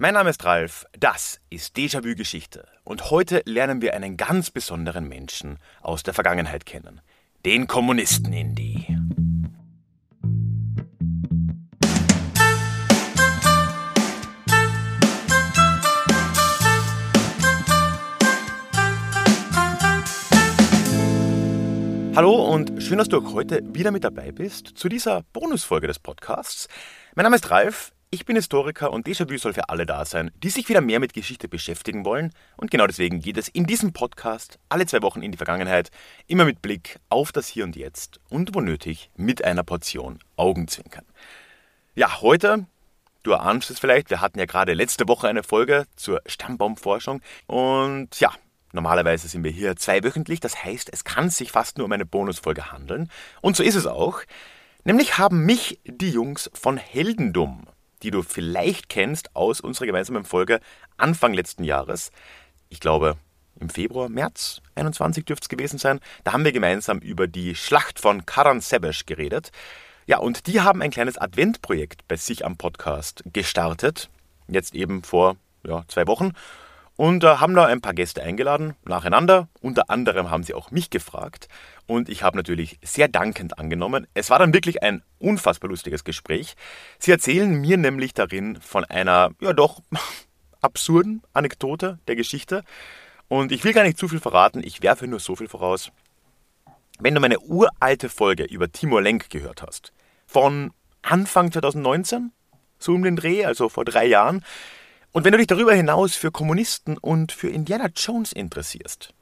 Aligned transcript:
Mein 0.00 0.14
Name 0.14 0.30
ist 0.30 0.44
Ralf, 0.44 0.86
das 0.96 1.40
ist 1.50 1.76
Déjà-vu 1.76 2.14
Geschichte 2.14 2.68
und 2.84 3.10
heute 3.10 3.42
lernen 3.46 3.82
wir 3.82 3.94
einen 3.94 4.16
ganz 4.16 4.48
besonderen 4.52 5.08
Menschen 5.08 5.58
aus 5.82 6.04
der 6.04 6.14
Vergangenheit 6.14 6.66
kennen. 6.66 7.00
Den 7.44 7.66
Kommunisten 7.66 8.32
Indie. 8.32 8.96
Hallo 22.14 22.54
und 22.54 22.80
schön, 22.80 22.98
dass 22.98 23.08
du 23.08 23.18
auch 23.18 23.32
heute 23.32 23.62
wieder 23.74 23.90
mit 23.90 24.04
dabei 24.04 24.30
bist 24.30 24.68
zu 24.76 24.88
dieser 24.88 25.24
Bonusfolge 25.32 25.88
des 25.88 25.98
Podcasts. 25.98 26.68
Mein 27.16 27.24
Name 27.24 27.34
ist 27.34 27.50
Ralf, 27.50 27.92
ich 28.10 28.24
bin 28.24 28.36
Historiker 28.36 28.90
und 28.90 29.06
Déjà-vu 29.06 29.36
soll 29.36 29.52
für 29.52 29.68
alle 29.68 29.84
da 29.84 30.04
sein, 30.04 30.30
die 30.42 30.48
sich 30.48 30.68
wieder 30.68 30.80
mehr 30.80 30.98
mit 30.98 31.12
Geschichte 31.12 31.46
beschäftigen 31.46 32.04
wollen. 32.06 32.32
Und 32.56 32.70
genau 32.70 32.86
deswegen 32.86 33.20
geht 33.20 33.36
es 33.36 33.48
in 33.48 33.66
diesem 33.66 33.92
Podcast 33.92 34.58
alle 34.70 34.86
zwei 34.86 35.02
Wochen 35.02 35.20
in 35.20 35.30
die 35.30 35.36
Vergangenheit, 35.36 35.90
immer 36.26 36.46
mit 36.46 36.62
Blick 36.62 36.98
auf 37.10 37.32
das 37.32 37.48
Hier 37.48 37.64
und 37.64 37.76
Jetzt 37.76 38.18
und 38.30 38.54
wo 38.54 38.60
nötig 38.60 39.10
mit 39.16 39.44
einer 39.44 39.62
Portion 39.62 40.20
Augenzwinkern. 40.36 41.04
Ja, 41.94 42.22
heute, 42.22 42.64
du 43.24 43.32
erahnst 43.32 43.70
es 43.70 43.78
vielleicht, 43.78 44.08
wir 44.08 44.22
hatten 44.22 44.38
ja 44.38 44.46
gerade 44.46 44.72
letzte 44.72 45.06
Woche 45.06 45.28
eine 45.28 45.42
Folge 45.42 45.86
zur 45.96 46.22
Stammbaumforschung 46.26 47.20
und 47.46 48.18
ja, 48.20 48.32
Normalerweise 48.70 49.28
sind 49.28 49.44
wir 49.44 49.50
hier 49.50 49.76
zweiwöchentlich, 49.76 50.40
das 50.40 50.62
heißt, 50.62 50.90
es 50.92 51.02
kann 51.02 51.30
sich 51.30 51.52
fast 51.52 51.78
nur 51.78 51.86
um 51.86 51.92
eine 51.92 52.04
Bonusfolge 52.04 52.70
handeln. 52.70 53.10
Und 53.40 53.56
so 53.56 53.62
ist 53.62 53.76
es 53.76 53.86
auch. 53.86 54.20
Nämlich 54.84 55.16
haben 55.16 55.46
mich 55.46 55.80
die 55.86 56.10
Jungs 56.10 56.50
von 56.52 56.76
Heldendum 56.76 57.66
die 58.02 58.10
du 58.10 58.22
vielleicht 58.22 58.88
kennst 58.88 59.34
aus 59.34 59.60
unserer 59.60 59.86
gemeinsamen 59.86 60.24
Folge 60.24 60.60
Anfang 60.96 61.34
letzten 61.34 61.64
Jahres. 61.64 62.10
Ich 62.68 62.80
glaube, 62.80 63.16
im 63.60 63.70
Februar, 63.70 64.08
März 64.08 64.60
21 64.74 65.24
dürfte 65.24 65.44
es 65.44 65.48
gewesen 65.48 65.78
sein. 65.78 66.00
Da 66.24 66.32
haben 66.32 66.44
wir 66.44 66.52
gemeinsam 66.52 66.98
über 66.98 67.26
die 67.26 67.54
Schlacht 67.54 67.98
von 67.98 68.24
Karan 68.24 68.60
Sebesh 68.60 69.06
geredet. 69.06 69.50
Ja, 70.06 70.18
und 70.18 70.46
die 70.46 70.60
haben 70.60 70.80
ein 70.80 70.90
kleines 70.90 71.18
Adventprojekt 71.18 72.06
bei 72.08 72.16
sich 72.16 72.44
am 72.44 72.56
Podcast 72.56 73.24
gestartet. 73.32 74.08
Jetzt 74.46 74.74
eben 74.74 75.02
vor 75.02 75.36
ja, 75.64 75.84
zwei 75.88 76.06
Wochen 76.06 76.32
und 76.98 77.22
äh, 77.22 77.36
haben 77.36 77.54
da 77.54 77.64
ein 77.64 77.80
paar 77.80 77.94
Gäste 77.94 78.24
eingeladen, 78.24 78.74
nacheinander. 78.84 79.46
Unter 79.60 79.88
anderem 79.88 80.30
haben 80.30 80.42
sie 80.42 80.52
auch 80.52 80.72
mich 80.72 80.90
gefragt 80.90 81.48
und 81.86 82.08
ich 82.08 82.24
habe 82.24 82.36
natürlich 82.36 82.80
sehr 82.82 83.06
dankend 83.06 83.56
angenommen. 83.56 84.08
Es 84.14 84.30
war 84.30 84.40
dann 84.40 84.52
wirklich 84.52 84.82
ein 84.82 85.02
unfassbar 85.20 85.70
lustiges 85.70 86.02
Gespräch. 86.02 86.56
Sie 86.98 87.12
erzählen 87.12 87.48
mir 87.60 87.76
nämlich 87.76 88.14
darin 88.14 88.58
von 88.60 88.84
einer, 88.84 89.30
ja 89.40 89.52
doch, 89.52 89.80
absurden 90.60 91.22
Anekdote 91.32 92.00
der 92.08 92.16
Geschichte. 92.16 92.64
Und 93.28 93.52
ich 93.52 93.62
will 93.62 93.72
gar 93.72 93.84
nicht 93.84 93.96
zu 93.96 94.08
viel 94.08 94.20
verraten, 94.20 94.60
ich 94.64 94.82
werfe 94.82 95.06
nur 95.06 95.20
so 95.20 95.36
viel 95.36 95.48
voraus. 95.48 95.92
Wenn 96.98 97.14
du 97.14 97.20
meine 97.20 97.38
uralte 97.38 98.08
Folge 98.08 98.42
über 98.42 98.72
Timur 98.72 99.02
Lenk 99.02 99.30
gehört 99.30 99.62
hast, 99.62 99.92
von 100.26 100.72
Anfang 101.02 101.52
2019, 101.52 102.32
so 102.80 102.92
um 102.92 103.04
den 103.04 103.14
Dreh, 103.14 103.44
also 103.44 103.68
vor 103.68 103.84
drei 103.84 104.06
Jahren, 104.06 104.44
und 105.12 105.24
wenn 105.24 105.32
du 105.32 105.38
dich 105.38 105.46
darüber 105.46 105.74
hinaus 105.74 106.14
für 106.14 106.30
Kommunisten 106.30 106.98
und 106.98 107.32
für 107.32 107.48
Indiana 107.48 107.88
Jones 107.94 108.32
interessierst, 108.32 109.14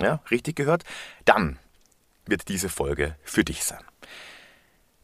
ja, 0.00 0.20
richtig 0.30 0.56
gehört, 0.56 0.84
dann 1.24 1.58
wird 2.26 2.48
diese 2.48 2.68
Folge 2.68 3.16
für 3.22 3.44
dich 3.44 3.64
sein. 3.64 3.82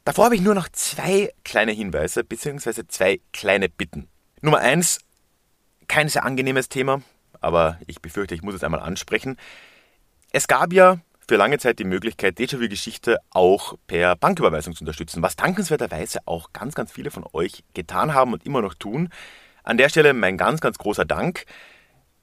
Davor 0.05 0.27
habe 0.27 0.37
ich 0.37 0.41
nur 0.41 0.55
noch 0.55 0.69
zwei 0.71 1.33
kleine 1.45 1.73
Hinweise 1.73 2.25
bzw. 2.25 2.87
zwei 2.89 3.21
kleine 3.33 3.69
Bitten. 3.69 4.09
Nummer 4.41 4.59
eins, 4.59 5.01
kein 5.89 6.09
sehr 6.09 6.25
angenehmes 6.25 6.69
Thema, 6.69 7.03
aber 7.41 7.79
ich 7.87 8.01
befürchte, 8.01 8.35
ich 8.35 8.43
muss 8.43 8.55
es 8.55 8.65
einmal 8.65 8.81
ansprechen. 8.81 9.37
Es 10.31 10.49
gab 10.49 10.73
ja 10.73 11.01
für 11.29 11.37
lange 11.37 11.59
Zeit 11.59 11.79
die 11.79 11.85
Möglichkeit, 11.85 12.39
Déjà-vu-Geschichte 12.39 13.19
auch 13.31 13.75
per 13.87 14.17
Banküberweisung 14.17 14.75
zu 14.75 14.83
unterstützen, 14.83 15.23
was 15.23 15.37
dankenswerterweise 15.37 16.21
auch 16.25 16.53
ganz, 16.55 16.75
ganz 16.75 16.91
viele 16.91 17.11
von 17.11 17.27
euch 17.35 17.65
getan 17.75 18.15
haben 18.15 18.33
und 18.33 18.47
immer 18.47 18.63
noch 18.63 18.75
tun. 18.75 19.11
An 19.69 19.77
der 19.77 19.91
Stelle 19.91 20.15
mein 20.15 20.39
ganz, 20.39 20.63
ganz 20.63 20.79
großer 20.79 21.05
Dank. 21.05 21.45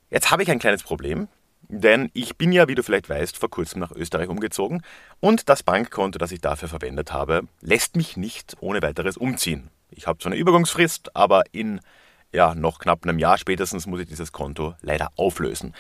Jetzt 0.10 0.32
habe 0.32 0.42
ich 0.42 0.50
ein 0.50 0.58
kleines 0.58 0.82
Problem, 0.82 1.28
denn 1.62 2.10
ich 2.16 2.38
bin 2.38 2.52
ja, 2.52 2.68
wie 2.68 2.74
du 2.74 2.82
vielleicht 2.82 3.08
weißt, 3.08 3.38
vor 3.38 3.52
kurzem 3.52 3.82
nach 3.82 3.92
Österreich 3.92 4.30
umgezogen 4.30 4.82
und 5.20 5.48
das 5.48 5.62
Bankkonto, 5.62 6.18
das 6.18 6.32
ich 6.32 6.42
dafür 6.42 6.70
verwendet 6.70 7.14
habe, 7.14 7.44
lässt 7.62 7.98
mich 7.98 8.18
nicht 8.18 8.58
ohne 8.62 8.82
weiteres 8.82 9.16
umziehen. 9.16 9.70
Ich 9.92 10.08
habe 10.08 10.18
zwar 10.18 10.32
eine 10.32 10.42
Übergangsfrist, 10.42 11.16
aber 11.16 11.44
in 11.52 11.82
ja, 12.34 12.56
noch 12.56 12.80
knapp 12.80 13.04
einem 13.04 13.20
Jahr 13.20 13.38
spätestens 13.38 13.86
muss 13.86 14.00
ich 14.00 14.08
dieses 14.08 14.32
Konto 14.32 14.74
leider 14.82 15.10
auflösen. 15.16 15.76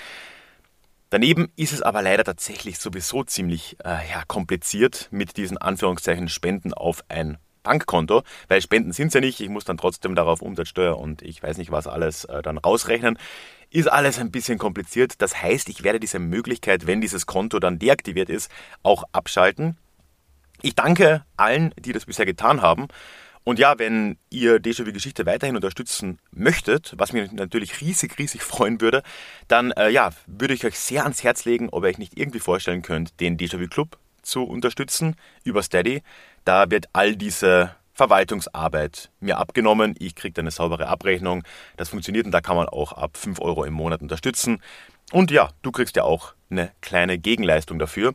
Daneben 1.10 1.52
ist 1.56 1.74
es 1.74 1.82
aber 1.82 2.04
leider 2.04 2.24
tatsächlich 2.24 2.78
sowieso 2.78 3.24
ziemlich 3.24 3.76
äh, 3.84 4.08
ja, 4.12 4.24
kompliziert 4.28 5.08
mit 5.10 5.36
diesen 5.36 5.58
Anführungszeichen 5.58 6.30
Spenden 6.30 6.76
auf 6.76 7.04
ein 7.10 7.40
Bankkonto, 7.66 8.24
weil 8.48 8.62
Spenden 8.62 8.94
sind 8.94 9.14
ja 9.14 9.20
nicht. 9.20 9.42
Ich 9.42 9.50
muss 9.50 9.66
dann 9.66 9.78
trotzdem 9.78 10.16
darauf 10.16 10.42
Umsatzsteuer 10.42 10.98
und 10.98 11.22
ich 11.22 11.44
weiß 11.44 11.58
nicht 11.58 11.72
was 11.72 11.88
alles 11.88 12.24
äh, 12.24 12.42
dann 12.42 12.58
rausrechnen. 12.58 13.20
Ist 13.70 13.92
alles 13.92 14.20
ein 14.20 14.32
bisschen 14.32 14.58
kompliziert. 14.58 15.22
Das 15.22 15.42
heißt, 15.42 15.68
ich 15.68 15.84
werde 15.84 16.00
diese 16.00 16.20
Möglichkeit, 16.20 16.88
wenn 16.88 17.02
dieses 17.02 17.26
Konto 17.26 17.60
dann 17.60 17.80
deaktiviert 17.80 18.30
ist, 18.30 18.50
auch 18.84 19.04
abschalten. 19.12 19.78
Ich 20.62 20.76
danke 20.76 21.26
allen, 21.36 21.74
die 21.78 21.92
das 21.92 22.06
bisher 22.06 22.26
getan 22.26 22.62
haben. 22.62 22.88
Und 23.44 23.60
ja, 23.60 23.78
wenn 23.78 24.18
ihr 24.32 24.60
Déjà-vu 24.60 24.92
Geschichte 24.92 25.28
weiterhin 25.28 25.56
unterstützen 25.56 26.18
möchtet, 26.32 26.94
was 26.98 27.14
mich 27.14 27.32
natürlich 27.32 27.80
riesig, 27.80 28.18
riesig 28.18 28.42
freuen 28.42 28.82
würde, 28.82 29.04
dann 29.48 29.72
äh, 29.72 29.90
ja, 29.90 30.12
würde 30.26 30.56
ich 30.56 30.66
euch 30.66 30.80
sehr 30.80 31.04
ans 31.04 31.24
Herz 31.24 31.46
legen, 31.46 31.70
ob 31.70 31.84
ihr 31.84 31.90
euch 31.90 32.00
nicht 32.00 32.18
irgendwie 32.18 32.40
vorstellen 32.40 32.82
könnt, 32.82 33.20
den 33.20 33.38
Déjà-vu 33.38 33.68
Club 33.68 34.00
zu 34.24 34.44
unterstützen 34.44 35.16
über 35.44 35.62
Steady. 35.62 36.02
Da 36.46 36.70
wird 36.72 36.86
all 36.94 37.16
diese 37.16 37.76
Verwaltungsarbeit 37.94 39.10
mir 39.20 39.38
abgenommen. 39.38 39.96
Ich 39.98 40.16
kriege 40.16 40.40
eine 40.40 40.52
saubere 40.52 40.88
Abrechnung. 40.88 41.44
Das 41.78 41.90
funktioniert 41.90 42.26
und 42.26 42.32
da 42.32 42.42
kann 42.42 42.56
man 42.56 42.70
auch 42.70 42.94
ab 42.94 43.18
5 43.18 43.40
Euro 43.40 43.64
im 43.64 43.74
Monat 43.74 44.02
unterstützen. 44.02 44.62
Und 45.12 45.32
ja, 45.32 45.50
du 45.62 45.72
kriegst 45.72 45.96
ja 45.96 46.04
auch 46.04 46.34
eine 46.50 46.72
kleine 46.82 47.18
Gegenleistung 47.18 47.80
dafür. 47.80 48.14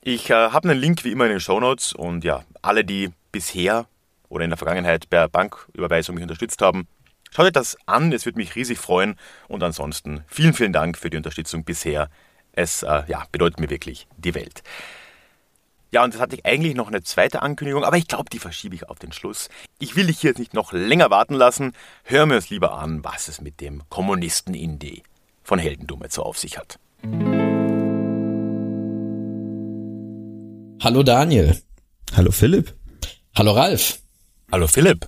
Ich 0.00 0.30
äh, 0.30 0.34
habe 0.34 0.68
einen 0.68 0.80
Link 0.80 1.04
wie 1.04 1.12
immer 1.12 1.24
in 1.24 1.30
den 1.30 1.40
Show 1.40 1.58
Notes 1.60 1.92
und 1.92 2.24
ja, 2.24 2.44
alle, 2.60 2.84
die 2.84 3.10
bisher 3.32 3.86
oder 4.28 4.44
in 4.44 4.50
der 4.50 4.58
Vergangenheit 4.58 5.08
per 5.08 5.28
Banküberweisung 5.28 6.16
mich 6.16 6.22
unterstützt 6.22 6.60
haben, 6.60 6.86
schaut 7.30 7.46
euch 7.46 7.52
das 7.52 7.76
an. 7.86 8.12
Es 8.12 8.26
würde 8.26 8.38
mich 8.38 8.54
riesig 8.56 8.78
freuen. 8.78 9.16
Und 9.48 9.62
ansonsten 9.62 10.24
vielen, 10.26 10.52
vielen 10.52 10.72
Dank 10.72 10.98
für 10.98 11.08
die 11.08 11.16
Unterstützung 11.16 11.64
bisher. 11.64 12.10
Es 12.52 12.82
äh, 12.82 13.02
ja, 13.06 13.24
bedeutet 13.32 13.60
mir 13.60 13.70
wirklich 13.70 14.06
die 14.16 14.34
Welt. 14.34 14.62
Ja, 15.94 16.02
und 16.02 16.12
das 16.12 16.20
hatte 16.20 16.34
ich 16.34 16.44
eigentlich 16.44 16.74
noch 16.74 16.88
eine 16.88 17.04
zweite 17.04 17.40
Ankündigung, 17.42 17.84
aber 17.84 17.96
ich 17.96 18.08
glaube, 18.08 18.28
die 18.28 18.40
verschiebe 18.40 18.74
ich 18.74 18.88
auf 18.88 18.98
den 18.98 19.12
Schluss. 19.12 19.48
Ich 19.78 19.94
will 19.94 20.08
dich 20.08 20.18
hier 20.18 20.30
jetzt 20.30 20.40
nicht 20.40 20.52
noch 20.52 20.72
länger 20.72 21.08
warten 21.10 21.34
lassen. 21.34 21.72
Hör 22.02 22.26
mir 22.26 22.34
es 22.34 22.50
lieber 22.50 22.76
an, 22.76 23.04
was 23.04 23.28
es 23.28 23.40
mit 23.40 23.60
dem 23.60 23.80
Kommunisten-Indie 23.90 25.04
von 25.44 25.60
Heldendumme 25.60 26.08
zu 26.08 26.24
auf 26.24 26.36
sich 26.36 26.58
hat. 26.58 26.80
Hallo 30.82 31.04
Daniel. 31.04 31.62
Hallo 32.16 32.32
Philipp. 32.32 32.74
Hallo 33.36 33.52
Ralf. 33.52 34.00
Hallo 34.50 34.66
Philipp. 34.66 35.06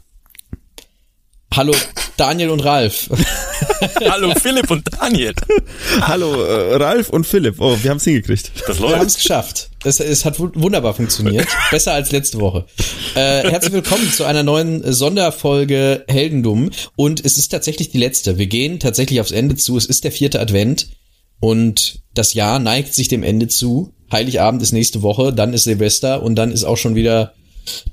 Hallo 1.54 1.74
Daniel 2.16 2.50
und 2.50 2.60
Ralf. 2.60 3.08
Hallo 4.10 4.34
Philipp 4.34 4.70
und 4.70 4.84
Daniel. 4.92 5.34
Hallo 6.00 6.42
äh, 6.42 6.76
Ralf 6.76 7.10
und 7.10 7.26
Philipp. 7.26 7.60
Oh, 7.60 7.76
wir 7.82 7.90
haben 7.90 7.98
es 7.98 8.04
hingekriegt. 8.04 8.52
Das 8.66 8.78
läuft. 8.78 8.92
Wir 8.92 8.98
haben 8.98 9.06
es 9.06 9.16
geschafft. 9.16 9.70
Es, 9.84 10.00
es 10.00 10.24
hat 10.24 10.38
wunderbar 10.38 10.94
funktioniert. 10.94 11.46
Besser 11.70 11.92
als 11.92 12.12
letzte 12.12 12.40
Woche. 12.40 12.66
Äh, 13.14 13.50
herzlich 13.50 13.72
willkommen 13.72 14.12
zu 14.12 14.24
einer 14.24 14.42
neuen 14.42 14.92
Sonderfolge 14.92 16.04
Heldendumm. 16.08 16.70
Und 16.96 17.24
es 17.24 17.38
ist 17.38 17.48
tatsächlich 17.48 17.90
die 17.90 17.98
letzte. 17.98 18.38
Wir 18.38 18.46
gehen 18.46 18.80
tatsächlich 18.80 19.20
aufs 19.20 19.30
Ende 19.30 19.56
zu. 19.56 19.76
Es 19.76 19.86
ist 19.86 20.04
der 20.04 20.12
vierte 20.12 20.40
Advent. 20.40 20.88
Und 21.40 22.00
das 22.14 22.34
Jahr 22.34 22.58
neigt 22.58 22.94
sich 22.94 23.08
dem 23.08 23.22
Ende 23.22 23.48
zu. 23.48 23.92
Heiligabend 24.10 24.62
ist 24.62 24.72
nächste 24.72 25.02
Woche, 25.02 25.32
dann 25.32 25.52
ist 25.52 25.64
Silvester 25.64 26.22
und 26.22 26.36
dann 26.36 26.52
ist 26.52 26.64
auch 26.64 26.76
schon 26.76 26.94
wieder 26.94 27.34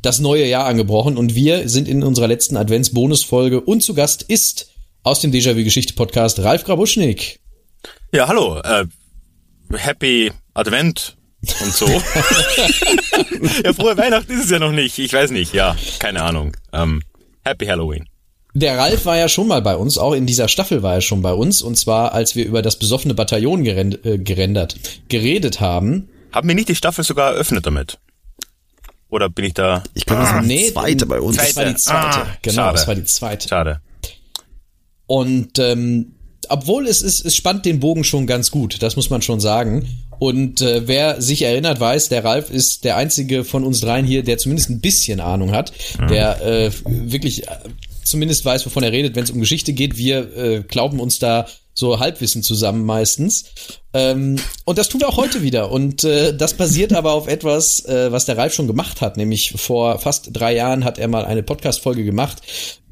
das 0.01 0.19
neue 0.19 0.45
Jahr 0.47 0.65
angebrochen. 0.65 1.17
Und 1.17 1.35
wir 1.35 1.69
sind 1.69 1.87
in 1.87 2.03
unserer 2.03 2.27
letzten 2.27 2.57
Advents-Bonusfolge 2.57 3.61
und 3.61 3.81
zu 3.81 3.93
Gast 3.93 4.23
ist 4.23 4.71
aus 5.03 5.19
dem 5.19 5.31
Déjà-vu-Geschichte-Podcast 5.31 6.39
Ralf 6.39 6.63
Grabuschnik. 6.63 7.39
Ja, 8.13 8.27
hallo. 8.27 8.59
Äh, 8.61 8.85
happy 9.73 10.31
Advent 10.53 11.17
und 11.63 11.73
so. 11.73 11.87
ja, 13.63 13.73
frohe 13.73 13.97
Weihnachten 13.97 14.31
ist 14.31 14.45
es 14.45 14.49
ja 14.49 14.59
noch 14.59 14.71
nicht. 14.71 14.97
Ich 14.99 15.11
weiß 15.11 15.31
nicht, 15.31 15.53
ja, 15.53 15.75
keine 15.99 16.23
Ahnung. 16.23 16.55
Ähm, 16.71 17.01
happy 17.43 17.65
Halloween. 17.65 18.07
Der 18.55 18.77
Ralf 18.77 19.05
war 19.05 19.17
ja 19.17 19.27
schon 19.27 19.47
mal 19.47 19.61
bei 19.63 19.75
uns, 19.75 19.97
auch 19.97 20.13
in 20.13 20.27
dieser 20.27 20.47
Staffel 20.47 20.83
war 20.83 20.93
er 20.93 21.01
schon 21.01 21.23
bei 21.23 21.33
uns, 21.33 21.63
und 21.63 21.75
zwar 21.75 22.13
als 22.13 22.35
wir 22.35 22.45
über 22.45 22.61
das 22.61 22.77
besoffene 22.77 23.15
Bataillon 23.15 23.63
gerend, 23.63 24.05
äh, 24.05 24.19
gerendert, 24.19 24.75
geredet 25.09 25.59
haben. 25.59 26.09
Haben 26.31 26.47
wir 26.47 26.55
nicht 26.55 26.69
die 26.69 26.75
Staffel 26.75 27.03
sogar 27.03 27.33
eröffnet 27.33 27.65
damit? 27.65 27.97
Oder 29.13 29.29
bin 29.29 29.45
ich 29.45 29.53
da? 29.53 29.83
Ich 29.93 30.07
glaube, 30.07 30.23
das 30.23 30.33
war 30.33 30.41
die 30.41 30.47
nee, 30.47 30.71
zweite 30.71 31.05
bei 31.05 31.21
uns. 31.21 31.37
Das 31.37 31.55
war 31.55 31.65
die 31.65 31.75
zweite, 31.75 32.17
Ah, 32.17 32.27
genau, 32.41 32.55
schade. 32.55 32.73
das 32.73 32.87
war 32.87 32.95
die 32.95 33.03
zweite. 33.03 33.47
Schade. 33.47 33.81
Und 35.05 35.59
ähm, 35.59 36.13
obwohl 36.49 36.87
es 36.87 37.03
ist, 37.03 37.23
es 37.23 37.35
spannt 37.35 37.65
den 37.65 37.79
Bogen 37.79 38.03
schon 38.03 38.25
ganz 38.25 38.49
gut, 38.49 38.81
das 38.81 38.95
muss 38.95 39.11
man 39.11 39.21
schon 39.21 39.39
sagen. 39.39 39.87
Und 40.17 40.61
äh, 40.61 40.87
wer 40.87 41.21
sich 41.21 41.43
erinnert, 41.43 41.79
weiß, 41.79 42.09
der 42.09 42.23
Ralf 42.23 42.49
ist 42.49 42.85
der 42.85 42.97
einzige 42.97 43.43
von 43.43 43.63
uns 43.63 43.81
dreien 43.81 44.05
hier, 44.05 44.23
der 44.23 44.39
zumindest 44.39 44.71
ein 44.71 44.81
bisschen 44.81 45.19
Ahnung 45.19 45.51
hat, 45.51 45.73
mhm. 45.99 46.07
der 46.07 46.41
äh, 46.41 46.71
wirklich 46.83 47.47
äh, 47.47 47.51
zumindest 48.03 48.45
weiß, 48.45 48.65
wovon 48.65 48.81
er 48.81 48.91
redet, 48.91 49.15
wenn 49.15 49.25
es 49.25 49.31
um 49.31 49.39
Geschichte 49.39 49.73
geht. 49.73 49.95
Wir 49.95 50.35
äh, 50.35 50.63
glauben 50.67 50.99
uns 50.99 51.19
da 51.19 51.45
so 51.73 51.99
Halbwissen 51.99 52.43
zusammen 52.43 52.85
meistens. 52.85 53.45
Ähm, 53.93 54.39
und 54.65 54.77
das 54.77 54.89
tun 54.89 55.01
wir 55.01 55.09
auch 55.09 55.17
heute 55.17 55.41
wieder. 55.41 55.71
Und 55.71 56.03
äh, 56.03 56.35
das 56.35 56.55
basiert 56.55 56.93
aber 56.93 57.13
auf 57.13 57.27
etwas, 57.27 57.85
äh, 57.85 58.11
was 58.11 58.25
der 58.25 58.37
Ralf 58.37 58.53
schon 58.53 58.67
gemacht 58.67 59.01
hat. 59.01 59.17
Nämlich 59.17 59.53
vor 59.55 59.99
fast 59.99 60.29
drei 60.33 60.55
Jahren 60.55 60.83
hat 60.83 60.99
er 60.99 61.07
mal 61.07 61.25
eine 61.25 61.43
Podcast-Folge 61.43 62.03
gemacht. 62.03 62.41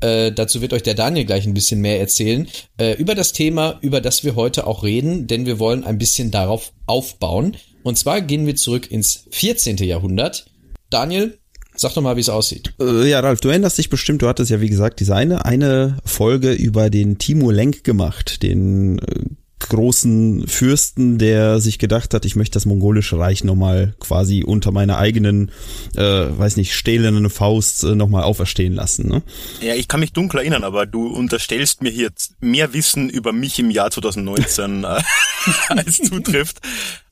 Äh, 0.01 0.31
dazu 0.31 0.61
wird 0.61 0.73
euch 0.73 0.83
der 0.83 0.95
Daniel 0.95 1.25
gleich 1.25 1.45
ein 1.45 1.53
bisschen 1.53 1.81
mehr 1.81 1.99
erzählen. 1.99 2.47
Äh, 2.77 2.93
über 2.93 3.15
das 3.15 3.33
Thema, 3.33 3.77
über 3.81 4.01
das 4.01 4.23
wir 4.23 4.35
heute 4.35 4.67
auch 4.67 4.83
reden, 4.83 5.27
denn 5.27 5.45
wir 5.45 5.59
wollen 5.59 5.83
ein 5.83 5.97
bisschen 5.97 6.31
darauf 6.31 6.73
aufbauen. 6.87 7.57
Und 7.83 7.97
zwar 7.97 8.21
gehen 8.21 8.45
wir 8.45 8.55
zurück 8.55 8.89
ins 8.89 9.25
14. 9.31 9.77
Jahrhundert. 9.77 10.45
Daniel, 10.89 11.39
Sag 11.81 11.95
doch 11.95 12.03
mal, 12.03 12.15
wie 12.15 12.21
es 12.21 12.29
aussieht. 12.29 12.75
Äh, 12.79 13.09
ja, 13.09 13.21
Ralf, 13.21 13.41
du 13.41 13.49
erinnerst 13.49 13.79
dich 13.79 13.89
bestimmt, 13.89 14.21
du 14.21 14.27
hattest 14.27 14.51
ja, 14.51 14.61
wie 14.61 14.69
gesagt, 14.69 14.99
diese 14.99 15.15
eine, 15.15 15.45
eine 15.45 15.97
Folge 16.05 16.51
über 16.51 16.91
den 16.91 17.17
Timur 17.17 17.51
Lenk 17.51 17.83
gemacht, 17.83 18.43
den 18.43 18.99
äh, 18.99 19.25
großen 19.67 20.47
Fürsten, 20.47 21.17
der 21.17 21.59
sich 21.59 21.79
gedacht 21.79 22.13
hat, 22.13 22.25
ich 22.25 22.35
möchte 22.35 22.53
das 22.53 22.67
mongolische 22.67 23.17
Reich 23.17 23.43
nochmal 23.43 23.95
quasi 23.99 24.43
unter 24.43 24.71
meiner 24.71 24.99
eigenen, 24.99 25.49
äh, 25.95 26.01
weiß 26.01 26.57
nicht, 26.57 26.75
stählenden 26.75 27.31
Faust 27.31 27.83
äh, 27.83 27.95
nochmal 27.95 28.25
auferstehen 28.25 28.75
lassen. 28.75 29.07
Ne? 29.07 29.23
Ja, 29.61 29.73
ich 29.73 29.87
kann 29.87 30.01
mich 30.01 30.13
dunkel 30.13 30.41
erinnern, 30.41 30.63
aber 30.63 30.85
du 30.85 31.07
unterstellst 31.07 31.81
mir 31.81 31.89
hier 31.89 32.11
mehr 32.41 32.73
Wissen 32.73 33.09
über 33.09 33.31
mich 33.31 33.57
im 33.57 33.71
Jahr 33.71 33.89
2019 33.89 34.83
äh, 34.83 35.01
als 35.69 35.97
zutrifft. 35.97 36.59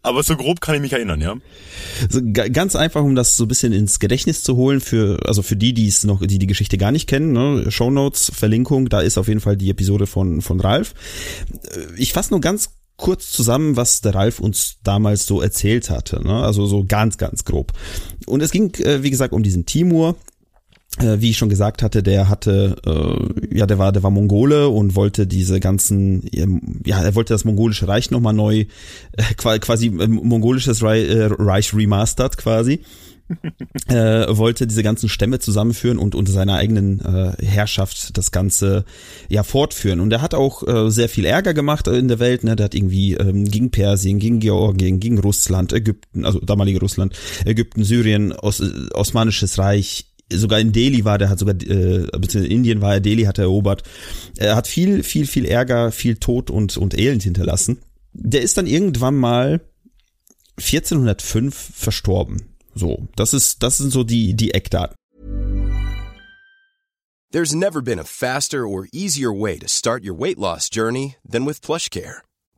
Aber 0.02 0.24
so 0.24 0.38
grob 0.38 0.62
kann 0.62 0.76
ich 0.76 0.82
mich 0.82 0.94
erinnern, 0.94 1.22
ja. 1.22 1.36
Also 2.02 2.22
ganz 2.24 2.76
einfach, 2.76 3.04
um 3.04 3.16
das 3.16 3.36
so 3.36 3.46
ein 3.46 3.48
bisschen 3.48 3.74
ins 3.74 4.00
Gedächtnis 4.00 4.44
zu 4.44 4.56
holen, 4.56 4.80
für, 4.80 5.20
also 5.26 5.42
für 5.42 5.56
die, 5.56 5.74
die 5.74 5.88
es 5.88 6.04
noch, 6.04 6.26
die 6.26 6.40
die 6.40 6.48
Geschichte 6.48 6.78
gar 6.78 6.92
nicht 6.92 7.08
kennen, 7.08 7.34
ne, 7.34 7.70
Show 7.70 7.92
Notes, 7.92 8.32
Verlinkung, 8.34 8.88
da 8.88 9.02
ist 9.02 9.18
auf 9.18 9.28
jeden 9.28 9.42
Fall 9.42 9.58
die 9.58 9.70
Episode 9.70 10.08
von, 10.08 10.42
von 10.42 10.60
Ralf. 10.60 10.94
Äh, 11.64 11.80
ich 11.98 12.14
fasse 12.14 12.32
nur 12.32 12.42
ganz 12.42 12.70
kurz 13.00 13.32
zusammen, 13.32 13.76
was 13.76 14.02
der 14.02 14.14
Ralf 14.14 14.40
uns 14.40 14.78
damals 14.84 15.26
so 15.26 15.42
erzählt 15.42 15.90
hatte, 15.90 16.22
ne? 16.22 16.44
also 16.44 16.66
so 16.66 16.86
ganz, 16.88 17.18
ganz 17.18 17.46
grob. 17.46 17.74
Und 18.26 18.42
es 18.42 18.52
ging, 18.52 18.74
äh, 18.76 19.04
wie 19.04 19.10
gesagt, 19.10 19.34
um 19.34 19.42
diesen 19.42 19.66
Timur, 19.66 20.16
wie 20.98 21.30
ich 21.30 21.38
schon 21.38 21.50
gesagt 21.50 21.84
hatte, 21.84 22.04
der 22.04 22.30
hatte, 22.30 22.76
äh, 22.86 23.58
ja, 23.58 23.68
der 23.68 23.78
war, 23.78 23.92
der 23.92 24.04
war 24.04 24.12
Mongole 24.12 24.70
und 24.70 24.96
wollte 24.96 25.28
diese 25.28 25.60
ganzen, 25.60 26.24
ja, 26.86 27.02
er 27.02 27.16
wollte 27.16 27.34
das 27.34 27.46
mongolische 27.46 27.88
Reich 27.88 28.12
nochmal 28.12 28.34
neu, 28.34 28.66
äh, 29.14 29.60
quasi 29.60 29.88
äh, 29.88 30.08
mongolisches 30.08 30.82
Reich, 30.82 31.08
äh, 31.10 31.30
Reich 31.32 31.74
remastered 31.74 32.38
quasi. 32.38 32.82
äh, 33.88 34.26
wollte 34.30 34.66
diese 34.66 34.82
ganzen 34.82 35.08
Stämme 35.08 35.38
zusammenführen 35.40 36.00
und 36.00 36.16
unter 36.16 36.32
seiner 36.32 36.56
eigenen 36.56 37.00
äh, 37.00 37.46
Herrschaft 37.46 38.18
das 38.18 38.32
Ganze 38.32 38.86
ja 39.28 39.44
fortführen. 39.44 40.00
Und 40.00 40.12
er 40.12 40.22
hat 40.22 40.34
auch 40.34 40.68
äh, 40.68 40.90
sehr 40.90 41.10
viel 41.10 41.26
Ärger 41.26 41.54
gemacht 41.54 41.88
in 41.88 42.08
der 42.08 42.20
Welt. 42.20 42.44
Ne? 42.44 42.56
Der 42.56 42.66
hat 42.66 42.76
irgendwie 42.76 43.14
ähm, 43.14 43.46
gegen 43.46 43.70
Persien, 43.70 44.18
gegen 44.18 44.40
Georgien, 44.40 45.00
gegen 45.00 45.20
Russland, 45.20 45.74
Ägypten, 45.74 46.26
also 46.26 46.40
damalige 46.40 46.80
Russland, 46.80 47.14
Ägypten, 47.46 47.84
Syrien, 47.84 48.34
Os 48.34 48.64
Osmanisches 48.94 49.60
Reich, 49.60 50.09
sogar 50.32 50.60
in 50.60 50.72
Delhi 50.72 51.06
war, 51.06 51.18
der 51.18 51.30
hat 51.30 51.40
sogar, 51.40 51.56
äh, 51.56 52.08
beziehungsweise 52.18 52.46
in 52.46 52.52
Indien 52.52 52.82
war 52.82 52.96
er, 52.96 53.00
Delhi 53.00 53.24
hat 53.24 53.38
er 53.38 53.46
erobert. 53.46 53.84
Er 54.38 54.56
hat 54.56 54.68
viel, 54.68 55.04
viel, 55.04 55.26
viel 55.26 55.46
Ärger, 55.46 55.92
viel 55.92 56.16
Tod 56.18 56.50
und, 56.50 56.78
und 56.78 56.98
Elend 56.98 57.24
hinterlassen. 57.24 57.80
Der 58.14 58.42
ist 58.42 58.58
dann 58.58 58.68
irgendwann 58.68 59.16
mal 59.16 59.62
1405 60.58 61.72
verstorben. 61.74 62.44
So, 62.76 63.08
das 63.16 63.34
ist, 63.34 63.64
das 63.64 63.78
sind 63.78 63.92
so 63.92 64.04
die, 64.04 64.36
die 64.36 64.54
Eckdaten. 64.54 64.96
There's 67.32 67.54
never 67.54 67.82
been 67.82 68.00
a 68.00 68.04
faster 68.04 68.66
or 68.66 68.88
easier 68.92 69.32
way 69.32 69.60
to 69.60 69.68
start 69.68 70.04
your 70.04 70.18
weight 70.18 70.40
loss 70.40 70.68
journey 70.70 71.18
than 71.24 71.46
with 71.46 71.62
PlushCare. 71.62 72.22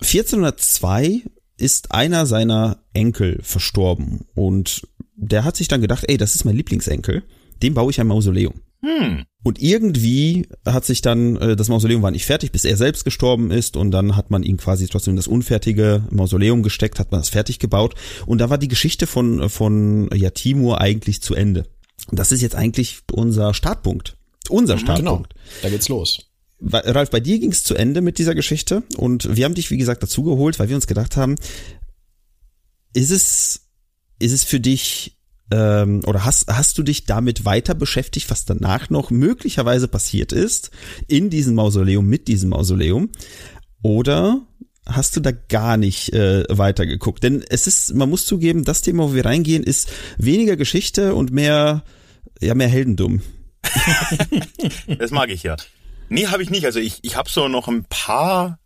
1402 0.00 1.22
ist 1.58 1.92
einer 1.92 2.26
seiner 2.26 2.78
Enkel 2.92 3.40
verstorben 3.42 4.26
und 4.34 4.86
der 5.16 5.44
hat 5.44 5.56
sich 5.56 5.68
dann 5.68 5.80
gedacht, 5.80 6.04
ey, 6.08 6.18
das 6.18 6.34
ist 6.34 6.44
mein 6.44 6.56
Lieblingsenkel, 6.56 7.22
dem 7.62 7.74
baue 7.74 7.90
ich 7.90 8.00
ein 8.00 8.06
Mausoleum. 8.06 8.60
Hm. 8.82 9.24
Und 9.42 9.62
irgendwie 9.62 10.48
hat 10.66 10.84
sich 10.84 11.00
dann, 11.00 11.36
äh, 11.36 11.56
das 11.56 11.68
Mausoleum 11.68 12.02
war 12.02 12.10
nicht 12.10 12.26
fertig, 12.26 12.52
bis 12.52 12.64
er 12.64 12.76
selbst 12.76 13.04
gestorben 13.04 13.50
ist 13.50 13.76
und 13.76 13.90
dann 13.90 14.16
hat 14.16 14.30
man 14.30 14.42
ihn 14.42 14.58
quasi 14.58 14.86
trotzdem 14.86 15.12
in 15.12 15.16
das 15.16 15.28
unfertige 15.28 16.04
Mausoleum 16.10 16.62
gesteckt, 16.62 16.98
hat 16.98 17.10
man 17.10 17.20
das 17.20 17.30
fertig 17.30 17.58
gebaut 17.58 17.94
und 18.26 18.38
da 18.38 18.50
war 18.50 18.58
die 18.58 18.68
Geschichte 18.68 19.06
von, 19.06 19.48
von 19.48 20.10
ja, 20.14 20.30
Timur 20.30 20.80
eigentlich 20.80 21.22
zu 21.22 21.34
Ende. 21.34 21.64
Das 22.12 22.32
ist 22.32 22.42
jetzt 22.42 22.54
eigentlich 22.54 23.00
unser 23.12 23.54
Startpunkt. 23.54 24.16
Unser 24.48 24.74
mhm, 24.74 24.80
Startpunkt. 24.80 25.34
Genau, 25.34 25.62
da 25.62 25.70
geht's 25.70 25.88
los. 25.88 26.30
Ralf, 26.60 27.10
bei 27.10 27.20
dir 27.20 27.38
ging 27.38 27.52
es 27.52 27.64
zu 27.64 27.74
Ende 27.74 28.00
mit 28.00 28.18
dieser 28.18 28.34
Geschichte 28.34 28.82
und 28.96 29.36
wir 29.36 29.44
haben 29.44 29.54
dich, 29.54 29.70
wie 29.70 29.76
gesagt, 29.76 30.02
dazugeholt, 30.02 30.58
weil 30.58 30.68
wir 30.68 30.76
uns 30.76 30.86
gedacht 30.86 31.16
haben, 31.16 31.34
ist 32.94 33.10
es, 33.10 33.68
ist 34.18 34.32
es 34.32 34.42
für 34.42 34.58
dich 34.58 35.18
ähm, 35.50 36.00
oder 36.06 36.24
hast, 36.24 36.48
hast 36.48 36.78
du 36.78 36.82
dich 36.82 37.04
damit 37.04 37.44
weiter 37.44 37.74
beschäftigt, 37.74 38.30
was 38.30 38.46
danach 38.46 38.90
noch 38.90 39.10
möglicherweise 39.10 39.86
passiert 39.86 40.32
ist 40.32 40.70
in 41.06 41.30
diesem 41.30 41.54
Mausoleum, 41.54 42.06
mit 42.06 42.26
diesem 42.26 42.50
Mausoleum? 42.50 43.10
Oder 43.82 44.40
hast 44.86 45.16
du 45.16 45.20
da 45.20 45.32
gar 45.32 45.76
nicht 45.76 46.12
äh, 46.12 46.44
weitergeguckt? 46.48 47.22
Denn 47.22 47.44
es 47.48 47.66
ist, 47.66 47.94
man 47.94 48.10
muss 48.10 48.24
zugeben, 48.24 48.64
das 48.64 48.82
Thema, 48.82 49.10
wo 49.10 49.14
wir 49.14 49.24
reingehen, 49.24 49.62
ist 49.62 49.90
weniger 50.16 50.56
Geschichte 50.56 51.14
und 51.14 51.32
mehr, 51.32 51.84
ja, 52.40 52.54
mehr 52.54 52.68
Heldendum. 52.68 53.20
das 54.98 55.10
mag 55.10 55.30
ich 55.30 55.42
ja. 55.42 55.56
Nee, 56.08 56.26
habe 56.28 56.42
ich 56.42 56.50
nicht. 56.50 56.64
Also 56.64 56.78
ich, 56.78 56.98
ich 57.02 57.16
habe 57.16 57.28
so 57.28 57.48
noch 57.48 57.68
ein 57.68 57.84
paar 57.84 58.58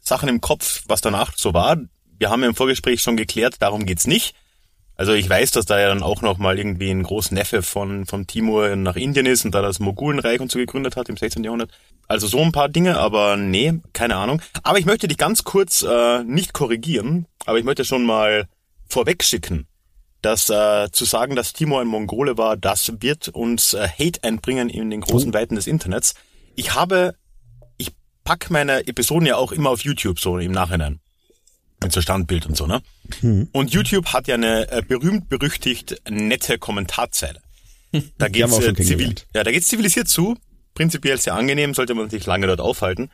Sachen 0.00 0.28
im 0.28 0.40
Kopf, 0.40 0.82
was 0.88 1.00
danach 1.00 1.32
so 1.36 1.54
war. 1.54 1.76
Wir 2.18 2.30
haben 2.30 2.42
ja 2.42 2.48
im 2.48 2.54
Vorgespräch 2.54 3.00
schon 3.00 3.16
geklärt, 3.16 3.56
darum 3.60 3.86
geht's 3.86 4.06
nicht. 4.06 4.34
Also 4.96 5.12
ich 5.12 5.30
weiß, 5.30 5.52
dass 5.52 5.64
da 5.64 5.78
ja 5.78 5.88
dann 5.88 6.02
auch 6.02 6.22
noch 6.22 6.38
mal 6.38 6.58
irgendwie 6.58 6.90
ein 6.90 7.04
Großneffe 7.04 7.62
von 7.62 8.04
vom 8.04 8.26
Timur 8.26 8.74
nach 8.74 8.96
Indien 8.96 9.26
ist 9.26 9.44
und 9.44 9.54
da 9.54 9.62
das 9.62 9.78
Mogulenreich 9.78 10.40
und 10.40 10.50
so 10.50 10.58
gegründet 10.58 10.96
hat 10.96 11.08
im 11.08 11.16
16. 11.16 11.44
Jahrhundert. 11.44 11.70
Also 12.08 12.26
so 12.26 12.40
ein 12.40 12.50
paar 12.50 12.68
Dinge, 12.68 12.98
aber 12.98 13.36
nee, 13.36 13.74
keine 13.92 14.16
Ahnung. 14.16 14.42
Aber 14.64 14.80
ich 14.80 14.86
möchte 14.86 15.06
dich 15.06 15.16
ganz 15.16 15.44
kurz 15.44 15.82
äh, 15.82 16.24
nicht 16.24 16.52
korrigieren, 16.52 17.26
aber 17.46 17.60
ich 17.60 17.64
möchte 17.64 17.84
schon 17.84 18.04
mal 18.04 18.48
vorweg 18.88 19.22
schicken, 19.22 19.68
dass 20.20 20.50
äh, 20.50 20.90
zu 20.90 21.04
sagen, 21.04 21.36
dass 21.36 21.52
Timur 21.52 21.80
ein 21.80 21.86
Mongole 21.86 22.36
war, 22.36 22.56
das 22.56 22.92
wird 23.00 23.28
uns 23.28 23.74
äh, 23.74 23.86
Hate 23.86 24.24
einbringen 24.24 24.68
in 24.68 24.90
den 24.90 25.02
großen 25.02 25.30
oh. 25.30 25.34
Weiten 25.34 25.54
des 25.54 25.68
Internets 25.68 26.14
ich 26.58 26.74
habe, 26.74 27.14
ich 27.78 27.92
pack 28.24 28.50
meine 28.50 28.86
Episoden 28.86 29.26
ja 29.26 29.36
auch 29.36 29.52
immer 29.52 29.70
auf 29.70 29.82
YouTube 29.82 30.18
so 30.18 30.38
im 30.38 30.52
Nachhinein. 30.52 31.00
Mit 31.80 31.92
so 31.92 32.00
Standbild 32.00 32.46
und 32.46 32.56
so, 32.56 32.66
ne? 32.66 32.82
Mhm. 33.22 33.48
Und 33.52 33.72
YouTube 33.72 34.12
hat 34.12 34.26
ja 34.26 34.34
eine 34.34 34.68
äh, 34.72 34.82
berühmt 34.82 35.28
berüchtigt 35.28 36.02
nette 36.10 36.58
Kommentarzeile. 36.58 37.40
Da 38.18 38.28
geht's, 38.28 38.58
äh, 38.58 38.74
zivil 38.74 39.14
ja, 39.32 39.44
da 39.44 39.52
geht's 39.52 39.68
zivilisiert 39.68 40.08
zu. 40.08 40.36
Prinzipiell 40.74 41.18
sehr 41.18 41.34
angenehm, 41.34 41.74
sollte 41.74 41.94
man 41.94 42.10
sich 42.10 42.26
lange 42.26 42.48
dort 42.48 42.60
aufhalten. 42.60 43.10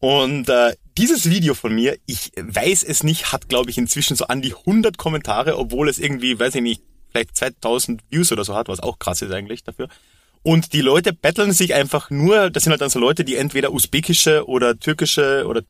Und 0.00 0.48
äh, 0.48 0.74
dieses 0.98 1.30
Video 1.30 1.54
von 1.54 1.72
mir, 1.72 1.96
ich 2.06 2.32
weiß 2.36 2.82
es 2.82 3.04
nicht, 3.04 3.32
hat 3.32 3.48
glaube 3.48 3.70
ich 3.70 3.78
inzwischen 3.78 4.16
so 4.16 4.26
an 4.26 4.42
die 4.42 4.54
100 4.54 4.98
Kommentare, 4.98 5.56
obwohl 5.56 5.88
es 5.88 5.98
irgendwie, 5.98 6.38
weiß 6.38 6.56
ich 6.56 6.62
nicht, 6.62 6.82
vielleicht 7.12 7.36
2000 7.36 8.02
Views 8.10 8.32
oder 8.32 8.44
so 8.44 8.56
hat, 8.56 8.68
was 8.68 8.80
auch 8.80 8.98
krass 8.98 9.22
ist 9.22 9.30
eigentlich 9.30 9.62
dafür. 9.62 9.88
Und 10.42 10.72
die 10.72 10.80
Leute 10.80 11.12
betteln 11.12 11.52
sich 11.52 11.74
einfach 11.74 12.10
nur, 12.10 12.50
das 12.50 12.64
sind 12.64 12.70
halt 12.70 12.80
dann 12.80 12.90
so 12.90 12.98
Leute, 12.98 13.24
die 13.24 13.36
entweder 13.36 13.72
usbekische 13.72 14.48
oder 14.48 14.78
türkische 14.78 15.44
oder 15.46 15.62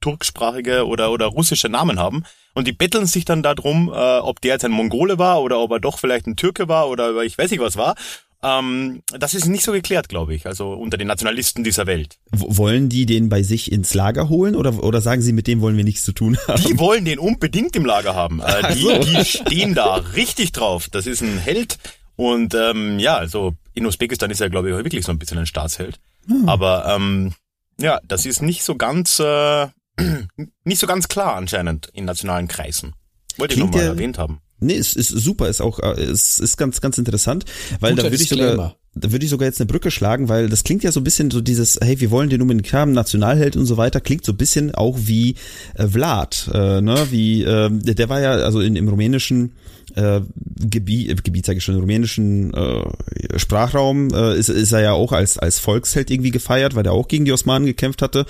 turksprachige 0.00 0.86
oder, 0.86 1.10
oder 1.10 1.26
russische 1.26 1.68
Namen 1.68 1.98
haben. 1.98 2.24
Und 2.54 2.66
die 2.66 2.72
betteln 2.72 3.06
sich 3.06 3.24
dann 3.24 3.42
darum, 3.42 3.88
äh, 3.88 4.18
ob 4.18 4.40
der 4.40 4.54
jetzt 4.54 4.64
ein 4.64 4.70
Mongole 4.70 5.18
war 5.18 5.42
oder 5.42 5.58
ob 5.58 5.72
er 5.72 5.80
doch 5.80 5.98
vielleicht 5.98 6.26
ein 6.26 6.36
Türke 6.36 6.68
war 6.68 6.88
oder 6.88 7.22
ich 7.22 7.36
weiß 7.36 7.50
nicht 7.50 7.60
was 7.60 7.76
war. 7.76 7.94
Ähm, 8.40 9.02
das 9.18 9.34
ist 9.34 9.46
nicht 9.46 9.64
so 9.64 9.72
geklärt, 9.72 10.08
glaube 10.08 10.32
ich, 10.32 10.46
also 10.46 10.72
unter 10.72 10.96
den 10.96 11.08
Nationalisten 11.08 11.64
dieser 11.64 11.86
Welt. 11.86 12.18
Wollen 12.30 12.88
die 12.88 13.04
den 13.04 13.28
bei 13.28 13.42
sich 13.42 13.72
ins 13.72 13.94
Lager 13.94 14.28
holen 14.28 14.54
oder, 14.54 14.82
oder 14.82 15.00
sagen 15.00 15.22
sie, 15.22 15.32
mit 15.32 15.48
dem 15.48 15.60
wollen 15.60 15.76
wir 15.76 15.82
nichts 15.82 16.04
zu 16.04 16.12
tun 16.12 16.38
haben? 16.46 16.62
Die 16.62 16.78
wollen 16.78 17.04
den 17.04 17.18
unbedingt 17.18 17.74
im 17.74 17.84
Lager 17.84 18.14
haben. 18.14 18.40
Äh, 18.40 18.74
die, 18.74 18.80
so. 18.80 18.98
die 18.98 19.24
stehen 19.24 19.74
da 19.74 19.96
richtig 20.14 20.52
drauf. 20.52 20.88
Das 20.88 21.06
ist 21.06 21.20
ein 21.20 21.38
Held. 21.38 21.78
Und 22.18 22.52
ähm, 22.52 22.98
ja, 22.98 23.16
also 23.16 23.54
in 23.74 23.86
Usbekistan 23.86 24.32
ist 24.32 24.40
er, 24.40 24.50
glaube 24.50 24.68
ich, 24.68 24.74
wirklich 24.74 25.04
so 25.04 25.12
ein 25.12 25.20
bisschen 25.20 25.38
ein 25.38 25.46
Staatsheld. 25.46 26.00
Hm. 26.26 26.48
Aber 26.48 26.84
ähm, 26.88 27.32
ja, 27.80 28.00
das 28.02 28.26
ist 28.26 28.42
nicht 28.42 28.64
so 28.64 28.74
ganz 28.74 29.20
äh, 29.20 29.68
nicht 30.64 30.80
so 30.80 30.88
ganz 30.88 31.06
klar 31.06 31.36
anscheinend 31.36 31.86
in 31.92 32.06
nationalen 32.06 32.48
Kreisen. 32.48 32.94
Wollte 33.36 33.54
ich 33.54 33.60
Klingt 33.60 33.70
nochmal 33.70 33.86
ja- 33.86 33.92
erwähnt 33.92 34.18
haben. 34.18 34.40
Nee, 34.58 34.74
es 34.76 34.94
ist 34.94 35.10
super, 35.10 35.48
ist 35.48 35.60
auch, 35.60 35.78
äh, 35.78 35.92
es 36.02 36.40
ist 36.40 36.56
ganz, 36.56 36.80
ganz 36.80 36.98
interessant, 36.98 37.44
weil 37.78 37.92
Guter 37.92 38.02
da 38.02 38.10
würde 38.10 38.20
ich 38.20 38.28
sogar, 38.28 38.46
Disclaimer. 38.48 38.76
Da 38.94 39.12
würde 39.12 39.24
ich 39.24 39.30
sogar 39.30 39.46
jetzt 39.46 39.60
eine 39.60 39.66
Brücke 39.66 39.90
schlagen, 39.90 40.28
weil 40.28 40.48
das 40.48 40.64
klingt 40.64 40.82
ja 40.82 40.92
so 40.92 41.00
ein 41.00 41.04
bisschen 41.04 41.30
so 41.30 41.40
dieses, 41.40 41.78
hey, 41.80 42.00
wir 42.00 42.10
wollen 42.10 42.30
den 42.30 42.42
haben, 42.72 42.92
Nationalheld 42.92 43.56
und 43.56 43.66
so 43.66 43.76
weiter, 43.76 44.00
klingt 44.00 44.24
so 44.24 44.32
ein 44.32 44.36
bisschen 44.36 44.74
auch 44.74 44.96
wie 45.00 45.34
äh, 45.74 45.86
Vlad, 45.86 46.50
äh, 46.52 46.80
ne, 46.80 47.06
wie, 47.10 47.42
äh, 47.42 47.70
der, 47.70 48.08
war 48.08 48.20
ja, 48.20 48.32
also 48.32 48.60
in, 48.60 48.76
im 48.76 48.88
rumänischen 48.88 49.52
äh, 49.94 50.20
Gebiet, 50.60 51.24
Gebiet 51.24 51.46
sage 51.46 51.58
ich 51.58 51.64
schon, 51.64 51.74
im 51.74 51.80
rumänischen 51.80 52.52
äh, 52.54 53.38
Sprachraum 53.38 54.12
äh, 54.12 54.36
ist, 54.36 54.48
ist 54.48 54.72
er 54.72 54.80
ja 54.80 54.92
auch 54.92 55.12
als, 55.12 55.38
als 55.38 55.58
Volksheld 55.58 56.10
irgendwie 56.10 56.30
gefeiert, 56.30 56.74
weil 56.74 56.86
er 56.86 56.92
auch 56.92 57.08
gegen 57.08 57.24
die 57.24 57.32
Osmanen 57.32 57.66
gekämpft 57.66 58.02
hatte. 58.02 58.26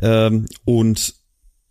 Ähm, 0.00 0.46
und 0.64 1.14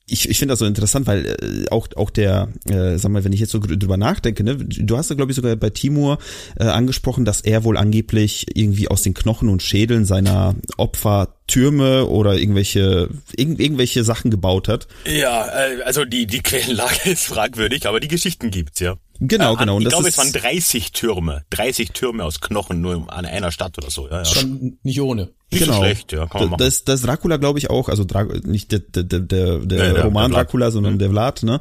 ich, 0.05 0.29
ich 0.29 0.37
finde 0.37 0.53
das 0.53 0.59
so 0.59 0.65
interessant, 0.65 1.07
weil 1.07 1.25
äh, 1.25 1.69
auch 1.71 1.87
auch 1.95 2.09
der, 2.09 2.49
äh, 2.65 2.97
sag 2.97 3.11
mal, 3.11 3.23
wenn 3.23 3.33
ich 3.33 3.39
jetzt 3.39 3.51
so 3.51 3.59
drüber 3.59 3.97
nachdenke, 3.97 4.43
ne, 4.43 4.57
du 4.57 4.97
hast 4.97 5.09
ja 5.09 5.15
glaube 5.15 5.31
ich 5.31 5.35
sogar 5.35 5.55
bei 5.55 5.69
Timur 5.69 6.17
äh, 6.59 6.65
angesprochen, 6.65 7.25
dass 7.25 7.41
er 7.41 7.63
wohl 7.63 7.77
angeblich 7.77 8.45
irgendwie 8.55 8.89
aus 8.89 9.01
den 9.03 9.13
Knochen 9.13 9.49
und 9.49 9.63
Schädeln 9.63 10.05
seiner 10.05 10.55
Opfer 10.77 11.35
Türme 11.47 12.07
oder 12.07 12.37
irgendwelche 12.37 13.09
irgend, 13.35 13.59
irgendwelche 13.59 14.03
Sachen 14.03 14.31
gebaut 14.31 14.67
hat. 14.67 14.87
Ja, 15.05 15.47
äh, 15.47 15.81
also 15.83 16.05
die, 16.05 16.27
die 16.27 16.41
Quellenlage 16.41 17.09
ist 17.09 17.25
fragwürdig, 17.25 17.87
aber 17.87 17.99
die 17.99 18.07
Geschichten 18.07 18.51
gibt's, 18.51 18.79
ja. 18.79 18.95
Genau, 19.19 19.53
Äh, 19.53 19.57
genau. 19.57 19.75
Und 19.77 19.83
Ich 19.83 19.89
glaube, 19.89 20.07
es 20.09 20.17
waren 20.17 20.31
30 20.31 20.91
Türme. 20.91 21.43
30 21.51 21.91
Türme 21.91 22.23
aus 22.25 22.41
Knochen 22.41 22.81
nur 22.81 23.11
an 23.13 23.25
einer 23.25 23.51
Stadt 23.51 23.77
oder 23.77 23.89
so. 23.89 24.07
Ja, 24.09 24.17
ja. 24.19 24.25
Schon 24.25 24.77
nicht 24.83 24.99
ohne. 24.99 25.29
Nicht 25.51 25.65
genau. 25.65 25.73
so 25.77 25.83
schlecht, 25.83 26.11
ja, 26.11 26.25
kann 26.25 26.41
man 26.41 26.49
machen. 26.51 26.59
Das, 26.59 26.83
das 26.83 27.03
Dracula, 27.03 27.37
glaube 27.37 27.59
ich, 27.59 27.69
auch, 27.69 27.87
also 27.87 28.03
Dra 28.05 28.23
nicht 28.43 28.71
der, 28.71 28.79
der, 28.79 29.03
der, 29.03 29.19
der, 29.19 29.59
Nee, 29.59 29.65
der- 29.93 30.03
Roman 30.05 30.31
der. 30.31 30.39
Dracula, 30.39 30.71
sondern 30.71 30.93
Mhm. 30.95 30.99
der 30.99 31.09
Vlad, 31.11 31.43
ne, 31.43 31.59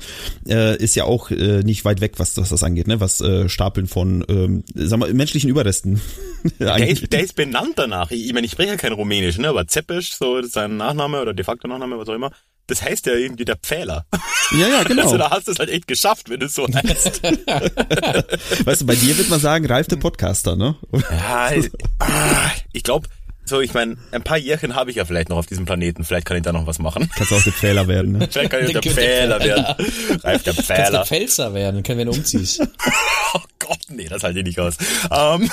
äh, 0.48 0.76
ist 0.82 0.94
ja 0.96 1.04
auch 1.04 1.30
äh, 1.30 1.62
nicht 1.62 1.84
weit 1.84 2.00
weg, 2.00 2.14
was, 2.16 2.34
was 2.38 2.48
das 2.48 2.62
angeht, 2.62 2.86
ne, 2.88 3.00
was 3.00 3.20
äh, 3.20 3.50
Stapeln 3.50 3.86
von, 3.86 4.24
ähm, 4.30 4.64
sag 4.74 4.98
mal, 4.98 5.12
menschlichen 5.12 5.50
Überresten. 5.50 6.00
Der 6.58 6.72
angeht. 6.74 7.02
ist, 7.02 7.12
der 7.12 7.22
ist 7.22 7.36
benannt 7.36 7.74
danach. 7.76 8.10
Ich, 8.10 8.24
ich 8.26 8.32
meine, 8.32 8.46
ich 8.46 8.52
spreche 8.52 8.70
ja 8.70 8.76
kein 8.76 8.92
Rumänisch, 8.94 9.36
ne? 9.38 9.48
aber 9.48 9.66
Zepes, 9.68 10.16
so 10.18 10.38
ist 10.38 10.52
sein 10.54 10.76
Nachname 10.78 11.20
oder 11.20 11.34
de 11.34 11.44
facto 11.44 11.68
Nachname, 11.68 11.98
was 11.98 12.08
auch 12.08 12.14
immer, 12.14 12.32
das 12.66 12.82
heißt 12.82 13.06
ja 13.06 13.14
irgendwie 13.14 13.44
der 13.44 13.56
Pfähler. 13.56 14.06
ja, 14.52 14.68
ja, 14.68 14.82
genau. 14.84 15.02
Also 15.02 15.18
da 15.18 15.30
hast 15.30 15.48
du 15.48 15.52
es 15.52 15.58
halt 15.58 15.70
echt 15.70 15.86
geschafft, 15.86 16.30
wenn 16.30 16.40
du 16.40 16.46
es 16.46 16.54
so 16.54 16.66
heißt. 16.66 17.22
Weißt 18.66 18.80
du, 18.82 18.86
bei 18.86 18.94
dir 18.94 19.16
wird 19.18 19.28
man 19.28 19.40
sagen, 19.40 19.66
Ralf 19.66 19.88
der 19.88 19.96
Podcaster, 19.96 20.56
ne? 20.56 20.76
ja, 20.92 21.50
ah, 21.98 22.50
ich 22.72 22.82
glaube, 22.82 23.08
so, 23.44 23.60
ich 23.60 23.74
meine, 23.74 23.96
ein 24.12 24.22
paar 24.22 24.38
Jährchen 24.38 24.76
habe 24.76 24.90
ich 24.90 24.96
ja 24.96 25.04
vielleicht 25.04 25.28
noch 25.28 25.36
auf 25.36 25.46
diesem 25.46 25.64
Planeten. 25.64 26.04
Vielleicht 26.04 26.26
kann 26.26 26.36
ich 26.36 26.44
da 26.44 26.52
noch 26.52 26.66
was 26.66 26.78
machen. 26.78 27.10
Kannst 27.14 27.32
auch 27.32 27.42
der 27.42 27.52
Pfähler 27.52 27.88
werden, 27.88 28.12
ne? 28.12 28.28
Vielleicht 28.30 28.50
kann 28.50 28.64
ich 28.64 28.72
der 28.72 28.80
Der 28.80 28.92
Pfähler 28.92 29.40
werden. 29.40 29.64
Ralf 30.22 30.42
der 30.44 30.54
Kannst 30.54 30.70
der 30.70 30.76
Pfähler. 30.76 31.04
Pfälzer 31.04 31.52
werden, 31.52 31.82
können 31.82 31.98
wenn 31.98 32.06
du 32.06 32.14
umziehst. 32.14 32.62
Oh 33.34 33.40
Gott, 33.60 33.78
nee, 33.88 34.08
das 34.08 34.22
halte 34.24 34.40
ich 34.40 34.44
nicht 34.44 34.60
aus. 34.60 34.74
Ähm, 35.10 35.50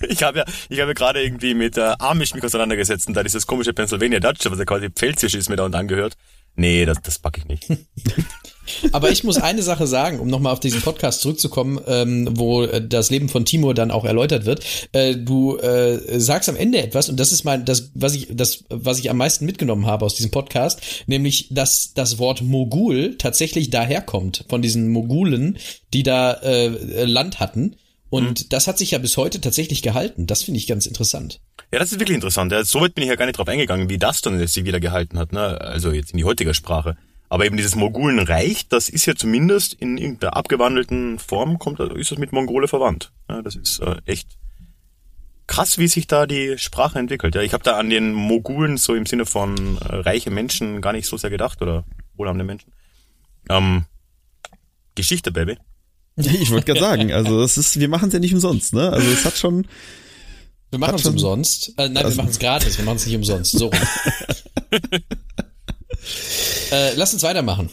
ich 0.08 0.22
habe 0.22 0.38
ja, 0.38 0.44
ich 0.68 0.80
habe 0.80 0.90
ja 0.90 0.94
gerade 0.94 1.22
irgendwie 1.22 1.54
mit 1.54 1.76
äh, 1.76 1.94
Amish 1.98 2.34
mich 2.34 2.44
auseinandergesetzt 2.44 3.08
und 3.08 3.14
da 3.14 3.22
dieses 3.22 3.46
komische 3.46 3.72
Pennsylvania 3.72 4.20
Dutch, 4.20 4.44
was 4.50 4.58
ja 4.58 4.64
quasi 4.64 4.90
Pfälzisch 4.90 5.34
ist, 5.34 5.48
mir 5.48 5.56
da 5.56 5.64
und 5.64 5.74
angehört. 5.74 6.16
Nee, 6.56 6.84
das, 6.84 6.98
das 7.02 7.18
packe 7.18 7.40
ich 7.40 7.46
nicht. 7.46 7.66
Aber 8.92 9.10
ich 9.10 9.24
muss 9.24 9.36
eine 9.36 9.62
Sache 9.62 9.86
sagen, 9.86 10.20
um 10.20 10.28
nochmal 10.28 10.52
auf 10.52 10.60
diesen 10.60 10.80
Podcast 10.80 11.22
zurückzukommen, 11.22 11.80
ähm, 11.86 12.28
wo 12.32 12.62
äh, 12.62 12.86
das 12.86 13.10
Leben 13.10 13.28
von 13.28 13.44
Timur 13.44 13.74
dann 13.74 13.90
auch 13.90 14.04
erläutert 14.04 14.46
wird. 14.46 14.64
Äh, 14.92 15.16
du 15.16 15.56
äh, 15.56 16.20
sagst 16.20 16.48
am 16.48 16.56
Ende 16.56 16.82
etwas, 16.82 17.08
und 17.08 17.18
das 17.18 17.32
ist 17.32 17.44
mal 17.44 17.62
das, 17.62 17.90
was 17.94 18.14
ich, 18.14 18.28
das, 18.30 18.64
was 18.68 18.98
ich 18.98 19.10
am 19.10 19.16
meisten 19.16 19.44
mitgenommen 19.44 19.86
habe 19.86 20.04
aus 20.04 20.14
diesem 20.14 20.30
Podcast, 20.30 20.80
nämlich, 21.06 21.48
dass 21.50 21.94
das 21.94 22.18
Wort 22.18 22.42
Mogul 22.42 23.16
tatsächlich 23.16 23.70
daherkommt, 23.70 24.44
von 24.48 24.62
diesen 24.62 24.90
Mogulen, 24.90 25.58
die 25.92 26.02
da 26.02 26.32
äh, 26.34 27.04
Land 27.04 27.40
hatten. 27.40 27.76
Und 28.10 28.52
das 28.52 28.66
hat 28.66 28.76
sich 28.76 28.90
ja 28.90 28.98
bis 28.98 29.16
heute 29.16 29.40
tatsächlich 29.40 29.82
gehalten. 29.82 30.26
Das 30.26 30.42
finde 30.42 30.58
ich 30.58 30.66
ganz 30.66 30.86
interessant. 30.86 31.40
Ja, 31.72 31.78
das 31.78 31.92
ist 31.92 32.00
wirklich 32.00 32.16
interessant. 32.16 32.50
Ja, 32.50 32.64
Soweit 32.64 32.94
bin 32.94 33.02
ich 33.02 33.08
ja 33.08 33.16
gar 33.16 33.26
nicht 33.26 33.38
drauf 33.38 33.48
eingegangen, 33.48 33.88
wie 33.88 33.98
das 33.98 34.20
dann 34.20 34.44
sich 34.46 34.64
wieder 34.64 34.80
gehalten 34.80 35.18
hat, 35.18 35.32
ne? 35.32 35.60
Also 35.60 35.92
jetzt 35.92 36.10
in 36.10 36.18
die 36.18 36.24
heutige 36.24 36.52
Sprache. 36.52 36.96
Aber 37.28 37.46
eben 37.46 37.56
dieses 37.56 37.76
Mogulenreich, 37.76 38.66
das 38.68 38.88
ist 38.88 39.06
ja 39.06 39.14
zumindest 39.14 39.74
in 39.74 39.96
irgendeiner 39.96 40.36
abgewandelten 40.36 41.20
Form, 41.20 41.60
kommt, 41.60 41.80
also 41.80 41.94
ist 41.94 42.10
das 42.10 42.18
mit 42.18 42.32
Mongole 42.32 42.66
verwandt. 42.66 43.12
Ja, 43.28 43.40
das 43.40 43.54
ist 43.54 43.78
äh, 43.78 43.96
echt 44.04 44.36
krass, 45.46 45.78
wie 45.78 45.86
sich 45.86 46.08
da 46.08 46.26
die 46.26 46.58
Sprache 46.58 46.98
entwickelt. 46.98 47.36
Ja, 47.36 47.42
ich 47.42 47.52
habe 47.52 47.62
da 47.62 47.76
an 47.76 47.88
den 47.88 48.12
Mogulen 48.12 48.76
so 48.76 48.96
im 48.96 49.06
Sinne 49.06 49.26
von 49.26 49.78
äh, 49.78 49.94
reiche 49.96 50.32
Menschen 50.32 50.80
gar 50.80 50.92
nicht 50.92 51.06
so 51.06 51.16
sehr 51.16 51.30
gedacht 51.30 51.62
oder 51.62 51.84
wohlhabende 52.16 52.44
Menschen. 52.44 52.72
Ähm, 53.48 53.84
Geschichte, 54.96 55.30
Baby. 55.30 55.56
Ich 56.40 56.50
wollte 56.50 56.66
gerade 56.66 56.80
sagen, 56.80 57.12
also 57.12 57.40
das 57.40 57.56
ist, 57.56 57.78
wir 57.80 57.88
machen 57.88 58.08
es 58.08 58.14
ja 58.14 58.20
nicht 58.20 58.34
umsonst, 58.34 58.74
ne? 58.74 58.90
Also 58.90 59.08
es 59.10 59.24
hat 59.24 59.36
schon, 59.38 59.66
Wir 60.70 60.78
machen 60.78 60.96
es 60.96 61.06
umsonst. 61.06 61.70
Äh, 61.78 61.88
nein, 61.88 61.94
wir 61.94 62.04
Also- 62.04 62.16
machen 62.18 62.30
es 62.30 62.38
gratis. 62.38 62.76
Wir 62.78 62.84
machen 62.84 62.96
es 62.96 63.06
nicht 63.06 63.16
umsonst. 63.16 63.52
So. 63.52 63.70
äh, 66.72 66.94
lass 66.94 67.12
uns 67.12 67.22
weitermachen. 67.22 67.70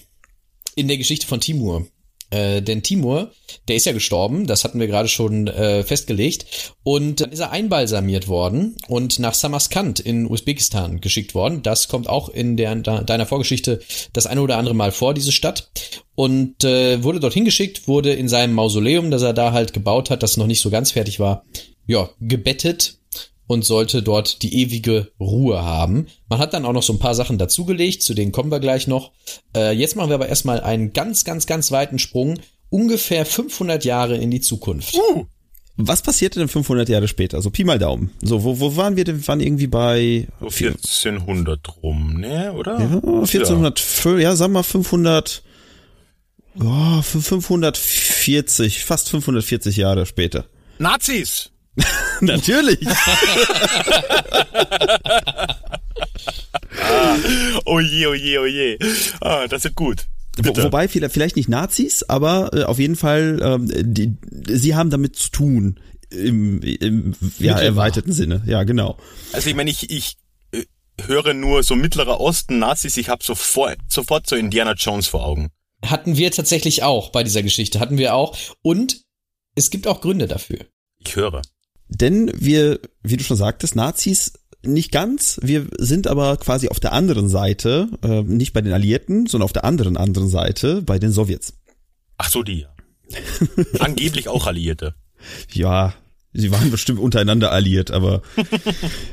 In 0.75 0.87
der 0.87 0.97
Geschichte 0.97 1.25
von 1.27 1.39
Timur. 1.39 1.87
Äh, 2.29 2.61
denn 2.61 2.83
Timur, 2.83 3.31
der 3.67 3.77
ist 3.77 3.85
ja 3.85 3.93
gestorben, 3.93 4.47
das 4.47 4.63
hatten 4.63 4.79
wir 4.79 4.87
gerade 4.87 5.07
schon 5.07 5.47
äh, 5.47 5.83
festgelegt. 5.83 6.73
Und 6.83 7.21
dann 7.21 7.31
ist 7.31 7.39
er 7.39 7.51
einbalsamiert 7.51 8.27
worden 8.27 8.75
und 8.87 9.19
nach 9.19 9.33
Samarkand 9.33 9.99
in 9.99 10.29
Usbekistan 10.29 10.99
geschickt 10.99 11.35
worden. 11.35 11.63
Das 11.63 11.87
kommt 11.87 12.09
auch 12.09 12.29
in 12.29 12.57
der, 12.57 12.75
deiner 12.75 13.25
Vorgeschichte 13.25 13.79
das 14.13 14.27
eine 14.27 14.41
oder 14.41 14.57
andere 14.57 14.75
Mal 14.75 14.91
vor, 14.91 15.13
diese 15.13 15.31
Stadt. 15.31 15.69
Und 16.15 16.63
äh, 16.63 17.03
wurde 17.03 17.19
dorthin 17.19 17.45
geschickt, 17.45 17.87
wurde 17.87 18.13
in 18.13 18.27
seinem 18.27 18.53
Mausoleum, 18.53 19.11
das 19.11 19.21
er 19.21 19.33
da 19.33 19.51
halt 19.51 19.73
gebaut 19.73 20.09
hat, 20.09 20.23
das 20.23 20.37
noch 20.37 20.47
nicht 20.47 20.61
so 20.61 20.69
ganz 20.69 20.91
fertig 20.91 21.19
war, 21.19 21.45
ja, 21.85 22.09
gebettet 22.19 22.97
und 23.47 23.65
sollte 23.65 24.03
dort 24.03 24.41
die 24.43 24.61
ewige 24.61 25.11
Ruhe 25.19 25.63
haben. 25.63 26.07
Man 26.29 26.39
hat 26.39 26.53
dann 26.53 26.65
auch 26.65 26.73
noch 26.73 26.83
so 26.83 26.93
ein 26.93 26.99
paar 26.99 27.15
Sachen 27.15 27.37
dazugelegt, 27.37 28.03
zu 28.03 28.13
denen 28.13 28.31
kommen 28.31 28.51
wir 28.51 28.59
gleich 28.59 28.87
noch. 28.87 29.11
Äh, 29.55 29.71
jetzt 29.71 29.95
machen 29.95 30.09
wir 30.09 30.15
aber 30.15 30.29
erstmal 30.29 30.61
einen 30.61 30.93
ganz, 30.93 31.23
ganz, 31.23 31.47
ganz 31.47 31.71
weiten 31.71 31.97
Sprung, 31.97 32.39
ungefähr 32.69 33.25
500 33.25 33.85
Jahre 33.85 34.17
in 34.17 34.29
die 34.29 34.41
Zukunft. 34.41 34.93
was 35.77 36.01
passierte 36.01 36.39
denn 36.39 36.49
500 36.49 36.89
Jahre 36.89 37.07
später? 37.07 37.41
So 37.41 37.49
Pi 37.49 37.63
mal 37.63 37.79
Daumen. 37.79 38.11
So, 38.21 38.43
wo, 38.43 38.59
wo 38.59 38.75
waren 38.75 38.97
wir 38.97 39.05
denn? 39.05 39.21
Wir 39.21 39.27
waren 39.27 39.39
irgendwie 39.39 39.67
bei 39.67 40.27
So 40.39 40.47
1400 40.47 41.83
rum, 41.83 42.19
ne, 42.19 42.51
oder? 42.53 42.79
ja, 42.79 42.85
1400, 42.85 44.05
ja. 44.05 44.17
ja, 44.17 44.35
sagen 44.35 44.53
wir 44.53 44.59
mal 44.59 44.63
500, 44.63 45.43
oh, 46.59 47.01
540, 47.01 48.83
fast 48.83 49.09
540 49.09 49.77
Jahre 49.77 50.05
später. 50.05 50.45
Nazis! 50.79 51.51
Natürlich. 52.21 52.79
Oh 57.65 57.79
je, 57.79 58.07
oh 58.07 58.13
je, 58.13 58.39
oh 58.39 58.45
je. 58.45 58.77
Ah, 59.21 59.47
das 59.47 59.63
wird 59.63 59.75
gut. 59.75 60.05
Wo, 60.37 60.43
Bitte. 60.43 60.63
wobei 60.63 60.87
vielleicht, 60.87 61.13
vielleicht 61.13 61.35
nicht 61.35 61.49
Nazis, 61.49 62.03
aber 62.03 62.51
äh, 62.53 62.63
auf 62.63 62.79
jeden 62.79 62.95
Fall, 62.95 63.39
ähm, 63.41 63.71
die, 63.93 64.15
sie 64.47 64.75
haben 64.75 64.89
damit 64.89 65.15
zu 65.15 65.31
tun 65.31 65.79
im, 66.09 66.61
im 66.61 67.15
ja, 67.39 67.59
erweiterten 67.59 68.13
Sinne. 68.13 68.43
Ja, 68.45 68.63
genau. 68.63 68.97
Also 69.33 69.49
ich 69.49 69.55
meine, 69.55 69.69
ich, 69.69 69.89
ich 69.89 70.17
äh, 70.51 70.63
höre 71.05 71.33
nur 71.33 71.63
so 71.63 71.75
Mittlerer 71.75 72.19
Osten, 72.19 72.59
Nazis, 72.59 72.97
ich 72.97 73.09
habe 73.09 73.23
sofort, 73.23 73.77
sofort 73.87 74.27
so 74.27 74.35
Indiana 74.35 74.73
Jones 74.73 75.07
vor 75.07 75.25
Augen. 75.25 75.49
Hatten 75.83 76.17
wir 76.17 76.31
tatsächlich 76.31 76.83
auch 76.83 77.11
bei 77.11 77.23
dieser 77.23 77.43
Geschichte, 77.43 77.79
hatten 77.79 77.97
wir 77.97 78.13
auch. 78.13 78.37
Und 78.61 79.01
es 79.55 79.69
gibt 79.71 79.87
auch 79.87 80.01
Gründe 80.01 80.27
dafür. 80.27 80.59
Ich 80.99 81.15
höre. 81.15 81.41
Denn 81.89 82.31
wir, 82.35 82.79
wie 83.03 83.17
du 83.17 83.23
schon 83.23 83.37
sagtest, 83.37 83.75
Nazis 83.75 84.33
nicht 84.63 84.91
ganz. 84.91 85.39
Wir 85.41 85.67
sind 85.77 86.07
aber 86.07 86.37
quasi 86.37 86.69
auf 86.69 86.79
der 86.79 86.93
anderen 86.93 87.29
Seite, 87.29 87.89
äh, 88.03 88.21
nicht 88.23 88.53
bei 88.53 88.61
den 88.61 88.73
Alliierten, 88.73 89.27
sondern 89.27 89.45
auf 89.45 89.53
der 89.53 89.65
anderen 89.65 89.97
anderen 89.97 90.29
Seite 90.29 90.81
bei 90.81 90.99
den 90.99 91.11
Sowjets. 91.11 91.53
Ach 92.17 92.29
so, 92.29 92.43
die 92.43 92.61
ja. 92.61 92.69
Angeblich 93.79 94.27
auch 94.27 94.47
Alliierte. 94.47 94.95
Ja, 95.53 95.93
sie 96.33 96.51
waren 96.51 96.71
bestimmt 96.71 96.99
untereinander 96.99 97.51
alliiert, 97.51 97.91
aber 97.91 98.21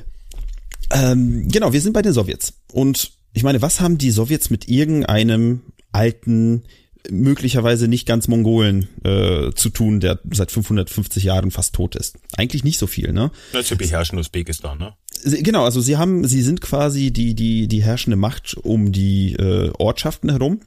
ähm, 0.91 1.49
genau, 1.49 1.73
wir 1.73 1.81
sind 1.81 1.93
bei 1.93 2.03
den 2.03 2.13
Sowjets. 2.13 2.55
Und 2.73 3.13
ich 3.33 3.43
meine, 3.43 3.63
was 3.63 3.81
haben 3.81 3.99
die 3.99 4.11
Sowjets 4.11 4.51
mit 4.51 4.69
irgendeinem 4.69 5.63
alten 5.93 6.65
möglicherweise 7.11 7.89
nicht 7.89 8.07
ganz 8.07 8.29
Mongolen 8.29 8.89
äh, 9.05 9.53
zu 9.55 9.71
tun, 9.71 10.01
der 10.01 10.21
seit 10.31 10.51
550 10.51 11.25
Jahren 11.25 11.51
fast 11.51 11.75
tot 11.75 11.97
ist. 11.97 12.17
Eigentlich 12.37 12.65
nicht 12.65 12.79
so 12.79 12.87
viel, 12.87 13.13
ne? 13.13 13.31
Ist 13.53 13.77
beherrschen 13.77 14.19
Usbekistan, 14.19 14.79
ne? 14.79 14.95
Genau, 15.25 15.65
also 15.65 15.81
sie 15.81 15.97
haben, 15.97 16.27
sie 16.27 16.43
sind 16.43 16.61
quasi 16.61 17.11
die 17.11 17.35
die 17.35 17.69
die 17.69 17.83
herrschende 17.83 18.17
Macht 18.17 18.55
um 18.55 18.93
die 18.93 19.35
äh, 19.35 19.71
Ortschaften 19.79 20.31
herum. 20.31 20.61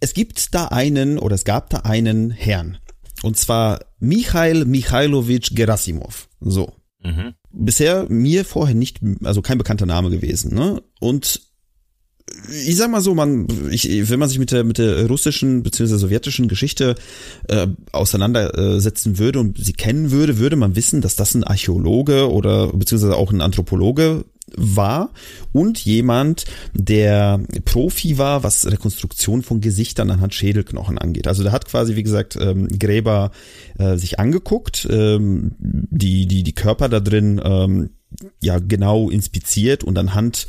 Es 0.00 0.12
gibt 0.12 0.54
da 0.54 0.66
einen 0.66 1.18
oder 1.18 1.34
es 1.34 1.44
gab 1.44 1.70
da 1.70 1.78
einen 1.78 2.30
Herrn 2.30 2.78
und 3.22 3.36
zwar 3.36 3.80
Michail 3.98 4.64
Michailowitsch 4.64 5.54
Gerasimov. 5.54 6.28
So. 6.40 6.72
Mhm. 7.02 7.34
Bisher 7.50 8.06
mir 8.08 8.44
vorher 8.44 8.74
nicht, 8.74 9.00
also 9.24 9.40
kein 9.40 9.58
bekannter 9.58 9.86
Name 9.86 10.10
gewesen, 10.10 10.54
ne? 10.54 10.82
Und 11.00 11.40
ich 12.50 12.76
sag 12.76 12.90
mal 12.90 13.00
so, 13.00 13.14
man, 13.14 13.46
ich, 13.70 14.10
wenn 14.10 14.18
man 14.18 14.28
sich 14.28 14.38
mit 14.38 14.50
der 14.50 14.64
mit 14.64 14.78
der 14.78 15.06
russischen 15.06 15.62
bzw. 15.62 15.96
sowjetischen 15.96 16.48
Geschichte 16.48 16.96
äh, 17.48 17.68
auseinandersetzen 17.92 19.18
würde 19.18 19.40
und 19.40 19.64
sie 19.64 19.72
kennen 19.72 20.10
würde, 20.10 20.38
würde 20.38 20.56
man 20.56 20.76
wissen, 20.76 21.00
dass 21.00 21.16
das 21.16 21.34
ein 21.34 21.44
Archäologe 21.44 22.30
oder 22.30 22.68
beziehungsweise 22.68 23.16
auch 23.16 23.32
ein 23.32 23.40
Anthropologe 23.40 24.24
war 24.56 25.10
und 25.52 25.84
jemand, 25.84 26.44
der 26.72 27.40
Profi 27.64 28.16
war, 28.16 28.42
was 28.44 28.70
Rekonstruktion 28.70 29.42
von 29.42 29.60
Gesichtern 29.60 30.10
anhand 30.10 30.34
Schädelknochen 30.34 30.98
angeht. 30.98 31.26
Also 31.26 31.42
der 31.42 31.52
hat 31.52 31.66
quasi, 31.66 31.96
wie 31.96 32.04
gesagt, 32.04 32.36
ähm, 32.40 32.68
Gräber 32.68 33.32
äh, 33.78 33.96
sich 33.96 34.20
angeguckt, 34.20 34.86
ähm, 34.90 35.54
die 35.58 36.26
die 36.26 36.42
die 36.42 36.54
Körper 36.54 36.88
da 36.88 37.00
drin 37.00 37.40
ähm, 37.44 37.90
ja 38.40 38.58
genau 38.58 39.10
inspiziert 39.10 39.84
und 39.84 39.98
anhand 39.98 40.46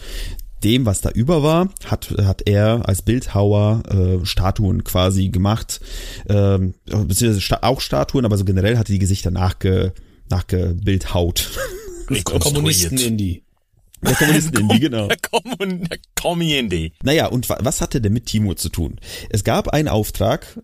dem, 0.64 0.86
was 0.86 1.02
da 1.02 1.10
über 1.10 1.44
war, 1.44 1.70
hat, 1.86 2.14
hat 2.22 2.48
er 2.48 2.88
als 2.88 3.02
Bildhauer 3.02 3.84
äh, 3.90 4.26
Statuen 4.26 4.84
quasi 4.84 5.30
gemacht, 5.30 5.80
ähm, 6.30 6.74
beziehungsweise 6.86 7.64
auch 7.64 7.82
Statuen, 7.82 8.26
aber 8.26 8.38
so 8.38 8.46
generell 8.46 8.78
hat 8.78 8.90
er 8.90 8.94
die 8.94 9.00
Gesichter 9.00 9.32
nachge, 9.32 9.94
nachgebildhaut. 10.30 11.52
Kommunisten-Indie. 12.24 13.44
Der 14.02 14.16
Kommunisten-Indie, 14.16 14.80
genau. 14.80 15.08
Der, 15.08 15.18
Kommun 15.18 15.84
der 15.90 15.98
Kommi-Indie. 16.16 16.94
Naja, 17.04 17.28
und 17.28 17.50
was 17.50 17.82
hatte 17.82 18.02
denn 18.02 18.14
mit 18.14 18.28
Timo 18.28 18.54
zu 18.54 18.70
tun? 18.70 19.00
Es 19.30 19.44
gab 19.44 19.70
einen 19.70 19.88
Auftrag, 19.88 20.62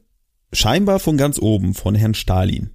scheinbar 0.52 1.00
von 1.00 1.18
ganz 1.18 1.40
oben, 1.40 1.74
von 1.74 1.96
Herrn 1.96 2.14
Stalin. 2.14 2.72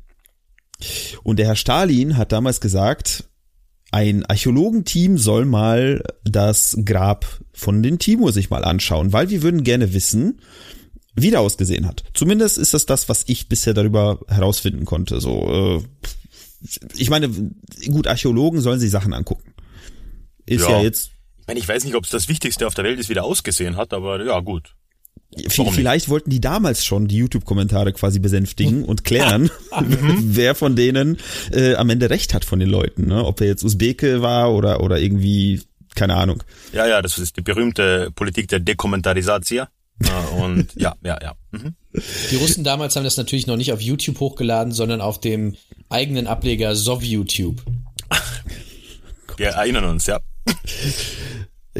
Und 1.22 1.38
der 1.38 1.46
Herr 1.46 1.56
Stalin 1.56 2.16
hat 2.16 2.32
damals 2.32 2.60
gesagt, 2.60 3.27
ein 3.90 4.26
Archäologenteam 4.26 5.16
soll 5.16 5.45
mal 5.45 6.02
das 6.25 6.76
Grab 6.85 7.26
von 7.52 7.83
den 7.83 7.99
Timur 7.99 8.33
sich 8.33 8.50
mal 8.50 8.64
anschauen, 8.64 9.12
weil 9.12 9.30
wir 9.30 9.42
würden 9.42 9.64
gerne 9.64 9.95
wissen, 9.95 10.40
wie 11.14 11.30
der 11.30 11.40
ausgesehen 11.40 11.87
hat. 11.87 12.04
Zumindest 12.14 12.59
ist 12.59 12.75
das 12.75 12.87
das, 12.87 13.09
was 13.09 13.25
ich 13.26 13.49
bisher 13.49 13.75
darüber 13.75 14.21
herausfinden 14.28 14.85
konnte. 14.85 15.21
So, 15.21 15.83
äh, 15.83 16.09
ich 16.97 17.11
meine, 17.11 17.30
gut, 17.88 18.07
Archäologen 18.07 18.61
sollen 18.61 18.80
sich 18.80 18.90
Sachen 18.90 19.12
angucken. 19.12 19.54
Ist 20.47 20.62
ja, 20.62 20.78
ja 20.78 20.83
jetzt. 20.83 21.11
Ich 21.40 21.47
meine, 21.47 21.61
ich 21.61 21.68
weiß 21.68 21.85
nicht, 21.85 21.95
ob 21.95 22.04
es 22.04 22.11
das 22.11 22.28
Wichtigste 22.28 22.66
auf 22.66 22.75
der 22.75 22.85
Welt 22.85 22.99
ist, 22.99 23.09
wie 23.09 23.14
der 23.14 23.25
ausgesehen 23.25 23.76
hat, 23.76 23.92
aber 23.92 24.23
ja, 24.25 24.40
gut. 24.40 24.75
Warum 25.56 25.75
Vielleicht 25.75 26.06
nicht? 26.06 26.10
wollten 26.10 26.30
die 26.30 26.40
damals 26.40 26.84
schon 26.84 27.08
die 27.08 27.16
YouTube-Kommentare 27.16 27.92
quasi 27.92 28.18
besänftigen 28.18 28.84
und 28.84 29.04
klären, 29.04 29.50
mhm. 29.80 30.18
wer 30.34 30.54
von 30.54 30.76
denen 30.76 31.18
äh, 31.52 31.75
am 31.75 31.90
Ende 31.90 32.10
recht 32.10 32.34
hat 32.34 32.44
von 32.44 32.58
den 32.58 32.68
Leuten. 32.68 33.06
Ne? 33.06 33.25
Ob 33.25 33.40
er 33.40 33.46
jetzt 33.46 33.64
Usbeke 33.64 34.22
war 34.22 34.52
oder, 34.52 34.82
oder 34.82 34.98
irgendwie, 34.98 35.62
keine 35.94 36.16
Ahnung. 36.16 36.42
Ja, 36.72 36.87
ja, 36.87 37.02
das 37.02 37.18
ist 37.18 37.37
die 37.37 37.42
berühmte 37.42 38.10
Politik 38.14 38.48
der 38.48 38.60
Dekommentarisatie. 38.60 39.62
und 40.38 40.68
ja, 40.75 40.94
ja, 41.04 41.18
ja. 41.22 41.34
Mhm. 41.52 41.75
Die 42.30 42.37
Russen 42.37 42.64
damals 42.64 42.96
haben 42.96 43.04
das 43.04 43.16
natürlich 43.16 43.46
noch 43.46 43.56
nicht 43.56 43.72
auf 43.72 43.80
YouTube 43.80 44.20
hochgeladen, 44.20 44.72
sondern 44.72 45.00
auf 45.00 45.20
dem 45.20 45.56
eigenen 45.88 46.26
Ableger 46.26 46.75
SovYouTube. 46.75 47.62
Wir 49.37 49.48
erinnern 49.50 49.84
uns, 49.84 50.06
ja. 50.06 50.18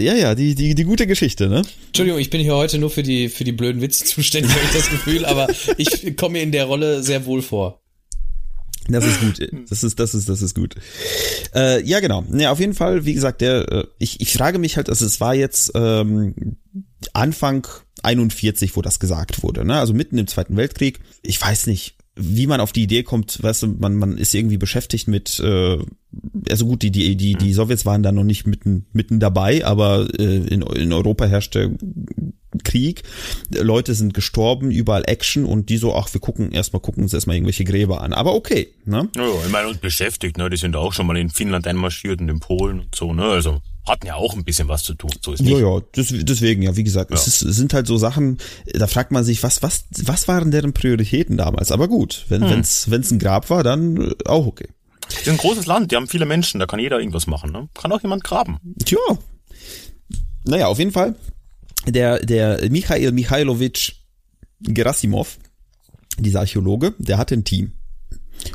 Ja, 0.01 0.15
ja, 0.15 0.35
die, 0.35 0.55
die, 0.55 0.75
die 0.75 0.85
gute 0.85 1.07
Geschichte, 1.07 1.49
ne? 1.49 1.63
Entschuldigung, 1.87 2.21
ich 2.21 2.31
bin 2.31 2.41
hier 2.41 2.55
heute 2.55 2.79
nur 2.79 2.91
für 2.91 3.03
die, 3.03 3.29
für 3.29 3.45
die 3.45 3.53
blöden 3.53 3.81
Witze 3.83 4.05
zuständig, 4.05 4.51
habe 4.53 4.65
ich 4.65 4.73
das 4.73 4.91
Gefühl, 4.91 5.25
aber 5.25 5.49
ich 5.77 6.17
komme 6.17 6.35
mir 6.35 6.43
in 6.43 6.53
der 6.53 6.65
Rolle 6.65 7.03
sehr 7.03 7.27
wohl 7.27 7.43
vor. 7.43 7.81
Das 8.89 9.05
ist 9.05 9.21
gut. 9.21 9.51
Das 9.69 9.85
ist, 9.85 10.01
das 10.01 10.15
ist, 10.15 10.29
das 10.29 10.41
ist 10.41 10.55
gut. 10.55 10.75
Äh, 11.55 11.83
ja, 11.85 12.01
genau. 12.01 12.25
Ja, 12.33 12.51
auf 12.51 12.59
jeden 12.59 12.75
Fall, 12.75 13.05
wie 13.05 13.13
gesagt, 13.13 13.43
der, 13.43 13.71
äh, 13.71 13.85
ich, 13.99 14.21
ich 14.21 14.33
frage 14.33 14.59
mich 14.59 14.77
halt, 14.77 14.89
also 14.89 15.05
es 15.05 15.21
war 15.21 15.35
jetzt 15.35 15.73
ähm, 15.75 16.57
Anfang 17.13 17.67
41, 18.03 18.77
wo 18.77 18.83
das 18.83 18.99
gesagt 18.99 19.43
wurde, 19.43 19.65
ne? 19.65 19.79
Also 19.79 19.93
mitten 19.93 20.17
im 20.17 20.27
Zweiten 20.27 20.57
Weltkrieg. 20.57 21.01
Ich 21.23 21.41
weiß 21.41 21.67
nicht, 21.67 21.97
wie 22.19 22.47
man 22.47 22.61
auf 22.61 22.73
die 22.73 22.83
Idee 22.83 23.03
kommt, 23.03 23.43
weißt 23.43 23.63
du, 23.63 23.67
man, 23.79 23.95
man 23.95 24.19
ist 24.19 24.35
irgendwie 24.35 24.59
beschäftigt 24.59 25.09
mit, 25.09 25.39
äh, 25.41 25.79
also 26.51 26.67
gut, 26.67 26.83
die, 26.83 26.91
die, 26.91 27.17
die, 27.17 27.35
die 27.35 27.53
Sowjets 27.53 27.87
waren 27.87 28.03
da 28.03 28.13
noch 28.13 28.25
nicht 28.25 28.47
mitten, 28.47 28.87
mitten 28.93 29.21
dabei, 29.21 29.65
aber 29.65 30.09
äh, 30.19 30.39
in, 30.39 30.63
in 30.63 30.93
Europa 30.93 31.27
herrschte 31.27 31.77
Krieg, 32.65 33.03
Leute 33.51 33.95
sind 33.95 34.15
gestorben, 34.15 34.71
überall 34.71 35.05
Action 35.07 35.45
und 35.45 35.69
die 35.69 35.77
so, 35.77 35.95
ach, 35.95 36.13
wir 36.13 36.21
gucken 36.21 36.51
erstmal, 36.51 36.81
gucken 36.81 37.03
uns 37.03 37.15
erstmal 37.15 37.37
irgendwelche 37.37 37.65
Gräber 37.65 38.01
an. 38.01 38.13
Aber 38.13 38.35
okay, 38.35 38.69
ne? 38.85 39.09
Ja, 39.15 39.29
ich 39.45 39.53
meine, 39.53 39.69
uns 39.69 39.79
beschäftigt, 39.79 40.39
ne? 40.39 40.51
Die 40.51 40.57
sind 40.57 40.75
auch 40.75 40.93
schon 40.93 41.07
mal 41.07 41.17
in 41.17 41.31
Finnland 41.31 41.67
einmarschiert 41.67 42.21
und 42.21 42.29
in 42.29 42.41
Polen 42.41 42.81
und 42.81 42.95
so, 42.95 43.13
ne? 43.13 43.25
Also 43.25 43.61
hatten 43.89 44.07
ja 44.07 44.15
auch 44.15 44.35
ein 44.35 44.45
bisschen 44.45 44.69
was 44.69 44.83
zu 44.83 44.95
tun. 44.95 45.11
So 45.23 45.33
ist 45.33 45.43
nicht. 45.43 45.59
Ja, 45.59 45.81
deswegen, 45.97 46.63
ja, 46.63 46.77
wie 46.77 46.85
gesagt, 46.85 47.11
ja. 47.11 47.17
es, 47.17 47.27
ist, 47.27 47.43
es 47.43 47.57
sind 47.57 47.75
halt 47.75 47.87
so 47.87 47.97
Sachen, 47.97 48.39
da 48.67 48.87
fragt 48.87 49.13
man 49.13 49.25
sich, 49.25 49.43
was, 49.43 49.63
was, 49.63 49.85
was 50.03 50.29
waren 50.29 50.51
deren 50.51 50.73
Prioritäten 50.73 51.37
damals? 51.37 51.73
Aber 51.73 51.89
gut, 51.89 52.27
wenn 52.29 52.43
hm. 52.43 52.51
wenn's, 52.51 52.91
wenn's 52.91 53.11
ein 53.11 53.19
Grab 53.19 53.51
war, 53.51 53.63
dann 53.63 53.97
äh, 53.97 54.15
auch 54.27 54.47
okay. 54.47 54.69
Das 55.09 55.23
ist 55.23 55.29
ein 55.29 55.37
großes 55.39 55.67
Land, 55.67 55.91
die 55.91 55.97
haben 55.97 56.07
viele 56.07 56.27
Menschen, 56.27 56.61
da 56.61 56.67
kann 56.67 56.81
jeder 56.81 56.99
irgendwas 56.99 57.27
machen, 57.27 57.51
ne? 57.51 57.69
Kann 57.75 57.93
auch 57.93 58.03
jemand 58.03 58.25
graben. 58.25 58.59
Tja. 58.85 58.99
Naja, 60.45 60.67
auf 60.67 60.79
jeden 60.79 60.93
Fall. 60.93 61.15
Der, 61.87 62.19
der 62.19 62.71
Michail 62.71 63.13
Michailowitsch 63.13 63.93
Gerasimov, 64.61 65.39
dieser 66.19 66.41
Archäologe, 66.41 66.95
der 66.99 67.17
hatte 67.17 67.35
ein 67.35 67.45
Team. 67.45 67.73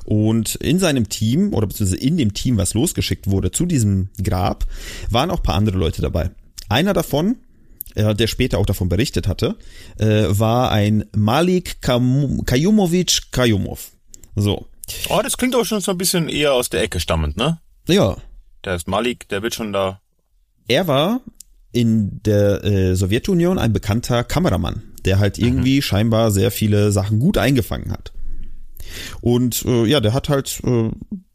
Und 0.05 0.55
in 0.55 0.79
seinem 0.79 1.09
Team, 1.09 1.53
oder 1.53 1.67
beziehungsweise 1.67 2.01
in 2.01 2.17
dem 2.17 2.33
Team, 2.33 2.57
was 2.57 2.73
losgeschickt 2.73 3.29
wurde 3.29 3.51
zu 3.51 3.65
diesem 3.65 4.09
Grab, 4.21 4.65
waren 5.09 5.31
auch 5.31 5.43
paar 5.43 5.55
andere 5.55 5.77
Leute 5.77 6.01
dabei. 6.01 6.31
Einer 6.69 6.93
davon, 6.93 7.37
äh, 7.95 8.15
der 8.15 8.27
später 8.27 8.57
auch 8.57 8.65
davon 8.65 8.89
berichtet 8.89 9.27
hatte, 9.27 9.57
äh, 9.97 10.25
war 10.27 10.71
ein 10.71 11.05
Malik 11.15 11.81
Kayumovic 11.81 13.31
Kayumov. 13.31 13.91
So. 14.35 14.67
Oh, 15.09 15.21
das 15.23 15.37
klingt 15.37 15.55
auch 15.55 15.65
schon 15.65 15.81
so 15.81 15.91
ein 15.91 15.97
bisschen 15.97 16.29
eher 16.29 16.53
aus 16.53 16.69
der 16.69 16.81
Ecke 16.81 16.99
stammend, 16.99 17.37
ne? 17.37 17.59
Ja. 17.87 18.17
Der 18.65 18.75
ist 18.75 18.87
Malik, 18.87 19.27
der 19.29 19.41
wird 19.43 19.53
schon 19.53 19.73
da. 19.73 20.01
Er 20.67 20.87
war 20.87 21.21
in 21.71 22.21
der 22.23 22.63
äh, 22.63 22.95
Sowjetunion 22.95 23.57
ein 23.59 23.73
bekannter 23.73 24.23
Kameramann, 24.23 24.83
der 25.05 25.19
halt 25.19 25.37
mhm. 25.37 25.45
irgendwie 25.45 25.77
mhm. 25.77 25.81
scheinbar 25.81 26.31
sehr 26.31 26.51
viele 26.51 26.91
Sachen 26.91 27.19
gut 27.19 27.37
eingefangen 27.37 27.91
hat. 27.91 28.13
Und 29.21 29.63
äh, 29.65 29.85
ja, 29.85 29.99
der 29.99 30.13
hat 30.13 30.29
halt, 30.29 30.61
äh, 30.65 30.89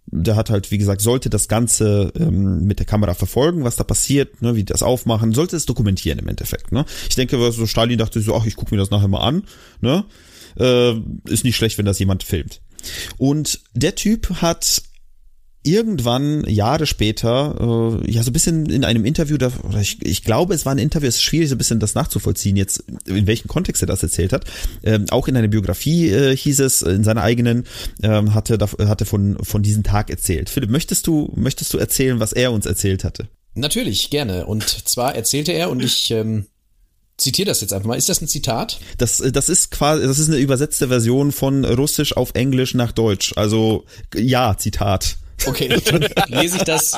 der 0.07 0.37
hat 0.37 0.51
halt, 0.51 0.71
wie 0.71 0.79
gesagt, 0.79 1.01
sollte 1.01 1.31
das 1.31 1.49
Ganze 1.49 2.13
ähm, 2.19 2.65
mit 2.65 2.79
der 2.79 2.87
Kamera 2.87 3.15
verfolgen, 3.15 3.65
was 3.65 3.77
da 3.77 3.85
passiert, 3.85 4.41
ne, 4.43 4.57
wie 4.57 4.65
das 4.65 4.83
aufmachen, 4.83 5.35
sollte 5.35 5.57
es 5.57 5.67
dokumentieren 5.67 6.19
im 6.19 6.29
Endeffekt. 6.29 6.73
Ne? 6.73 6.85
Ich 7.09 7.17
denke, 7.17 7.53
so 7.53 7.67
Stalin 7.67 7.99
dachte 7.99 8.21
so, 8.21 8.35
ach, 8.35 8.47
ich 8.47 8.57
gucke 8.57 8.75
mir 8.75 8.81
das 8.81 8.91
nachher 8.91 9.09
mal 9.09 9.21
an. 9.21 9.45
Ne? 9.81 10.05
Äh, 10.59 10.95
ist 11.25 11.45
nicht 11.45 11.57
schlecht, 11.57 11.79
wenn 11.79 11.87
das 11.87 11.99
jemand 11.99 12.23
filmt. 12.23 12.61
Und 13.19 13.61
der 13.75 13.95
Typ 13.95 14.31
hat 14.41 14.83
irgendwann 15.63 16.45
Jahre 16.49 16.87
später, 16.87 18.01
äh, 18.05 18.11
ja, 18.11 18.23
so 18.23 18.31
ein 18.31 18.33
bisschen 18.33 18.67
in 18.67 18.85
einem 18.85 19.05
Interview, 19.05 19.37
da, 19.37 19.51
oder 19.69 19.81
ich, 19.81 19.99
ich 20.03 20.23
glaube, 20.23 20.55
es 20.55 20.65
war 20.65 20.73
ein 20.73 20.79
Interview, 20.79 21.09
es 21.09 21.17
ist 21.17 21.23
schwierig, 21.23 21.49
so 21.49 21.55
ein 21.55 21.59
bisschen 21.59 21.81
das 21.81 21.95
nachzuvollziehen, 21.95 22.57
jetzt, 22.57 22.85
in 23.07 23.27
welchem 23.27 23.49
Kontext 23.49 23.83
er 23.83 23.87
das 23.87 24.03
erzählt 24.03 24.33
hat. 24.33 24.45
Ähm, 24.83 25.07
auch 25.11 25.29
in 25.29 25.37
einer 25.37 25.49
Biografie 25.49 26.11
äh, 26.11 26.37
hieß 26.37 26.61
es, 26.61 26.83
in 26.83 27.05
seiner 27.05 27.23
eigenen, 27.23 27.65
ähm, 28.03 28.35
hatte, 28.35 28.59
hatte 28.59 29.05
von, 29.05 29.37
von 29.43 29.63
diesem 29.63 29.83
Tag 29.83 30.11
erzählt. 30.11 30.49
Philipp, 30.49 30.71
möchtest 30.71 31.07
du, 31.07 31.33
möchtest 31.35 31.75
du 31.75 31.79
erzählen, 31.79 32.21
was 32.21 32.33
er 32.33 32.53
uns 32.53 32.67
erzählt 32.67 33.05
hatte? 33.05 33.29
Natürlich, 33.55 34.11
gerne. 34.11 34.47
Und 34.47 34.69
zwar 34.89 35.15
erzählte 35.17 35.53
er, 35.53 35.71
und 35.71 35.83
ich 35.83 36.11
ähm, 36.13 36.47
zitiere 37.17 37.49
das 37.49 37.61
jetzt 37.61 37.73
einfach 37.73 37.89
mal. 37.89 37.99
Ist 37.99 38.09
das 38.09 38.23
ein 38.23 38.29
Zitat? 38.29 38.79
Das, 38.97 39.19
das 39.33 39.49
ist 39.49 39.71
quasi, 39.71 40.07
das 40.07 40.19
ist 40.19 40.29
eine 40.29 40.39
übersetzte 40.39 40.89
Version 40.89 41.33
von 41.33 41.65
Russisch 41.65 42.17
auf 42.17 42.31
Englisch 42.35 42.75
nach 42.75 42.93
Deutsch. 42.93 43.33
Also 43.37 43.85
ja, 44.15 44.57
Zitat. 44.57 45.19
Okay, 45.47 45.69
dann 45.85 46.09
lese 46.29 46.57
ich 46.59 46.65
das, 46.65 46.93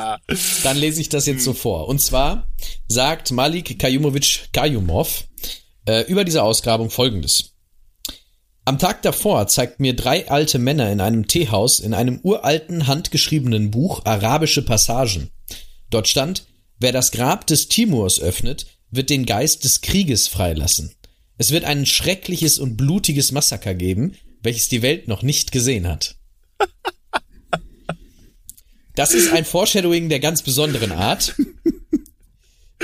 dann 0.63 0.77
lese 0.77 1.01
ich 1.01 1.09
das 1.09 1.27
jetzt 1.27 1.45
so 1.45 1.53
vor. 1.53 1.89
Und 1.89 2.01
zwar 2.01 2.49
sagt 2.89 3.33
Malik 3.33 3.79
Kayumovic 3.79 4.49
Kayumov 4.53 5.25
äh, 5.87 6.03
über 6.11 6.25
diese 6.25 6.43
Ausgrabung 6.43 6.91
folgendes. 6.91 7.55
Am 8.65 8.79
Tag 8.79 9.03
davor 9.03 9.49
zeigt 9.49 9.81
mir 9.81 9.97
drei 9.97 10.29
alte 10.31 10.59
Männer 10.59 10.91
in 10.93 11.01
einem 11.01 11.27
Teehaus 11.27 11.81
in 11.81 11.95
einem 11.95 12.21
uralten 12.23 12.87
handgeschriebenen 12.87 13.71
Buch 13.71 14.05
arabische 14.05 14.63
Passagen. 14.63 15.31
Dort 15.89 16.09
stand, 16.09 16.47
wer 16.79 16.93
das 16.93 17.11
Grab 17.11 17.47
des 17.47 17.69
Timurs 17.69 18.21
öffnet, 18.21 18.67
wird 18.91 19.11
den 19.11 19.27
Geist 19.27 19.65
des 19.65 19.81
Krieges 19.81 20.29
freilassen. 20.29 20.95
Es 21.39 21.51
wird 21.51 21.65
ein 21.65 21.87
schreckliches 21.87 22.59
und 22.59 22.77
blutiges 22.77 23.33
Massaker 23.33 23.75
geben, 23.75 24.15
welches 24.43 24.69
die 24.69 24.83
Welt 24.83 25.09
noch 25.09 25.23
nicht 25.23 25.53
gesehen 25.53 25.89
hat. 25.89 26.17
Das 29.01 29.15
ist 29.15 29.33
ein 29.33 29.47
Foreshadowing 29.47 30.11
der 30.11 30.21
ganz 30.21 30.43
besonderen 30.43 30.93
Art. 30.93 31.35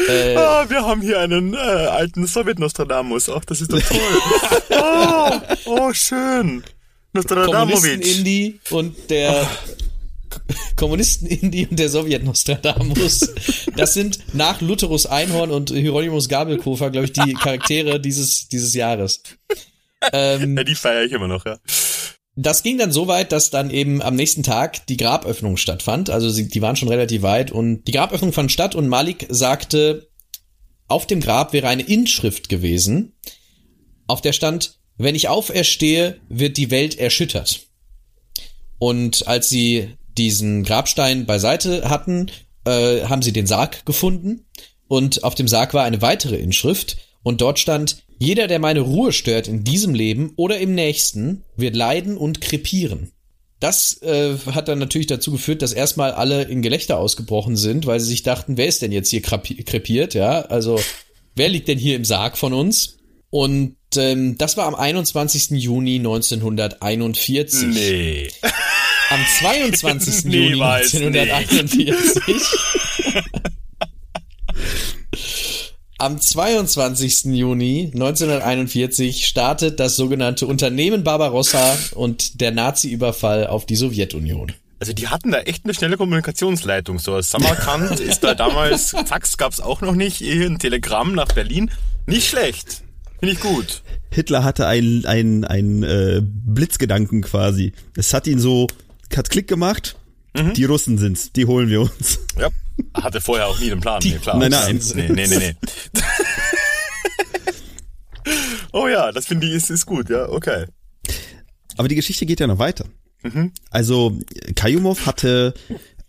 Äh, 0.08 0.36
ah, 0.36 0.68
wir 0.68 0.82
haben 0.84 1.00
hier 1.00 1.20
einen 1.20 1.54
äh, 1.54 1.56
alten 1.56 2.26
Sowjet-Nostradamus. 2.26 3.30
Ach, 3.30 3.42
das 3.46 3.62
ist 3.62 3.72
doch 3.72 3.80
toll. 3.80 3.98
oh, 4.68 5.30
oh, 5.64 5.92
schön. 5.94 6.62
Kommunisten-Indie 7.14 8.60
und 8.68 8.94
der 9.08 9.48
oh. 10.30 10.54
Kommunisten-Indie 10.76 11.68
und 11.68 11.78
der 11.78 11.88
Sowjet-Nostradamus. 11.88 13.32
Das 13.74 13.94
sind 13.94 14.34
nach 14.34 14.60
Lutherus 14.60 15.06
Einhorn 15.06 15.50
und 15.50 15.70
Hieronymus 15.70 16.28
Gabelkofer, 16.28 16.90
glaube 16.90 17.06
ich, 17.06 17.14
die 17.14 17.32
Charaktere 17.32 17.98
dieses, 17.98 18.48
dieses 18.48 18.74
Jahres. 18.74 19.22
Ähm, 20.12 20.58
ja, 20.58 20.64
die 20.64 20.74
feiere 20.74 21.04
ich 21.04 21.12
immer 21.12 21.26
noch, 21.26 21.46
ja. 21.46 21.56
Das 22.38 22.62
ging 22.62 22.76
dann 22.76 22.92
so 22.92 23.08
weit, 23.08 23.32
dass 23.32 23.48
dann 23.48 23.70
eben 23.70 24.02
am 24.02 24.14
nächsten 24.14 24.42
Tag 24.42 24.86
die 24.86 24.98
Graböffnung 24.98 25.56
stattfand. 25.56 26.10
Also 26.10 26.28
sie, 26.28 26.48
die 26.48 26.60
waren 26.60 26.76
schon 26.76 26.90
relativ 26.90 27.22
weit 27.22 27.50
und 27.50 27.84
die 27.84 27.92
Graböffnung 27.92 28.32
fand 28.32 28.52
statt 28.52 28.74
und 28.74 28.88
Malik 28.88 29.26
sagte, 29.30 30.10
auf 30.86 31.06
dem 31.06 31.20
Grab 31.20 31.54
wäre 31.54 31.68
eine 31.68 31.82
Inschrift 31.82 32.50
gewesen, 32.50 33.14
auf 34.06 34.20
der 34.20 34.34
stand, 34.34 34.78
wenn 34.98 35.14
ich 35.14 35.28
auferstehe, 35.28 36.20
wird 36.28 36.58
die 36.58 36.70
Welt 36.70 36.98
erschüttert. 36.98 37.60
Und 38.78 39.26
als 39.26 39.48
sie 39.48 39.96
diesen 40.16 40.62
Grabstein 40.62 41.26
beiseite 41.26 41.88
hatten, 41.88 42.30
äh, 42.64 43.04
haben 43.04 43.22
sie 43.22 43.32
den 43.32 43.46
Sarg 43.46 43.84
gefunden 43.86 44.46
und 44.88 45.24
auf 45.24 45.34
dem 45.34 45.48
Sarg 45.48 45.74
war 45.74 45.84
eine 45.84 46.02
weitere 46.02 46.36
Inschrift 46.36 46.98
und 47.22 47.40
dort 47.40 47.58
stand, 47.58 48.04
jeder, 48.18 48.46
der 48.46 48.58
meine 48.58 48.80
Ruhe 48.80 49.12
stört 49.12 49.48
in 49.48 49.64
diesem 49.64 49.94
Leben 49.94 50.32
oder 50.36 50.58
im 50.58 50.74
nächsten, 50.74 51.44
wird 51.56 51.76
leiden 51.76 52.16
und 52.16 52.40
krepieren. 52.40 53.12
Das 53.60 54.02
äh, 54.02 54.36
hat 54.52 54.68
dann 54.68 54.78
natürlich 54.78 55.06
dazu 55.06 55.32
geführt, 55.32 55.62
dass 55.62 55.72
erstmal 55.72 56.12
alle 56.12 56.42
in 56.42 56.60
Gelächter 56.60 56.98
ausgebrochen 56.98 57.56
sind, 57.56 57.86
weil 57.86 58.00
sie 58.00 58.08
sich 58.08 58.22
dachten, 58.22 58.56
wer 58.58 58.66
ist 58.66 58.82
denn 58.82 58.92
jetzt 58.92 59.08
hier 59.10 59.22
krepiert, 59.22 60.14
ja? 60.14 60.42
Also, 60.42 60.78
wer 61.34 61.48
liegt 61.48 61.68
denn 61.68 61.78
hier 61.78 61.96
im 61.96 62.04
Sarg 62.04 62.36
von 62.36 62.52
uns? 62.52 62.98
Und 63.30 63.76
ähm, 63.96 64.36
das 64.38 64.56
war 64.56 64.66
am 64.66 64.74
21. 64.74 65.50
Juni 65.52 65.96
1941. 65.96 67.68
Nee. 67.68 68.28
Am 69.10 69.20
22. 69.38 70.24
Juni 70.32 70.62
1941 70.62 71.94
Am 75.98 76.20
22. 76.20 77.24
Juni 77.36 77.90
1941 77.94 79.26
startet 79.26 79.80
das 79.80 79.96
sogenannte 79.96 80.46
Unternehmen 80.46 81.04
Barbarossa 81.04 81.78
und 81.94 82.42
der 82.42 82.50
Nazi-Überfall 82.50 83.46
auf 83.46 83.64
die 83.64 83.76
Sowjetunion. 83.76 84.52
Also 84.78 84.92
die 84.92 85.08
hatten 85.08 85.30
da 85.30 85.38
echt 85.40 85.64
eine 85.64 85.72
schnelle 85.72 85.96
Kommunikationsleitung. 85.96 86.98
So 86.98 87.18
Samarkand 87.22 87.98
ist 88.00 88.20
da 88.20 88.34
damals, 88.34 88.90
Fax 89.06 89.38
gab's 89.38 89.58
auch 89.58 89.80
noch 89.80 89.94
nicht, 89.94 90.18
hier 90.18 90.44
ein 90.44 90.58
Telegramm 90.58 91.14
nach 91.14 91.32
Berlin. 91.32 91.70
Nicht 92.04 92.28
schlecht. 92.28 92.82
Finde 93.18 93.32
ich 93.32 93.40
gut. 93.40 93.82
Hitler 94.10 94.44
hatte 94.44 94.66
einen 94.66 95.06
ein, 95.06 95.44
ein, 95.44 95.82
äh, 95.82 96.20
Blitzgedanken 96.22 97.22
quasi. 97.22 97.72
Es 97.96 98.12
hat 98.12 98.26
ihn 98.26 98.38
so, 98.38 98.66
hat 99.16 99.30
Klick 99.30 99.48
gemacht. 99.48 99.96
Mhm. 100.36 100.52
Die 100.52 100.64
Russen 100.66 100.98
sind's, 100.98 101.32
die 101.32 101.46
holen 101.46 101.70
wir 101.70 101.80
uns. 101.80 102.18
Ja. 102.38 102.50
Hatte 102.94 103.20
vorher 103.20 103.46
auch 103.46 103.58
nie 103.58 103.70
den 103.70 103.80
Plan. 103.80 104.00
Die, 104.00 104.12
nee, 104.12 104.18
klar. 104.18 104.38
Nein, 104.38 104.50
nein. 104.50 104.80
Nee, 104.94 105.08
nee, 105.08 105.26
nee, 105.26 105.38
nee. 105.38 105.54
oh 108.72 108.88
ja, 108.88 109.12
das 109.12 109.26
finde 109.26 109.46
ich 109.46 109.54
ist, 109.54 109.70
ist 109.70 109.86
gut, 109.86 110.10
ja, 110.10 110.28
okay. 110.28 110.66
Aber 111.76 111.88
die 111.88 111.94
Geschichte 111.94 112.26
geht 112.26 112.40
ja 112.40 112.46
noch 112.46 112.58
weiter. 112.58 112.86
Mhm. 113.22 113.52
Also 113.70 114.18
Kayumov 114.54 115.06
hatte 115.06 115.54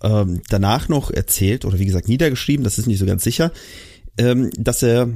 ähm, 0.03 0.41
danach 0.49 0.89
noch 0.89 1.11
erzählt, 1.11 1.65
oder 1.65 1.79
wie 1.79 1.85
gesagt 1.85 2.07
niedergeschrieben, 2.07 2.63
das 2.63 2.77
ist 2.77 2.87
nicht 2.87 2.99
so 2.99 3.05
ganz 3.05 3.23
sicher, 3.23 3.51
ähm, 4.17 4.51
dass 4.57 4.83
er 4.83 5.09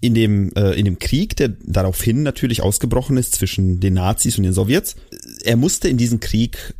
in 0.00 0.14
dem, 0.14 0.52
äh, 0.54 0.72
in 0.78 0.84
dem 0.84 0.98
Krieg, 0.98 1.36
der 1.36 1.48
daraufhin 1.48 2.22
natürlich 2.22 2.62
ausgebrochen 2.62 3.16
ist 3.16 3.34
zwischen 3.34 3.80
den 3.80 3.94
Nazis 3.94 4.36
und 4.36 4.44
den 4.44 4.52
Sowjets, 4.52 4.96
er 5.44 5.56
musste 5.56 5.88
in 5.88 5.96
diesen 5.96 6.20
Krieg 6.20 6.74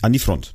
an 0.00 0.12
die 0.12 0.18
Front. 0.18 0.54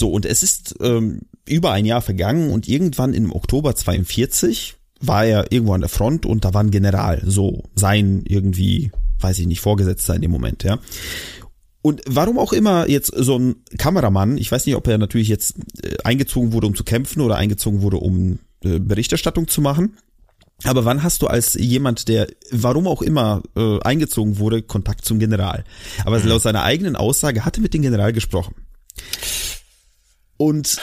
So, 0.00 0.08
und 0.08 0.24
es 0.24 0.42
ist 0.42 0.76
ähm, 0.80 1.20
über 1.46 1.72
ein 1.72 1.84
Jahr 1.84 2.00
vergangen 2.00 2.52
und 2.52 2.66
irgendwann 2.66 3.12
im 3.12 3.32
Oktober 3.32 3.76
42 3.76 4.76
war 4.98 5.26
er 5.26 5.52
irgendwo 5.52 5.74
an 5.74 5.82
der 5.82 5.90
Front 5.90 6.24
und 6.24 6.46
da 6.46 6.54
war 6.54 6.62
ein 6.62 6.70
General, 6.70 7.22
so 7.26 7.64
sein 7.74 8.22
irgendwie, 8.26 8.92
weiß 9.18 9.38
ich 9.40 9.46
nicht, 9.46 9.60
Vorgesetzter 9.60 10.14
in 10.14 10.22
dem 10.22 10.30
Moment, 10.30 10.64
ja. 10.64 10.78
Und 11.82 12.00
warum 12.06 12.38
auch 12.38 12.54
immer 12.54 12.88
jetzt 12.88 13.12
so 13.14 13.38
ein 13.38 13.56
Kameramann, 13.76 14.38
ich 14.38 14.50
weiß 14.50 14.64
nicht, 14.64 14.76
ob 14.76 14.88
er 14.88 14.96
natürlich 14.96 15.28
jetzt 15.28 15.56
äh, 15.82 15.96
eingezogen 16.02 16.54
wurde, 16.54 16.68
um 16.68 16.74
zu 16.74 16.84
kämpfen 16.84 17.20
oder 17.20 17.36
eingezogen 17.36 17.82
wurde, 17.82 17.98
um 17.98 18.38
äh, 18.64 18.78
Berichterstattung 18.78 19.48
zu 19.48 19.60
machen. 19.60 19.98
Aber 20.64 20.86
wann 20.86 21.02
hast 21.02 21.20
du 21.20 21.26
als 21.26 21.54
jemand, 21.54 22.08
der 22.08 22.26
warum 22.50 22.86
auch 22.86 23.02
immer 23.02 23.42
äh, 23.54 23.80
eingezogen 23.80 24.38
wurde, 24.38 24.62
Kontakt 24.62 25.04
zum 25.04 25.18
General? 25.18 25.64
Aber 26.06 26.20
mhm. 26.20 26.28
laut 26.28 26.40
seiner 26.40 26.62
eigenen 26.62 26.96
Aussage 26.96 27.44
hatte 27.44 27.60
mit 27.60 27.74
dem 27.74 27.82
General 27.82 28.14
gesprochen. 28.14 28.54
Und 30.40 30.78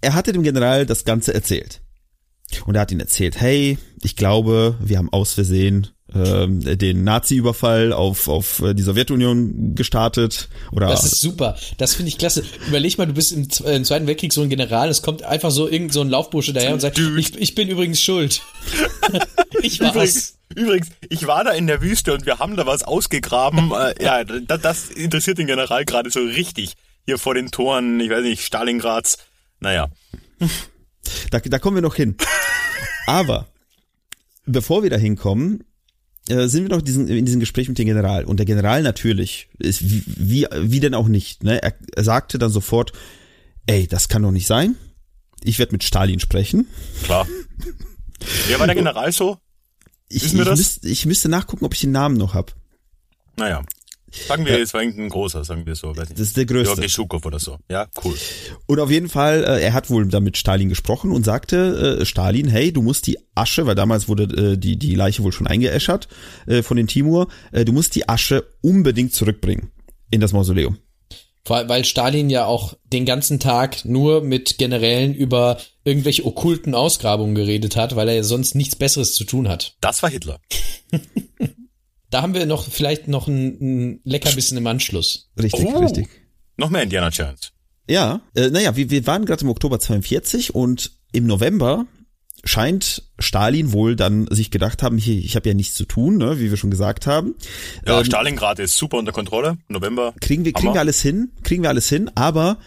er 0.00 0.14
hatte 0.14 0.32
dem 0.32 0.42
General 0.42 0.84
das 0.84 1.04
Ganze 1.04 1.32
erzählt. 1.32 1.82
Und 2.66 2.74
er 2.74 2.80
hat 2.80 2.90
ihn 2.90 2.98
erzählt, 2.98 3.40
hey, 3.40 3.78
ich 4.02 4.16
glaube, 4.16 4.74
wir 4.80 4.98
haben 4.98 5.12
aus 5.12 5.34
Versehen 5.34 5.86
ähm, 6.12 6.62
den 6.78 7.04
Nazi-Überfall 7.04 7.92
auf, 7.92 8.26
auf 8.26 8.60
äh, 8.60 8.74
die 8.74 8.82
Sowjetunion 8.82 9.76
gestartet. 9.76 10.48
Oder 10.72 10.88
das 10.88 11.04
ist 11.04 11.20
super. 11.20 11.56
Das 11.76 11.94
finde 11.94 12.08
ich 12.08 12.18
klasse. 12.18 12.42
Überleg 12.66 12.98
mal, 12.98 13.06
du 13.06 13.12
bist 13.12 13.30
im, 13.30 13.46
im, 13.66 13.84
Zweiten 13.84 14.08
Weltkrieg 14.08 14.32
so 14.32 14.42
ein 14.42 14.48
General, 14.48 14.88
es 14.88 15.02
kommt 15.02 15.22
einfach 15.22 15.52
so 15.52 15.68
irgend 15.68 15.92
so 15.92 16.00
ein 16.00 16.08
Laufbursche 16.08 16.52
daher 16.52 16.74
und 16.74 16.80
sagt, 16.80 16.98
ich, 16.98 17.36
ich 17.36 17.54
bin 17.54 17.68
übrigens 17.68 18.00
schuld. 18.00 18.42
ich 19.62 19.78
war's. 19.78 19.94
Übrigens, 19.94 20.38
übrigens, 20.56 20.88
ich 21.08 21.24
war 21.28 21.44
da 21.44 21.52
in 21.52 21.68
der 21.68 21.82
Wüste 21.82 22.14
und 22.14 22.26
wir 22.26 22.40
haben 22.40 22.56
da 22.56 22.66
was 22.66 22.82
ausgegraben. 22.82 23.70
äh, 23.70 24.02
ja, 24.02 24.24
das, 24.24 24.60
das 24.60 24.90
interessiert 24.90 25.38
den 25.38 25.46
General 25.46 25.84
gerade 25.84 26.10
so 26.10 26.18
richtig 26.18 26.74
hier 27.08 27.16
vor 27.16 27.32
den 27.32 27.50
Toren, 27.50 27.98
ich 28.00 28.10
weiß 28.10 28.22
nicht, 28.22 28.44
Stalingrads. 28.44 29.16
Naja. 29.60 29.88
Da, 31.30 31.38
da 31.40 31.58
kommen 31.58 31.78
wir 31.78 31.82
noch 31.82 31.94
hin. 31.94 32.16
Aber 33.06 33.48
bevor 34.44 34.82
wir 34.82 34.90
da 34.90 34.96
hinkommen, 34.96 35.64
äh, 36.28 36.48
sind 36.48 36.64
wir 36.64 36.76
noch 36.76 36.82
diesen, 36.82 37.08
in 37.08 37.24
diesem 37.24 37.40
Gespräch 37.40 37.66
mit 37.66 37.78
dem 37.78 37.86
General. 37.86 38.26
Und 38.26 38.36
der 38.36 38.44
General 38.44 38.82
natürlich, 38.82 39.48
ist 39.58 39.88
wie, 39.88 40.02
wie, 40.04 40.46
wie 40.52 40.80
denn 40.80 40.92
auch 40.92 41.08
nicht, 41.08 41.44
ne? 41.44 41.62
Er, 41.62 41.72
er 41.96 42.04
sagte 42.04 42.36
dann 42.36 42.50
sofort, 42.50 42.92
ey, 43.66 43.86
das 43.86 44.08
kann 44.08 44.22
doch 44.22 44.30
nicht 44.30 44.46
sein. 44.46 44.76
Ich 45.42 45.58
werde 45.58 45.72
mit 45.72 45.84
Stalin 45.84 46.20
sprechen. 46.20 46.68
Klar. 47.04 47.26
Wer 48.48 48.60
war 48.60 48.66
der 48.66 48.76
General 48.76 49.10
so? 49.12 49.38
Ich, 50.10 50.24
ich, 50.24 50.34
müsste, 50.34 50.86
ich 50.86 51.06
müsste 51.06 51.30
nachgucken, 51.30 51.64
ob 51.64 51.72
ich 51.72 51.80
den 51.80 51.92
Namen 51.92 52.18
noch 52.18 52.34
hab. 52.34 52.54
Naja. 53.36 53.62
Sagen 54.10 54.44
wir, 54.46 54.56
ja. 54.56 54.62
es 54.62 54.74
war 54.74 54.82
irgendein 54.82 55.08
großer, 55.08 55.44
sagen 55.44 55.66
wir 55.66 55.74
so. 55.74 55.88
Weiß 55.96 56.08
nicht. 56.08 56.20
Das 56.20 56.28
ist 56.28 56.36
der 56.36 56.46
größte. 56.46 56.74
Georgi 56.74 56.88
Schukow 56.88 57.24
oder 57.24 57.38
so. 57.38 57.58
Ja, 57.70 57.86
cool. 58.04 58.14
Und 58.66 58.80
auf 58.80 58.90
jeden 58.90 59.08
Fall, 59.08 59.44
äh, 59.44 59.62
er 59.62 59.72
hat 59.72 59.90
wohl 59.90 60.06
damit 60.08 60.36
Stalin 60.36 60.68
gesprochen 60.68 61.12
und 61.12 61.24
sagte, 61.24 61.98
äh, 62.00 62.04
Stalin, 62.04 62.48
hey, 62.48 62.72
du 62.72 62.82
musst 62.82 63.06
die 63.06 63.18
Asche, 63.34 63.66
weil 63.66 63.74
damals 63.74 64.08
wurde 64.08 64.52
äh, 64.52 64.56
die, 64.56 64.78
die 64.78 64.94
Leiche 64.94 65.22
wohl 65.22 65.32
schon 65.32 65.46
eingeäschert 65.46 66.08
äh, 66.46 66.62
von 66.62 66.76
den 66.76 66.86
Timur, 66.86 67.28
äh, 67.52 67.64
du 67.64 67.72
musst 67.72 67.94
die 67.94 68.08
Asche 68.08 68.44
unbedingt 68.60 69.12
zurückbringen 69.12 69.70
in 70.10 70.20
das 70.20 70.32
Mausoleum. 70.32 70.78
Weil 71.44 71.84
Stalin 71.84 72.28
ja 72.28 72.44
auch 72.44 72.74
den 72.92 73.06
ganzen 73.06 73.40
Tag 73.40 73.84
nur 73.86 74.22
mit 74.22 74.58
Generälen 74.58 75.14
über 75.14 75.58
irgendwelche 75.82 76.26
okkulten 76.26 76.74
Ausgrabungen 76.74 77.34
geredet 77.34 77.74
hat, 77.74 77.96
weil 77.96 78.08
er 78.08 78.16
ja 78.16 78.22
sonst 78.22 78.54
nichts 78.54 78.76
Besseres 78.76 79.14
zu 79.14 79.24
tun 79.24 79.48
hat. 79.48 79.74
Das 79.80 80.02
war 80.02 80.10
Hitler. 80.10 80.40
Da 82.10 82.22
haben 82.22 82.34
wir 82.34 82.46
noch 82.46 82.68
vielleicht 82.68 83.08
noch 83.08 83.28
ein, 83.28 83.58
ein 83.60 84.00
Leckerbissen 84.04 84.56
im 84.56 84.66
Anschluss. 84.66 85.30
Richtig, 85.40 85.66
oh, 85.66 85.78
richtig. 85.78 86.08
Noch 86.56 86.70
mehr 86.70 86.82
Indiana 86.82 87.08
Jones. 87.08 87.52
Ja, 87.88 88.20
äh, 88.34 88.50
naja, 88.50 88.76
wir, 88.76 88.90
wir 88.90 89.06
waren 89.06 89.24
gerade 89.24 89.42
im 89.42 89.50
Oktober 89.50 89.78
42 89.78 90.54
und 90.54 90.92
im 91.12 91.26
November 91.26 91.86
scheint 92.44 93.02
Stalin 93.18 93.72
wohl 93.72 93.96
dann 93.96 94.26
sich 94.30 94.50
gedacht 94.50 94.82
haben, 94.82 94.98
ich, 94.98 95.08
ich 95.08 95.36
habe 95.36 95.48
ja 95.48 95.54
nichts 95.54 95.74
zu 95.74 95.84
tun, 95.84 96.18
ne, 96.18 96.38
wie 96.38 96.50
wir 96.50 96.56
schon 96.56 96.70
gesagt 96.70 97.06
haben. 97.06 97.34
Ja, 97.86 97.98
ähm, 97.98 98.04
Stalingrad 98.04 98.58
ist 98.58 98.76
super 98.76 98.98
unter 98.98 99.12
Kontrolle. 99.12 99.58
November. 99.68 100.14
Kriegen 100.20 100.44
wir, 100.44 100.52
kriegen 100.52 100.74
wir 100.74 100.80
alles 100.80 101.02
hin, 101.02 101.32
kriegen 101.42 101.62
wir 101.62 101.70
alles 101.70 101.88
hin, 101.88 102.10
aber 102.14 102.58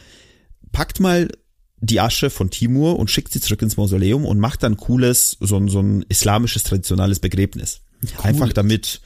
packt 0.72 1.00
mal 1.00 1.30
die 1.78 2.00
Asche 2.00 2.30
von 2.30 2.50
Timur 2.50 3.00
und 3.00 3.10
schickt 3.10 3.32
sie 3.34 3.42
zurück 3.42 3.62
ins 3.62 3.78
Mausoleum 3.78 4.26
und 4.26 4.40
macht 4.40 4.64
dann 4.64 4.78
cooles, 4.78 5.38
so, 5.40 5.58
ein 5.58 5.68
so 5.68 5.80
ein 5.80 6.06
islamisches 6.10 6.64
traditionelles 6.64 7.20
Begräbnis. 7.20 7.82
Cool. 8.04 8.26
Einfach 8.26 8.54
damit 8.54 9.02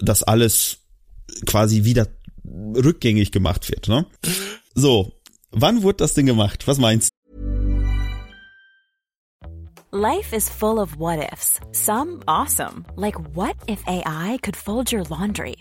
das 0.00 0.22
alles 0.22 0.78
quasi 1.46 1.84
wieder 1.84 2.08
rückgängig 2.44 3.32
gemacht 3.32 3.70
wird. 3.70 3.88
Ne? 3.88 4.06
So, 4.74 5.12
wann 5.50 5.82
wurde 5.82 5.98
das 5.98 6.14
Ding 6.14 6.26
gemacht? 6.26 6.66
Was 6.66 6.78
meinst 6.78 7.10
du? 7.10 7.14
Life 9.96 10.34
is 10.34 10.48
full 10.48 10.80
of 10.80 10.96
what 10.96 11.32
ifs. 11.32 11.60
Some 11.70 12.24
awesome, 12.26 12.84
like 12.96 13.14
what 13.36 13.54
if 13.68 13.80
AI 13.86 14.38
could 14.42 14.56
fold 14.56 14.90
your 14.90 15.04
laundry? 15.04 15.56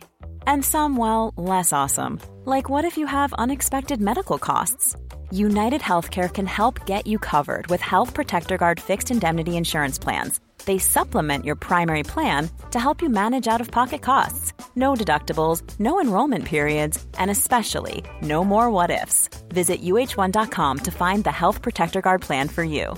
And 0.47 0.65
some, 0.65 0.97
well, 0.97 1.33
less 1.37 1.71
awesome, 1.71 2.17
like 2.43 2.67
what 2.67 2.83
if 2.83 2.97
you 2.97 3.05
have 3.05 3.31
unexpected 3.33 4.01
medical 4.01 4.39
costs? 4.39 4.95
United 5.29 5.81
Healthcare 5.81 6.33
can 6.33 6.47
help 6.47 6.87
get 6.87 7.05
you 7.05 7.19
covered 7.19 7.67
with 7.67 7.79
Health 7.79 8.15
Protector 8.15 8.57
Guard 8.57 8.79
fixed 8.79 9.11
indemnity 9.11 9.55
insurance 9.55 9.99
plans. 9.99 10.39
They 10.65 10.77
supplement 10.79 11.45
your 11.45 11.55
primary 11.55 12.03
plan 12.03 12.49
to 12.71 12.79
help 12.79 13.01
you 13.01 13.09
manage 13.09 13.47
out 13.47 13.61
of 13.61 13.69
pocket 13.71 14.01
costs. 14.01 14.53
No 14.75 14.93
deductibles, 14.95 15.61
no 15.79 15.99
enrollment 15.99 16.45
periods, 16.45 17.03
and 17.19 17.29
especially 17.29 18.03
no 18.21 18.43
more 18.45 18.69
what 18.71 18.89
ifs. 18.89 19.29
Visit 19.49 19.81
uh1.com 19.81 20.79
to 20.79 20.91
find 20.91 21.23
the 21.23 21.31
Health 21.31 21.61
Protector 21.61 22.01
Guard 22.01 22.21
plan 22.21 22.47
for 22.49 22.63
you. 22.63 22.93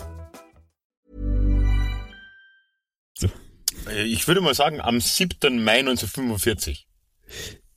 Äh, 3.87 4.03
Ich 4.03 4.27
würde 4.27 4.41
mal 4.41 4.53
sagen, 4.55 4.81
am 4.81 4.99
7. 4.99 5.63
Mai 5.63 5.79
1945. 5.79 6.87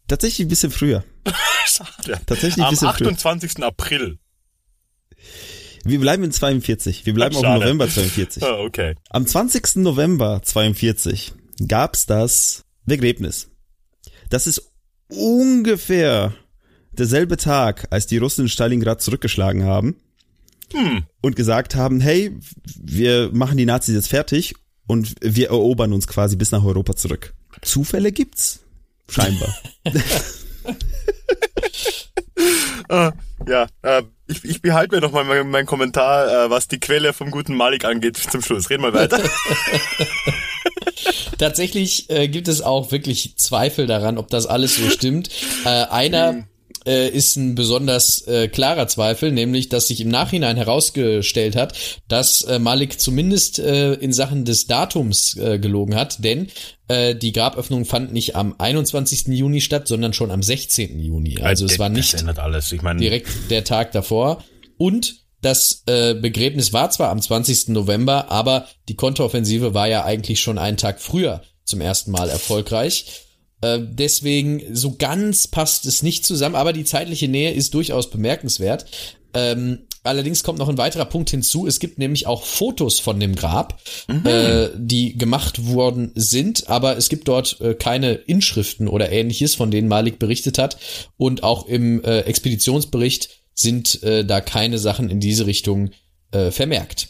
Tatsächlich 0.06 0.46
ein 0.46 0.48
bisschen 0.48 0.70
früher. 0.70 1.04
Schade. 1.66 2.20
Tatsächlich 2.26 2.58
ein 2.58 2.64
Am 2.64 2.70
bisschen 2.70 2.92
früher. 2.92 3.08
28. 3.08 3.62
April. 3.62 4.18
Wir 5.88 6.00
bleiben 6.00 6.22
in 6.24 6.32
42. 6.32 7.06
Wir 7.06 7.14
bleiben 7.14 7.34
auch 7.36 7.42
im. 7.42 7.60
November 7.60 7.88
42. 7.90 8.42
Ah, 8.42 8.58
okay. 8.60 8.94
Am 9.10 9.26
20. 9.26 9.76
November 9.76 10.40
42 10.42 11.32
gab's 11.66 12.06
das 12.06 12.64
Begräbnis. 12.84 13.48
Das 14.30 14.46
ist 14.46 14.70
ungefähr 15.08 16.34
derselbe 16.92 17.36
Tag, 17.36 17.86
als 17.90 18.06
die 18.06 18.18
Russen 18.18 18.42
in 18.42 18.48
Stalingrad 18.48 19.00
zurückgeschlagen 19.00 19.64
haben 19.64 19.96
und 21.22 21.34
gesagt 21.36 21.74
haben, 21.74 22.00
hey, 22.00 22.36
wir 22.76 23.30
machen 23.32 23.56
die 23.56 23.64
Nazis 23.64 23.94
jetzt 23.94 24.08
fertig 24.08 24.54
und 24.86 25.14
wir 25.22 25.48
erobern 25.48 25.94
uns 25.94 26.06
quasi 26.06 26.36
bis 26.36 26.50
nach 26.50 26.62
Europa 26.64 26.94
zurück. 26.94 27.32
Zufälle 27.62 28.12
gibt's. 28.12 28.60
Scheinbar. 29.08 29.54
Ah, 32.90 33.12
ja, 33.46 33.66
äh, 33.82 34.02
ich, 34.28 34.44
ich 34.44 34.62
behalte 34.62 34.94
mir 34.94 35.00
noch 35.00 35.12
mal 35.12 35.24
meinen 35.24 35.50
mein 35.50 35.66
Kommentar, 35.66 36.46
äh, 36.46 36.50
was 36.50 36.68
die 36.68 36.78
Quelle 36.78 37.12
vom 37.12 37.30
guten 37.30 37.54
Malik 37.54 37.84
angeht, 37.84 38.16
zum 38.16 38.42
Schluss. 38.42 38.70
Reden 38.70 38.82
wir 38.82 38.94
weiter. 38.94 39.18
Tatsächlich 41.38 42.10
äh, 42.10 42.28
gibt 42.28 42.48
es 42.48 42.60
auch 42.60 42.92
wirklich 42.92 43.36
Zweifel 43.36 43.86
daran, 43.86 44.18
ob 44.18 44.28
das 44.28 44.46
alles 44.46 44.76
so 44.76 44.88
stimmt. 44.90 45.30
Äh, 45.64 45.68
einer 45.68 46.44
äh, 46.86 47.08
ist 47.08 47.36
ein 47.36 47.54
besonders 47.54 48.26
äh, 48.26 48.48
klarer 48.48 48.88
Zweifel, 48.88 49.32
nämlich, 49.32 49.68
dass 49.68 49.88
sich 49.88 50.00
im 50.00 50.08
Nachhinein 50.08 50.56
herausgestellt 50.56 51.56
hat, 51.56 51.74
dass 52.08 52.42
äh, 52.42 52.58
Malik 52.58 53.00
zumindest 53.00 53.58
äh, 53.58 53.94
in 53.94 54.12
Sachen 54.12 54.44
des 54.44 54.66
Datums 54.66 55.36
äh, 55.36 55.58
gelogen 55.58 55.94
hat, 55.94 56.22
denn 56.24 56.48
äh, 56.88 57.14
die 57.14 57.32
Graböffnung 57.32 57.84
fand 57.84 58.12
nicht 58.12 58.36
am 58.36 58.54
21. 58.58 59.28
Juni 59.28 59.60
statt, 59.60 59.88
sondern 59.88 60.12
schon 60.12 60.30
am 60.30 60.42
16. 60.42 60.98
Juni. 60.98 61.38
Also 61.42 61.66
es 61.66 61.78
war 61.78 61.88
nicht 61.88 62.24
meine, 62.82 63.00
direkt 63.00 63.28
der 63.50 63.64
Tag 63.64 63.92
davor. 63.92 64.42
Und 64.76 65.26
das 65.40 65.84
äh, 65.86 66.14
Begräbnis 66.14 66.72
war 66.72 66.90
zwar 66.90 67.10
am 67.10 67.20
20. 67.20 67.68
November, 67.68 68.30
aber 68.30 68.66
die 68.88 68.96
Konteroffensive 68.96 69.74
war 69.74 69.86
ja 69.86 70.04
eigentlich 70.04 70.40
schon 70.40 70.58
einen 70.58 70.76
Tag 70.76 71.00
früher 71.00 71.42
zum 71.64 71.80
ersten 71.80 72.10
Mal 72.10 72.28
erfolgreich. 72.28 73.27
Äh, 73.60 73.80
deswegen 73.82 74.62
so 74.74 74.96
ganz 74.96 75.48
passt 75.48 75.86
es 75.86 76.02
nicht 76.02 76.24
zusammen, 76.24 76.54
aber 76.54 76.72
die 76.72 76.84
zeitliche 76.84 77.28
Nähe 77.28 77.52
ist 77.52 77.74
durchaus 77.74 78.10
bemerkenswert. 78.10 78.86
Ähm, 79.34 79.80
allerdings 80.04 80.42
kommt 80.42 80.58
noch 80.58 80.68
ein 80.68 80.78
weiterer 80.78 81.04
Punkt 81.04 81.30
hinzu. 81.30 81.66
Es 81.66 81.80
gibt 81.80 81.98
nämlich 81.98 82.26
auch 82.26 82.44
Fotos 82.44 82.98
von 82.98 83.20
dem 83.20 83.34
Grab, 83.34 83.80
äh, 84.08 84.68
die 84.76 85.18
gemacht 85.18 85.66
worden 85.66 86.12
sind, 86.14 86.68
aber 86.68 86.96
es 86.96 87.08
gibt 87.08 87.28
dort 87.28 87.60
äh, 87.60 87.74
keine 87.74 88.14
Inschriften 88.14 88.88
oder 88.88 89.12
ähnliches, 89.12 89.54
von 89.54 89.70
denen 89.70 89.88
Malik 89.88 90.18
berichtet 90.18 90.58
hat. 90.58 90.78
Und 91.16 91.42
auch 91.42 91.66
im 91.66 92.02
äh, 92.04 92.20
Expeditionsbericht 92.20 93.28
sind 93.54 94.02
äh, 94.02 94.24
da 94.24 94.40
keine 94.40 94.78
Sachen 94.78 95.10
in 95.10 95.20
diese 95.20 95.46
Richtung 95.46 95.90
äh, 96.30 96.50
vermerkt. 96.50 97.08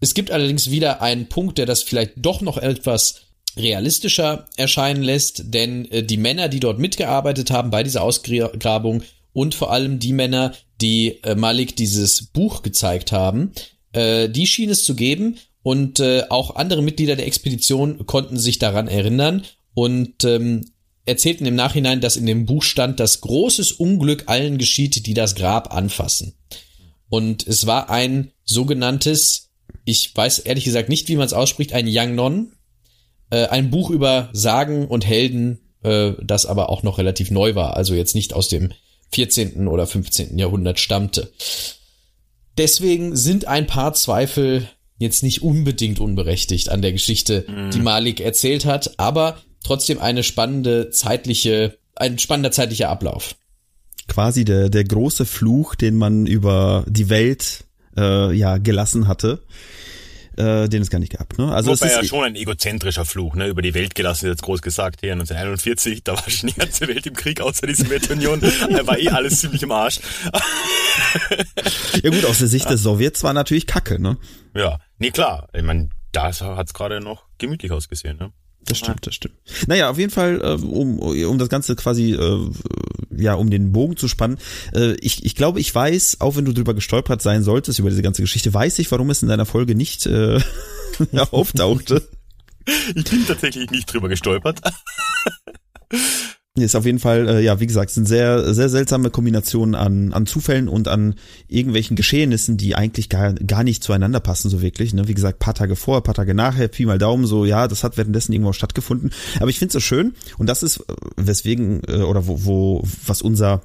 Es 0.00 0.12
gibt 0.12 0.30
allerdings 0.30 0.70
wieder 0.70 1.00
einen 1.00 1.28
Punkt, 1.28 1.58
der 1.58 1.66
das 1.66 1.82
vielleicht 1.82 2.12
doch 2.16 2.42
noch 2.42 2.58
etwas 2.58 3.25
realistischer 3.56 4.46
erscheinen 4.56 5.02
lässt, 5.02 5.54
denn 5.54 5.90
äh, 5.90 6.02
die 6.02 6.16
Männer, 6.16 6.48
die 6.48 6.60
dort 6.60 6.78
mitgearbeitet 6.78 7.50
haben 7.50 7.70
bei 7.70 7.82
dieser 7.82 8.02
Ausgrabung 8.02 9.02
und 9.32 9.54
vor 9.54 9.72
allem 9.72 9.98
die 9.98 10.12
Männer, 10.12 10.54
die 10.80 11.22
äh, 11.22 11.34
Malik 11.34 11.76
dieses 11.76 12.26
Buch 12.26 12.62
gezeigt 12.62 13.12
haben, 13.12 13.52
äh, 13.92 14.28
die 14.28 14.46
schien 14.46 14.70
es 14.70 14.84
zu 14.84 14.94
geben 14.94 15.38
und 15.62 16.00
äh, 16.00 16.24
auch 16.28 16.56
andere 16.56 16.82
Mitglieder 16.82 17.16
der 17.16 17.26
Expedition 17.26 18.06
konnten 18.06 18.38
sich 18.38 18.58
daran 18.58 18.88
erinnern 18.88 19.42
und 19.74 20.24
ähm, 20.24 20.70
erzählten 21.06 21.46
im 21.46 21.54
Nachhinein, 21.54 22.00
dass 22.00 22.16
in 22.16 22.26
dem 22.26 22.46
Buch 22.46 22.62
stand, 22.62 23.00
dass 23.00 23.20
großes 23.20 23.72
Unglück 23.72 24.24
allen 24.26 24.58
geschieht, 24.58 25.06
die 25.06 25.14
das 25.14 25.34
Grab 25.34 25.74
anfassen. 25.74 26.34
Und 27.08 27.46
es 27.46 27.66
war 27.66 27.90
ein 27.90 28.32
sogenanntes, 28.44 29.50
ich 29.84 30.14
weiß 30.14 30.40
ehrlich 30.40 30.64
gesagt 30.64 30.88
nicht, 30.88 31.08
wie 31.08 31.16
man 31.16 31.26
es 31.26 31.32
ausspricht, 31.32 31.72
ein 31.72 31.86
Yangnon, 31.86 32.52
äh, 33.30 33.46
ein 33.46 33.70
Buch 33.70 33.90
über 33.90 34.28
Sagen 34.32 34.88
und 34.88 35.06
Helden, 35.06 35.60
äh, 35.82 36.12
das 36.22 36.46
aber 36.46 36.68
auch 36.70 36.82
noch 36.82 36.98
relativ 36.98 37.30
neu 37.30 37.54
war, 37.54 37.76
also 37.76 37.94
jetzt 37.94 38.14
nicht 38.14 38.32
aus 38.32 38.48
dem 38.48 38.72
14. 39.12 39.68
oder 39.68 39.86
15. 39.86 40.38
Jahrhundert 40.38 40.80
stammte. 40.80 41.32
Deswegen 42.58 43.16
sind 43.16 43.46
ein 43.46 43.66
paar 43.66 43.92
Zweifel 43.94 44.68
jetzt 44.98 45.22
nicht 45.22 45.42
unbedingt 45.42 46.00
unberechtigt 46.00 46.70
an 46.70 46.80
der 46.82 46.92
Geschichte, 46.92 47.44
die 47.72 47.80
Malik 47.80 48.20
erzählt 48.20 48.64
hat, 48.64 48.98
aber 48.98 49.36
trotzdem 49.62 50.00
eine 50.00 50.22
spannende 50.22 50.90
zeitliche, 50.90 51.76
ein 51.94 52.18
spannender 52.18 52.50
zeitlicher 52.52 52.88
Ablauf. 52.88 53.36
quasi 54.08 54.44
der, 54.44 54.70
der 54.70 54.84
große 54.84 55.26
Fluch, 55.26 55.74
den 55.74 55.96
man 55.96 56.26
über 56.26 56.84
die 56.88 57.10
Welt 57.10 57.64
äh, 57.96 58.32
ja 58.34 58.58
gelassen 58.58 59.06
hatte, 59.08 59.42
äh, 60.36 60.68
den 60.68 60.82
es 60.82 60.90
gar 60.90 60.98
nicht 60.98 61.12
gab. 61.12 61.38
Ne? 61.38 61.52
Also 61.52 61.72
es 61.72 61.80
Wobei 61.80 61.90
ist 61.90 61.96
ja 61.96 62.04
schon 62.04 62.24
ein 62.24 62.36
egozentrischer 62.36 63.04
Fluch, 63.04 63.34
ne? 63.34 63.48
Über 63.48 63.62
die 63.62 63.74
Welt 63.74 63.94
gelassen, 63.94 64.26
ist 64.26 64.32
jetzt 64.32 64.42
groß 64.42 64.62
gesagt, 64.62 65.00
hier 65.00 65.12
1941, 65.12 66.04
da 66.04 66.12
war 66.12 66.30
schon 66.30 66.48
die 66.48 66.54
ganze 66.54 66.86
Welt 66.88 67.06
im 67.06 67.14
Krieg, 67.14 67.40
außer 67.40 67.66
die 67.66 67.74
Sowjetunion, 67.74 68.40
da 68.40 68.86
war 68.86 68.98
eh 68.98 69.08
alles 69.08 69.40
ziemlich 69.40 69.62
im 69.62 69.72
Arsch. 69.72 70.00
ja 72.02 72.10
gut 72.10 72.24
aus 72.24 72.38
der 72.38 72.48
Sicht 72.48 72.68
der 72.68 72.78
Sowjets 72.78 73.22
war 73.22 73.32
natürlich 73.32 73.66
Kacke, 73.66 74.00
ne? 74.00 74.18
Ja, 74.54 74.78
nee, 74.98 75.10
klar, 75.10 75.48
ich 75.52 75.62
meine, 75.62 75.90
da 76.12 76.32
hat's 76.32 76.74
gerade 76.74 77.00
noch 77.00 77.24
gemütlich 77.38 77.72
ausgesehen, 77.72 78.16
ne? 78.18 78.32
Das 78.66 78.78
stimmt, 78.78 79.06
das 79.06 79.14
stimmt. 79.14 79.34
Naja, 79.66 79.90
auf 79.90 79.98
jeden 79.98 80.10
Fall, 80.10 80.40
äh, 80.42 80.62
um, 80.64 80.98
um 80.98 81.38
das 81.38 81.48
Ganze 81.48 81.76
quasi, 81.76 82.12
äh, 82.12 82.50
ja, 83.16 83.34
um 83.34 83.48
den 83.48 83.72
Bogen 83.72 83.96
zu 83.96 84.08
spannen. 84.08 84.38
Äh, 84.74 84.94
ich, 85.00 85.24
ich 85.24 85.34
glaube, 85.34 85.60
ich 85.60 85.74
weiß, 85.74 86.20
auch 86.20 86.36
wenn 86.36 86.44
du 86.44 86.52
drüber 86.52 86.74
gestolpert 86.74 87.22
sein 87.22 87.42
solltest, 87.42 87.78
über 87.78 87.90
diese 87.90 88.02
ganze 88.02 88.22
Geschichte, 88.22 88.52
weiß 88.52 88.78
ich, 88.80 88.90
warum 88.90 89.10
es 89.10 89.22
in 89.22 89.28
deiner 89.28 89.46
Folge 89.46 89.74
nicht 89.74 90.06
äh, 90.06 90.40
auftauchte. 91.30 92.08
Ich 92.94 93.04
bin 93.04 93.26
tatsächlich 93.26 93.70
nicht 93.70 93.92
drüber 93.92 94.08
gestolpert. 94.08 94.60
Ist 96.56 96.74
auf 96.74 96.86
jeden 96.86 96.98
Fall, 96.98 97.28
äh, 97.28 97.40
ja, 97.42 97.60
wie 97.60 97.66
gesagt, 97.66 97.90
sind 97.90 98.08
sehr, 98.08 98.54
sehr 98.54 98.68
seltsame 98.68 99.10
Kombinationen 99.10 99.74
an, 99.74 100.12
an 100.12 100.26
Zufällen 100.26 100.68
und 100.68 100.88
an 100.88 101.14
irgendwelchen 101.48 101.96
Geschehnissen, 101.96 102.56
die 102.56 102.74
eigentlich 102.74 103.08
gar, 103.08 103.34
gar 103.34 103.62
nicht 103.62 103.82
zueinander 103.82 104.20
passen, 104.20 104.48
so 104.48 104.62
wirklich. 104.62 104.94
Ne? 104.94 105.06
Wie 105.06 105.14
gesagt, 105.14 105.38
paar 105.38 105.54
Tage 105.54 105.76
vor, 105.76 106.02
paar 106.02 106.14
Tage 106.14 106.34
nachher, 106.34 106.68
Pi 106.68 106.86
mal 106.86 106.98
Daumen, 106.98 107.26
so, 107.26 107.44
ja, 107.44 107.68
das 107.68 107.84
hat 107.84 107.98
währenddessen 107.98 108.32
irgendwo 108.32 108.52
stattgefunden. 108.52 109.10
Aber 109.38 109.50
ich 109.50 109.58
finde 109.58 109.68
es 109.68 109.74
so 109.74 109.80
schön, 109.80 110.14
und 110.38 110.48
das 110.48 110.62
ist, 110.62 110.78
äh, 110.78 110.94
weswegen, 111.16 111.82
äh, 111.88 112.02
oder 112.02 112.26
wo, 112.26 112.44
wo, 112.44 112.82
was 113.06 113.20
unser 113.20 113.62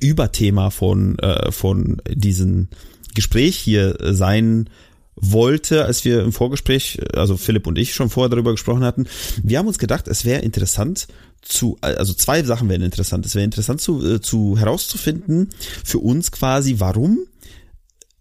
Überthema 0.00 0.70
von, 0.70 1.18
äh, 1.18 1.52
von 1.52 2.00
diesem 2.08 2.68
Gespräch 3.14 3.56
hier 3.56 3.96
sein 4.00 4.70
wollte, 5.16 5.84
als 5.84 6.04
wir 6.04 6.22
im 6.22 6.32
Vorgespräch, 6.32 7.00
also 7.14 7.36
Philipp 7.36 7.66
und 7.66 7.78
ich 7.78 7.94
schon 7.94 8.10
vorher 8.10 8.28
darüber 8.28 8.52
gesprochen 8.52 8.84
hatten, 8.84 9.06
wir 9.42 9.58
haben 9.58 9.66
uns 9.66 9.78
gedacht, 9.78 10.08
es 10.08 10.24
wäre 10.24 10.42
interessant 10.42 11.08
zu, 11.42 11.78
also 11.80 12.12
zwei 12.12 12.42
Sachen 12.42 12.68
wären 12.68 12.82
interessant. 12.82 13.24
Es 13.26 13.34
wäre 13.34 13.44
interessant 13.44 13.80
zu, 13.80 14.04
äh, 14.04 14.20
zu 14.20 14.58
herauszufinden 14.58 15.50
für 15.84 15.98
uns 15.98 16.32
quasi, 16.32 16.76
warum 16.78 17.18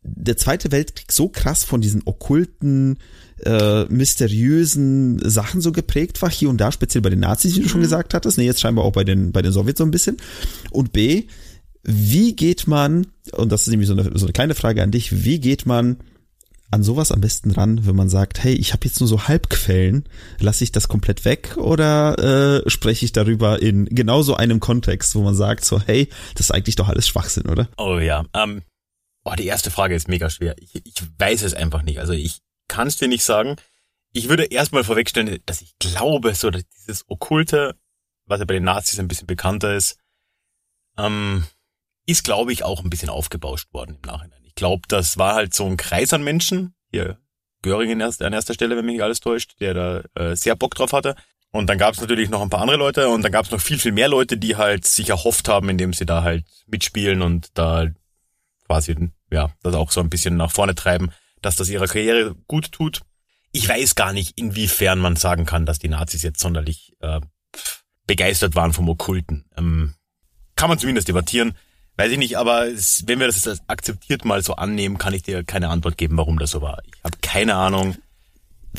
der 0.03 0.37
Zweite 0.37 0.71
Weltkrieg 0.71 1.11
so 1.11 1.29
krass 1.29 1.63
von 1.63 1.81
diesen 1.81 2.03
okkulten, 2.05 2.99
äh, 3.43 3.85
mysteriösen 3.85 5.19
Sachen 5.29 5.61
so 5.61 5.71
geprägt 5.71 6.21
war, 6.21 6.29
hier 6.29 6.49
und 6.49 6.59
da, 6.59 6.71
speziell 6.71 7.01
bei 7.01 7.09
den 7.09 7.19
Nazis, 7.19 7.55
wie 7.55 7.61
du 7.61 7.69
schon 7.69 7.81
gesagt 7.81 8.13
hattest, 8.13 8.37
ne, 8.37 8.45
jetzt 8.45 8.61
scheinbar 8.61 8.85
auch 8.85 8.93
bei 8.93 9.03
den, 9.03 9.31
bei 9.31 9.41
den 9.41 9.51
Sowjets 9.51 9.79
so 9.79 9.83
ein 9.83 9.91
bisschen. 9.91 10.17
Und 10.71 10.93
B, 10.93 11.23
wie 11.83 12.35
geht 12.35 12.67
man, 12.67 13.07
und 13.33 13.51
das 13.51 13.63
ist 13.63 13.69
nämlich 13.69 13.87
so 13.87 13.93
eine, 13.93 14.17
so 14.17 14.25
eine 14.25 14.33
kleine 14.33 14.55
Frage 14.55 14.81
an 14.83 14.91
dich, 14.91 15.23
wie 15.23 15.39
geht 15.39 15.65
man 15.65 15.97
an 16.71 16.83
sowas 16.83 17.11
am 17.11 17.21
besten 17.21 17.51
ran, 17.51 17.85
wenn 17.85 17.95
man 17.95 18.09
sagt, 18.09 18.43
hey, 18.43 18.53
ich 18.53 18.73
habe 18.73 18.85
jetzt 18.85 18.99
nur 18.99 19.07
so 19.07 19.27
Halbquellen, 19.27 20.09
lasse 20.39 20.63
ich 20.63 20.71
das 20.71 20.87
komplett 20.87 21.23
weg 21.23 21.57
oder 21.57 22.63
äh, 22.65 22.69
spreche 22.69 23.05
ich 23.05 23.11
darüber 23.11 23.61
in 23.61 23.85
genau 23.85 24.23
so 24.23 24.35
einem 24.35 24.59
Kontext, 24.59 25.15
wo 25.15 25.21
man 25.21 25.35
sagt 25.35 25.63
so, 25.63 25.79
hey, 25.79 26.09
das 26.33 26.47
ist 26.47 26.51
eigentlich 26.51 26.75
doch 26.75 26.89
alles 26.89 27.07
Schwachsinn, 27.07 27.47
oder? 27.49 27.69
Oh 27.77 27.99
ja, 27.99 28.25
ähm, 28.33 28.63
boah, 29.23 29.35
die 29.35 29.45
erste 29.45 29.71
Frage 29.71 29.95
ist 29.95 30.07
mega 30.07 30.29
schwer. 30.29 30.55
Ich, 30.59 30.75
ich 30.75 31.03
weiß 31.19 31.43
es 31.43 31.53
einfach 31.53 31.83
nicht. 31.83 31.99
Also 31.99 32.13
ich, 32.13 32.41
kann 32.67 32.87
es 32.87 32.97
dir 32.97 33.07
nicht 33.07 33.23
sagen. 33.23 33.55
Ich 34.11 34.29
würde 34.29 34.45
erstmal 34.45 34.83
vorwegstellen, 34.83 35.39
dass 35.45 35.61
ich 35.61 35.77
glaube, 35.79 36.33
so 36.35 36.49
dass 36.49 36.67
dieses 36.69 37.05
Okkulte, 37.09 37.75
was 38.25 38.39
ja 38.39 38.45
bei 38.45 38.53
den 38.53 38.63
Nazis 38.63 38.99
ein 38.99 39.07
bisschen 39.07 39.27
bekannter 39.27 39.75
ist, 39.75 39.97
ähm, 40.97 41.45
ist, 42.05 42.23
glaube 42.23 42.53
ich, 42.53 42.63
auch 42.63 42.83
ein 42.83 42.89
bisschen 42.89 43.09
aufgebauscht 43.09 43.73
worden 43.73 43.97
im 44.01 44.07
Nachhinein. 44.07 44.44
Ich 44.55 44.59
glaube, 44.59 44.83
das 44.87 45.17
war 45.17 45.35
halt 45.35 45.53
so 45.53 45.65
ein 45.65 45.75
Kreis 45.75 46.13
an 46.13 46.23
Menschen, 46.23 46.73
hier 46.89 47.17
Göring 47.61 48.01
an 48.01 48.33
erster 48.33 48.53
Stelle, 48.53 48.77
wenn 48.77 48.85
mich 48.85 48.93
nicht 48.93 49.03
alles 49.03 49.19
täuscht, 49.19 49.55
der 49.59 49.73
da 49.73 50.03
äh, 50.13 50.35
sehr 50.35 50.55
Bock 50.55 50.75
drauf 50.75 50.93
hatte. 50.93 51.15
Und 51.51 51.67
dann 51.67 51.77
gab 51.77 51.93
es 51.93 51.99
natürlich 51.99 52.29
noch 52.29 52.41
ein 52.41 52.49
paar 52.49 52.61
andere 52.61 52.77
Leute 52.77 53.09
und 53.09 53.21
dann 53.21 53.33
gab 53.33 53.45
es 53.45 53.51
noch 53.51 53.59
viel, 53.59 53.79
viel 53.79 53.91
mehr 53.91 54.07
Leute, 54.07 54.37
die 54.37 54.55
halt 54.55 54.85
sich 54.85 55.09
erhofft 55.09 55.49
haben, 55.49 55.67
indem 55.67 55.91
sie 55.91 56.05
da 56.05 56.23
halt 56.23 56.45
mitspielen 56.67 57.21
und 57.21 57.49
da 57.57 57.87
quasi, 58.65 58.95
ja, 59.29 59.51
das 59.61 59.75
auch 59.75 59.91
so 59.91 59.99
ein 59.99 60.09
bisschen 60.09 60.37
nach 60.37 60.51
vorne 60.51 60.73
treiben, 60.73 61.11
dass 61.41 61.57
das 61.57 61.69
ihrer 61.69 61.87
Karriere 61.87 62.35
gut 62.47 62.71
tut. 62.71 63.01
Ich 63.51 63.67
weiß 63.67 63.95
gar 63.95 64.13
nicht, 64.13 64.37
inwiefern 64.37 64.99
man 64.99 65.17
sagen 65.17 65.45
kann, 65.45 65.65
dass 65.65 65.79
die 65.79 65.89
Nazis 65.89 66.23
jetzt 66.23 66.39
sonderlich 66.39 66.93
äh, 67.01 67.19
begeistert 68.07 68.55
waren 68.55 68.71
vom 68.71 68.87
Okkulten. 68.87 69.49
Ähm, 69.57 69.95
kann 70.55 70.69
man 70.69 70.79
zumindest 70.79 71.07
debattieren. 71.09 71.57
Weiß 71.97 72.11
ich 72.11 72.17
nicht, 72.17 72.37
aber 72.37 72.67
es, 72.67 73.03
wenn 73.07 73.19
wir 73.19 73.27
das 73.27 73.45
jetzt 73.45 73.63
akzeptiert 73.67 74.25
mal 74.25 74.43
so 74.43 74.55
annehmen, 74.55 74.97
kann 74.97 75.13
ich 75.13 75.23
dir 75.23 75.43
keine 75.43 75.69
Antwort 75.69 75.97
geben, 75.97 76.17
warum 76.17 76.39
das 76.39 76.51
so 76.51 76.61
war. 76.61 76.81
Ich 76.85 77.03
habe 77.03 77.17
keine 77.21 77.55
Ahnung 77.55 77.95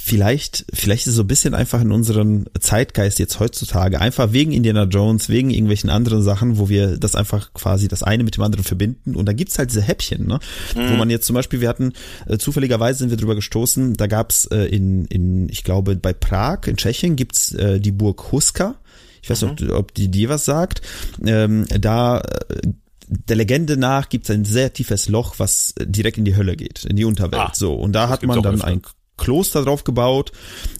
vielleicht, 0.01 0.67
vielleicht 0.73 1.03
ist 1.03 1.13
es 1.13 1.17
so 1.17 1.23
ein 1.23 1.27
bisschen 1.27 1.55
einfach 1.55 1.81
in 1.81 1.93
unserem 1.93 2.47
Zeitgeist 2.59 3.19
jetzt 3.19 3.41
heutzutage, 3.41 4.01
einfach 4.01 4.33
wegen 4.33 4.53
Indiana 4.53 4.85
Jones, 4.85 5.29
wegen 5.29 5.51
irgendwelchen 5.51 5.91
anderen 5.91 6.23
Sachen, 6.23 6.59
wo 6.59 6.69
wir 6.69 6.99
das 6.99 7.15
einfach 7.15 7.53
quasi 7.55 7.89
das 7.89 8.03
eine 8.03 8.25
mit 8.25 8.37
dem 8.37 8.43
anderen 8.43 8.65
verbinden. 8.65 9.17
Und 9.17 9.27
da 9.27 9.33
gibt's 9.33 9.59
halt 9.59 9.71
diese 9.71 9.83
Häppchen, 9.83 10.27
ne? 10.27 10.39
Mhm. 10.75 10.91
Wo 10.91 10.97
man 10.97 11.11
jetzt 11.11 11.27
zum 11.27 11.35
Beispiel, 11.35 11.61
wir 11.61 11.69
hatten, 11.69 11.93
äh, 12.27 12.39
zufälligerweise 12.39 13.01
sind 13.01 13.11
wir 13.11 13.17
drüber 13.17 13.35
gestoßen, 13.35 13.95
da 13.95 14.07
gab's 14.07 14.47
äh, 14.47 14.65
in, 14.65 15.07
in, 15.07 15.49
ich 15.49 15.65
glaube, 15.65 15.97
bei 15.97 16.13
Prag, 16.13 16.67
in 16.67 16.77
Tschechien, 16.77 17.17
gibt's 17.17 17.53
äh, 17.53 17.81
die 17.81 17.93
Burg 17.93 18.33
Huska. 18.33 18.77
Ich 19.23 19.31
weiß 19.31 19.43
nicht, 19.43 19.61
mhm. 19.61 19.71
ob, 19.71 19.77
ob 19.77 19.95
die 19.95 20.09
dir 20.09 20.29
was 20.29 20.45
sagt. 20.45 20.83
Ähm, 21.25 21.67
da 21.69 22.21
äh, 22.21 22.69
der 23.09 23.37
Legende 23.37 23.77
nach 23.77 24.09
gibt 24.09 24.25
es 24.25 24.31
ein 24.31 24.45
sehr 24.45 24.73
tiefes 24.73 25.09
Loch, 25.09 25.35
was 25.39 25.75
direkt 25.81 26.19
in 26.19 26.25
die 26.25 26.37
Hölle 26.37 26.57
geht, 26.57 26.85
in 26.85 26.97
die 26.97 27.05
Unterwelt. 27.05 27.43
Ah, 27.43 27.53
so 27.55 27.75
und 27.75 27.93
da 27.93 28.09
hat 28.09 28.23
man 28.23 28.43
dann 28.43 28.63
ein 28.63 28.83
Kloster 29.17 29.65
drauf 29.65 29.85
gebaut 29.85 30.33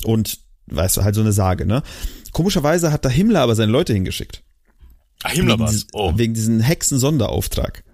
und 0.05 0.39
weißt 0.67 0.97
du, 0.97 1.05
halt 1.05 1.15
so 1.15 1.21
eine 1.21 1.33
Sage, 1.33 1.67
ne? 1.67 1.83
Komischerweise 2.33 2.93
hat 2.93 3.05
da 3.05 3.09
Himmler 3.09 3.41
aber 3.41 3.55
seine 3.55 3.73
Leute 3.73 3.93
hingeschickt. 3.93 4.43
Ach, 5.23 5.33
Himmler 5.33 5.59
war's. 5.59 5.87
Oh. 5.93 6.13
Wegen 6.17 6.35
diesen 6.35 6.61
Hexen-Sonderauftrag. 6.61 7.85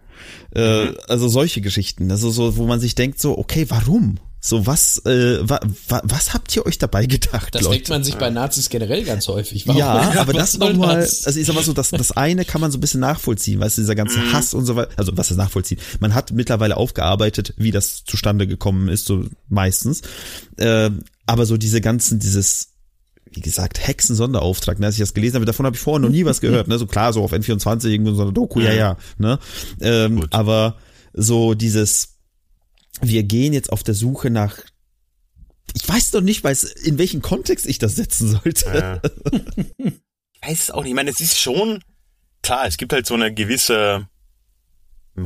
Äh, 0.55 0.87
mhm. 0.87 0.97
Also 1.09 1.29
solche 1.29 1.61
Geschichten, 1.61 2.11
also 2.11 2.31
so, 2.31 2.57
wo 2.57 2.66
man 2.66 2.81
sich 2.81 2.95
denkt 2.95 3.21
so, 3.21 3.38
okay, 3.38 3.66
warum? 3.68 4.18
So, 4.44 4.66
was, 4.66 4.98
äh, 5.07 5.38
wa, 5.48 5.61
wa, 5.88 6.02
was 6.02 6.35
habt 6.35 6.57
ihr 6.57 6.66
euch 6.66 6.76
dabei 6.76 7.07
gedacht? 7.07 7.55
Das 7.55 7.62
Leute? 7.62 7.76
denkt 7.76 7.88
man 7.90 8.02
sich 8.02 8.16
bei 8.16 8.28
Nazis 8.28 8.70
generell 8.70 9.05
ganz 9.05 9.28
häufig. 9.28 9.68
Warum? 9.68 9.78
Ja, 9.78 10.14
aber 10.18 10.33
das 10.33 10.59
nochmal, 10.59 10.96
also 10.96 11.38
ich 11.38 11.46
sag 11.46 11.55
mal 11.55 11.62
so, 11.62 11.72
das, 11.72 11.90
das 11.90 12.11
eine 12.11 12.44
kann 12.44 12.61
man 12.61 12.72
so 12.72 12.78
ein 12.78 12.81
bisschen 12.81 12.98
nachvollziehen, 12.98 13.61
weißt 13.61 13.78
du, 13.78 13.83
dieser 13.83 13.94
ganze 13.94 14.18
mhm. 14.18 14.33
Hass 14.33 14.52
und 14.52 14.64
so 14.66 14.74
weiter, 14.74 14.90
also 14.96 15.16
was 15.16 15.31
ist 15.31 15.37
nachvollziehen? 15.37 15.78
Man 16.00 16.12
hat 16.12 16.33
mittlerweile 16.33 16.76
aufgearbeitet, 16.76 17.55
wie 17.57 17.70
das 17.70 18.02
zustande 18.05 18.48
gekommen 18.48 18.88
ist, 18.88 19.07
so 19.07 19.26
meistens. 19.48 20.02
Äh, 20.57 20.90
aber 21.24 21.46
so 21.46 21.57
diese 21.57 21.81
ganzen, 21.81 22.18
dieses, 22.18 22.70
wie 23.31 23.42
gesagt, 23.42 23.87
Hexen-Sonderauftrag, 23.87 24.81
ne, 24.81 24.87
als 24.87 24.96
ich 24.96 25.02
das 25.02 25.14
gelesen 25.14 25.37
habe, 25.37 25.44
davon 25.44 25.66
habe 25.66 25.76
ich 25.76 25.83
vorher 25.83 26.00
noch 26.00 26.09
nie 26.09 26.24
was 26.24 26.40
gehört, 26.40 26.66
ne, 26.66 26.81
so 26.81 26.87
klar, 26.87 27.12
so 27.12 27.22
auf 27.22 27.33
N24 27.33 27.87
irgendwo 27.87 28.12
so 28.14 28.22
eine 28.22 28.33
Doku, 28.33 28.59
ja, 28.59 28.72
ja, 28.72 28.96
ne, 29.18 29.38
ähm, 29.81 30.26
aber 30.31 30.78
so 31.14 31.55
dieses, 31.55 32.12
wir 33.03 33.23
gehen 33.25 33.53
jetzt 33.53 33.73
auf 33.73 33.83
der 33.83 33.95
Suche 33.95 34.31
nach 34.31 34.59
ich 35.75 35.88
weiß 35.88 36.11
doch 36.11 36.21
nicht, 36.21 36.45
weiß, 36.45 36.65
in 36.65 36.99
welchen 36.99 37.23
Kontext 37.23 37.67
ich 37.67 37.79
das 37.79 37.95
setzen 37.95 38.29
sollte. 38.29 38.67
Ja. 38.75 39.01
Ich 40.33 40.49
weiß 40.49 40.61
es 40.61 40.71
auch 40.71 40.83
nicht. 40.83 40.91
Ich 40.91 40.97
meine, 40.97 41.11
es 41.11 41.21
ist 41.21 41.38
schon 41.38 41.83
klar, 42.43 42.67
es 42.67 42.77
gibt 42.77 42.93
halt 42.93 43.07
so 43.07 43.15
eine 43.15 43.33
gewisse, 43.33 44.09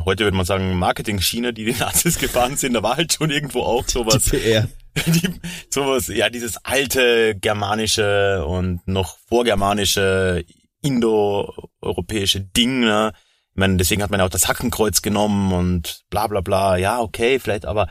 heute 0.05 0.25
würde 0.25 0.37
man 0.37 0.47
sagen, 0.47 0.79
Marketing-Schiene, 0.79 1.53
die 1.53 1.65
die 1.65 1.73
Nazis 1.73 2.19
gefahren 2.21 2.57
sind. 2.57 2.75
Da 2.75 2.83
war 2.83 2.97
halt 2.97 3.13
schon 3.13 3.31
irgendwo 3.31 3.63
auch 3.63 3.89
sowas. 3.89 4.25
Die 4.25 4.31
PR. 4.39 4.69
Die, 5.07 5.29
sowas, 5.69 6.07
ja, 6.07 6.31
dieses 6.31 6.57
alte 6.65 7.37
germanische 7.39 8.47
und 8.47 8.81
noch 8.89 9.19
vorgermanische 9.29 10.43
indoeuropäische 10.81 12.41
Ding, 12.41 12.81
ne? 12.81 13.13
Ich 13.57 13.59
meine, 13.59 13.79
deswegen 13.79 14.03
hat 14.03 14.11
man 14.11 14.21
ja 14.21 14.27
auch 14.27 14.31
das 14.31 14.49
Hackenkreuz 14.49 15.01
genommen 15.01 15.51
und 15.51 16.05
bla 16.11 16.27
bla 16.27 16.43
bla. 16.43 16.77
Ja, 16.77 17.01
okay, 17.01 17.39
vielleicht, 17.39 17.65
aber 17.65 17.89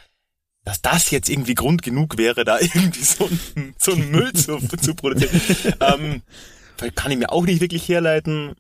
dass 0.63 0.83
das 0.83 1.09
jetzt 1.09 1.27
irgendwie 1.27 1.55
Grund 1.55 1.81
genug 1.81 2.19
wäre, 2.19 2.45
da 2.45 2.59
irgendwie 2.61 3.01
so 3.01 3.25
ein, 3.25 3.73
so 3.79 3.95
Müll 3.95 4.31
zu, 4.33 4.59
zu 4.59 4.93
produzieren, 4.93 5.41
ähm, 5.81 6.21
kann 6.93 7.11
ich 7.11 7.17
mir 7.17 7.31
auch 7.31 7.45
nicht 7.45 7.61
wirklich 7.61 7.89
herleiten. 7.89 8.53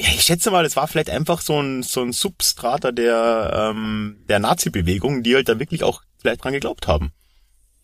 Ja, 0.00 0.08
ich 0.08 0.22
schätze 0.22 0.50
mal, 0.50 0.64
es 0.64 0.76
war 0.76 0.88
vielleicht 0.88 1.10
einfach 1.10 1.42
so 1.42 1.60
ein, 1.60 1.82
so 1.82 2.00
ein 2.00 2.12
Substrater 2.12 2.90
der, 2.90 3.70
ähm, 3.70 4.24
der 4.30 4.38
Nazi-Bewegung, 4.38 5.22
die 5.22 5.34
halt 5.34 5.50
da 5.50 5.58
wirklich 5.58 5.84
auch 5.84 6.00
vielleicht 6.22 6.42
dran 6.42 6.54
geglaubt 6.54 6.88
haben 6.88 7.12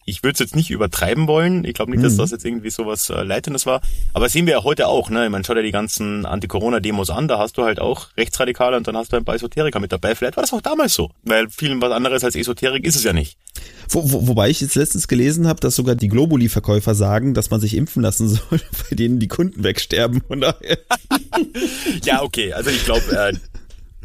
ich 0.05 0.23
würde 0.23 0.35
es 0.35 0.39
jetzt 0.41 0.57
nicht 0.57 0.71
übertreiben 0.71 1.27
wollen. 1.27 1.65
Ich 1.65 1.75
glaube 1.75 1.91
nicht, 1.91 2.03
dass 2.03 2.15
mhm. 2.15 2.19
das 2.19 2.31
jetzt 2.31 2.45
irgendwie 2.45 2.71
sowas 2.71 3.11
äh, 3.11 3.23
Leitendes 3.23 3.67
war. 3.67 3.81
Aber 4.13 4.29
sehen 4.29 4.47
wir 4.47 4.55
ja 4.55 4.65
heute 4.65 4.89
auch, 4.89 5.11
ne? 5.11 5.27
Ich 5.27 5.31
meine, 5.31 5.45
schau 5.45 5.55
dir 5.55 5.63
die 5.63 5.71
ganzen 5.71 6.27
Anti-Corona-Demos 6.27 7.11
an, 7.11 7.29
da 7.29 7.39
hast 7.39 7.59
du 7.59 7.65
halt 7.65 7.81
auch 7.81 8.09
Rechtsradikale 8.17 8.77
und 8.77 8.89
dann 8.89 8.97
hast 8.97 9.13
du 9.13 9.17
ein 9.17 9.25
paar 9.25 9.35
Esoteriker 9.35 9.79
mit 9.81 9.93
dabei. 9.93 10.15
Vielleicht 10.15 10.37
war 10.37 10.43
das 10.43 10.53
auch 10.53 10.63
damals 10.63 10.95
so, 10.95 11.11
weil 11.23 11.49
vielen 11.51 11.81
was 11.81 11.93
anderes 11.93 12.25
als 12.25 12.35
Esoterik 12.35 12.85
ist 12.85 12.97
es 12.97 13.05
ja 13.05 13.13
nicht. 13.13 13.39
Wo, 13.89 14.11
wo, 14.11 14.29
wobei 14.29 14.49
ich 14.51 14.61
jetzt 14.61 14.77
letztens 14.77 15.09
gelesen 15.09 15.49
habe, 15.49 15.61
dass 15.61 15.77
sogar 15.77 15.97
die 15.97 16.09
Globuli-Verkäufer 16.09 16.95
sagen, 16.95 17.35
dass 17.35 17.51
man 17.51 17.61
sich 17.61 17.75
impfen 17.75 18.03
lassen 18.03 18.29
soll, 18.29 18.61
bei 18.89 18.97
denen 18.97 19.19
die 19.19 19.29
Kunden 19.29 19.65
wegsterben. 19.65 20.23
Von 20.27 20.41
daher. 20.41 20.79
ja, 22.05 22.23
okay. 22.23 22.53
Also 22.53 22.71
ich 22.71 22.85
glaube, 22.85 23.05
äh, 23.13 23.33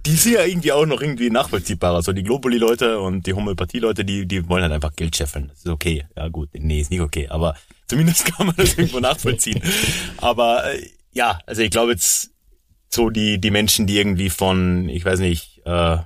die 0.05 0.15
sind 0.15 0.33
ja 0.33 0.43
irgendwie 0.43 0.71
auch 0.71 0.85
noch 0.85 1.01
irgendwie 1.01 1.29
nachvollziehbarer. 1.29 2.01
So 2.01 2.13
die 2.13 2.23
Globuli-Leute 2.23 2.99
und 2.99 3.25
die 3.25 3.33
Homöopathie-Leute, 3.33 4.05
die, 4.05 4.25
die 4.27 4.47
wollen 4.47 4.63
halt 4.63 4.73
einfach 4.73 4.95
Geld 4.95 5.15
scheffeln. 5.15 5.49
Das 5.49 5.59
ist 5.59 5.67
okay. 5.67 6.05
Ja 6.15 6.27
gut, 6.27 6.49
nee, 6.53 6.79
ist 6.79 6.91
nicht 6.91 7.01
okay. 7.01 7.27
Aber 7.29 7.55
zumindest 7.87 8.25
kann 8.25 8.47
man 8.47 8.55
das 8.55 8.77
irgendwo 8.77 8.99
nachvollziehen. 8.99 9.61
Aber 10.17 10.73
äh, 10.73 10.89
ja, 11.11 11.39
also 11.45 11.61
ich 11.61 11.71
glaube 11.71 11.93
jetzt 11.93 12.31
so 12.89 13.09
die, 13.09 13.39
die 13.39 13.51
Menschen, 13.51 13.87
die 13.87 13.97
irgendwie 13.97 14.29
von, 14.29 14.89
ich 14.89 15.03
weiß 15.03 15.19
nicht, 15.19 15.61
äh, 15.65 15.97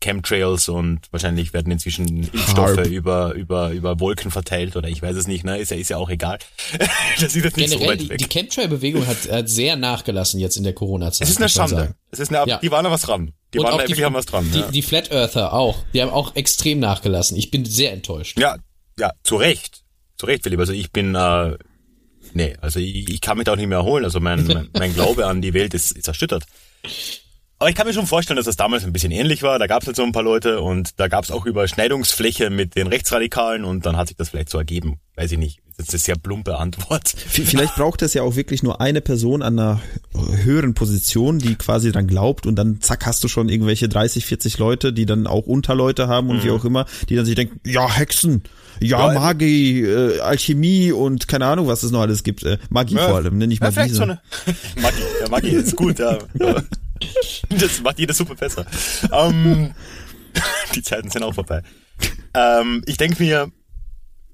Chemtrails 0.00 0.68
und 0.68 1.00
wahrscheinlich 1.10 1.52
werden 1.52 1.72
inzwischen 1.72 2.24
Impfstoffe 2.24 2.76
Harp. 2.76 2.86
über, 2.86 3.32
über, 3.34 3.70
über 3.70 3.98
Wolken 4.00 4.30
verteilt 4.30 4.76
oder 4.76 4.88
ich 4.88 5.02
weiß 5.02 5.16
es 5.16 5.26
nicht, 5.26 5.44
ne? 5.44 5.58
Ist 5.58 5.70
ja, 5.70 5.76
ist 5.76 5.90
ja 5.90 5.96
auch 5.96 6.10
egal. 6.10 6.38
das 7.20 7.34
ist 7.34 7.44
jetzt 7.44 7.56
nicht 7.56 7.70
Generell, 7.70 7.98
so 7.98 8.04
weit 8.04 8.08
weg. 8.10 8.18
Die, 8.18 8.24
die 8.24 8.28
Chemtrail-Bewegung 8.28 9.06
hat, 9.06 9.30
hat 9.30 9.48
sehr 9.48 9.76
nachgelassen 9.76 10.38
jetzt 10.40 10.56
in 10.56 10.64
der 10.64 10.74
Corona-Zeit. 10.74 11.26
Es 11.26 11.30
ist 11.30 11.38
eine 11.38 11.48
Schande. 11.48 11.94
Es 12.10 12.20
ist 12.20 12.32
eine, 12.32 12.48
ja. 12.48 12.58
die 12.58 12.70
waren 12.70 12.84
da 12.84 12.90
was 12.90 13.02
dran. 13.02 13.32
Die 13.52 13.58
und 13.58 13.64
waren 13.64 13.78
da 13.78 13.82
wirklich 13.82 14.02
haben 14.02 14.14
was 14.14 14.26
dran. 14.26 14.50
Die, 14.52 14.58
ja. 14.60 14.70
die 14.70 14.82
Flat 14.82 15.10
Earther 15.10 15.52
auch. 15.52 15.84
Die 15.92 16.02
haben 16.02 16.10
auch 16.10 16.36
extrem 16.36 16.78
nachgelassen. 16.78 17.36
Ich 17.36 17.50
bin 17.50 17.64
sehr 17.64 17.92
enttäuscht. 17.92 18.38
Ja, 18.38 18.56
ja, 18.98 19.12
zu 19.22 19.36
Recht. 19.36 19.82
Zu 20.18 20.26
Recht, 20.26 20.42
Philipp. 20.42 20.60
Also 20.60 20.72
ich 20.72 20.92
bin, 20.92 21.14
äh, 21.14 21.56
nee, 22.32 22.56
also 22.60 22.80
ich, 22.80 23.08
ich 23.08 23.20
kann 23.20 23.38
mich 23.38 23.44
da 23.44 23.52
auch 23.52 23.56
nicht 23.56 23.68
mehr 23.68 23.78
erholen. 23.78 24.04
Also 24.04 24.20
mein, 24.20 24.46
mein, 24.46 24.68
mein 24.72 24.94
Glaube 24.94 25.26
an 25.26 25.42
die 25.42 25.54
Welt 25.54 25.74
ist, 25.74 25.92
ist 25.92 26.08
erschüttert. 26.08 26.44
Aber 27.58 27.70
ich 27.70 27.74
kann 27.74 27.86
mir 27.86 27.94
schon 27.94 28.06
vorstellen, 28.06 28.36
dass 28.36 28.44
das 28.44 28.56
damals 28.56 28.84
ein 28.84 28.92
bisschen 28.92 29.12
ähnlich 29.12 29.42
war. 29.42 29.58
Da 29.58 29.66
gab 29.66 29.80
es 29.80 29.86
halt 29.86 29.96
so 29.96 30.02
ein 30.02 30.12
paar 30.12 30.22
Leute 30.22 30.60
und 30.60 31.00
da 31.00 31.08
gab 31.08 31.24
es 31.24 31.30
auch 31.30 31.46
Überschneidungsfläche 31.46 32.50
mit 32.50 32.76
den 32.76 32.86
Rechtsradikalen 32.86 33.64
und 33.64 33.86
dann 33.86 33.96
hat 33.96 34.08
sich 34.08 34.16
das 34.16 34.28
vielleicht 34.28 34.50
so 34.50 34.58
ergeben. 34.58 35.00
Weiß 35.14 35.32
ich 35.32 35.38
nicht. 35.38 35.60
Das 35.78 35.88
ist 35.88 35.94
eine 35.94 36.00
sehr 36.00 36.16
plumpe 36.16 36.58
Antwort. 36.58 37.08
Vielleicht 37.08 37.76
braucht 37.76 38.02
es 38.02 38.14
ja 38.14 38.22
auch 38.22 38.36
wirklich 38.36 38.62
nur 38.62 38.80
eine 38.80 39.00
Person 39.00 39.42
an 39.42 39.58
einer 39.58 39.80
höheren 40.42 40.74
Position, 40.74 41.38
die 41.38 41.54
quasi 41.54 41.92
dran 41.92 42.06
glaubt 42.06 42.46
und 42.46 42.56
dann 42.56 42.80
zack 42.80 43.06
hast 43.06 43.24
du 43.24 43.28
schon 43.28 43.48
irgendwelche 43.48 43.88
30, 43.88 44.24
40 44.26 44.58
Leute, 44.58 44.92
die 44.92 45.06
dann 45.06 45.26
auch 45.26 45.46
Unterleute 45.46 46.08
haben 46.08 46.28
und 46.28 46.38
mhm. 46.38 46.44
wie 46.44 46.50
auch 46.50 46.64
immer, 46.64 46.86
die 47.08 47.16
dann 47.16 47.24
sich 47.24 47.34
denken, 47.34 47.60
ja, 47.64 47.90
Hexen, 47.90 48.42
ja, 48.80 49.12
ja 49.12 49.20
Magie, 49.20 49.82
äh, 49.82 50.20
Alchemie 50.20 50.92
und 50.92 51.28
keine 51.28 51.46
Ahnung, 51.46 51.66
was 51.66 51.82
es 51.82 51.90
noch 51.90 52.00
alles 52.00 52.22
gibt. 52.22 52.42
Äh, 52.42 52.58
Magie 52.70 52.96
ja, 52.96 53.06
vor 53.06 53.16
allem, 53.16 53.36
ne? 53.36 53.46
Nicht 53.46 53.60
Magie. 53.60 53.88
So 53.88 54.02
eine 54.02 54.20
Magie, 54.82 55.02
ja, 55.20 55.28
Magie 55.30 55.50
ist 55.50 55.76
gut, 55.76 55.98
ja. 55.98 56.18
Das 57.48 57.80
macht 57.80 57.98
jede 57.98 58.12
Suppe 58.12 58.34
besser. 58.34 58.66
Ähm, 59.12 59.74
die 60.74 60.82
Zeiten 60.82 61.10
sind 61.10 61.22
auch 61.22 61.34
vorbei. 61.34 61.62
Ähm, 62.34 62.82
ich 62.86 62.96
denke 62.96 63.22
mir, 63.22 63.50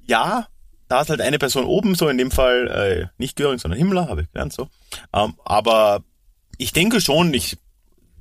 ja, 0.07 0.47
da 0.89 1.01
ist 1.01 1.11
halt 1.11 1.21
eine 1.21 1.39
Person 1.39 1.65
oben, 1.65 1.95
so 1.95 2.09
in 2.09 2.19
dem 2.19 2.31
Fall 2.31 2.69
äh, 2.69 3.07
nicht 3.19 3.37
Göring, 3.37 3.59
sondern 3.59 3.79
Himmler, 3.79 4.09
habe 4.09 4.23
ich 4.23 4.33
gelernt 4.33 4.53
so. 4.53 4.69
Ähm, 5.13 5.35
aber 5.45 6.03
ich 6.59 6.73
denke 6.73 7.01
schon, 7.01 7.33
ich 7.33 7.57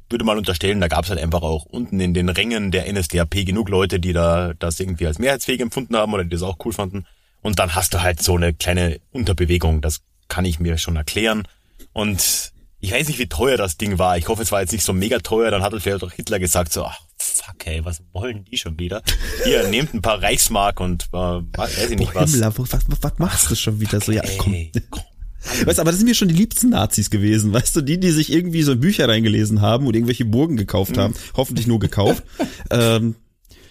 würde 0.10 0.26
mal 0.26 0.38
unterstellen, 0.38 0.82
da 0.82 0.88
gab 0.88 1.06
es 1.06 1.10
halt 1.10 1.20
einfach 1.20 1.42
auch 1.42 1.66
unten 1.66 2.00
in 2.00 2.14
den 2.14 2.30
Rängen 2.30 2.72
der 2.72 2.92
NSDAP 2.92 3.46
genug 3.46 3.70
Leute, 3.70 4.00
die 4.00 4.14
da 4.14 4.54
das 4.54 4.80
irgendwie 4.80 5.08
als 5.08 5.20
mehrheitsfähig 5.20 5.62
empfunden 5.62 5.96
haben 5.96 6.14
oder 6.14 6.24
die 6.24 6.30
das 6.30 6.44
auch 6.44 6.58
cool 6.66 6.74
fanden. 6.74 7.06
Und 7.42 7.60
dann 7.60 7.76
hast 7.76 7.94
du 7.94 8.02
halt 8.02 8.22
so 8.22 8.36
eine 8.36 8.54
kleine 8.54 9.00
Unterbewegung, 9.12 9.82
das 9.82 10.02
kann 10.28 10.46
ich 10.46 10.60
mir 10.60 10.78
schon 10.78 10.96
erklären. 10.96 11.48
Und 11.94 12.52
ich 12.82 12.92
weiß 12.92 13.08
nicht, 13.08 13.20
wie 13.20 13.28
teuer 13.28 13.58
das 13.58 13.78
Ding 13.78 14.00
war. 14.00 14.18
Ich 14.18 14.28
hoffe, 14.28 14.42
es 14.42 14.52
war 14.52 14.62
jetzt 14.62 14.72
nicht 14.72 14.84
so 14.84 14.92
mega 14.92 15.20
teuer. 15.20 15.52
Dann 15.52 15.62
hat 15.62 15.74
vielleicht 15.80 16.04
auch 16.04 16.12
Hitler 16.12 16.40
gesagt 16.40 16.74
so, 16.74 16.84
ach, 16.84 17.00
fuck, 17.18 17.66
ey, 17.66 17.86
was 17.86 18.02
wollen 18.12 18.44
die 18.46 18.58
schon 18.58 18.78
wieder? 18.80 19.04
Hier, 19.46 19.68
nehmt 19.70 19.94
ein 19.94 20.02
paar 20.02 20.22
Reichsmark 20.22 20.80
und 20.80 21.04
äh, 21.14 21.18
weiß 21.18 21.92
ich 21.92 22.00
nicht 22.00 22.12
oh, 22.16 22.20
was. 22.20 22.32
Himmler, 22.32 22.58
was, 22.58 22.74
was, 22.74 22.84
was 23.02 23.20
machst 23.20 23.52
du 23.52 23.56
schon 23.56 23.80
wieder 23.80 24.02
fuck, 24.02 24.04
so? 24.04 24.12
Ja, 24.12 24.24
komm. 24.38 24.54
Ey, 24.54 24.72
komm. 24.90 25.04
Weißt 25.66 25.80
aber 25.80 25.90
das 25.90 25.98
sind 25.98 26.08
mir 26.08 26.14
schon 26.14 26.28
die 26.28 26.36
liebsten 26.36 26.70
Nazis 26.70 27.10
gewesen, 27.10 27.52
weißt 27.52 27.76
du, 27.76 27.82
die, 27.82 28.00
die 28.00 28.12
sich 28.12 28.32
irgendwie 28.32 28.62
so 28.62 28.76
Bücher 28.76 29.10
reingelesen 29.10 29.60
haben 29.60 29.88
und 29.88 29.96
irgendwelche 29.96 30.24
Burgen 30.24 30.56
gekauft 30.56 31.00
haben, 31.00 31.16
hoffentlich 31.36 31.66
nur 31.66 31.80
gekauft. 31.80 32.24
ähm, 32.70 33.16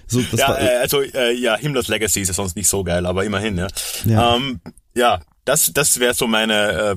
so, 0.09 0.21
das 0.21 0.41
Ja, 0.41 0.49
war, 0.49 0.61
äh, 0.61 0.79
also 0.79 1.01
äh, 1.01 1.33
ja, 1.33 1.57
Himmlers 1.57 1.87
Legacy 1.87 2.23
ist 2.23 2.29
ja 2.29 2.35
sonst 2.35 2.57
nicht 2.57 2.69
so 2.69 2.83
geil, 2.83 3.07
aber 3.07 3.25
immerhin, 3.25 3.57
ja. 3.57 3.69
Ja. 4.05 4.35
Ähm, 4.35 4.61
ja, 4.97 5.21
das, 5.45 5.73
das 5.73 6.01
wäre 6.01 6.13
so 6.13 6.27
meine 6.27 6.73
äh, 6.73 6.97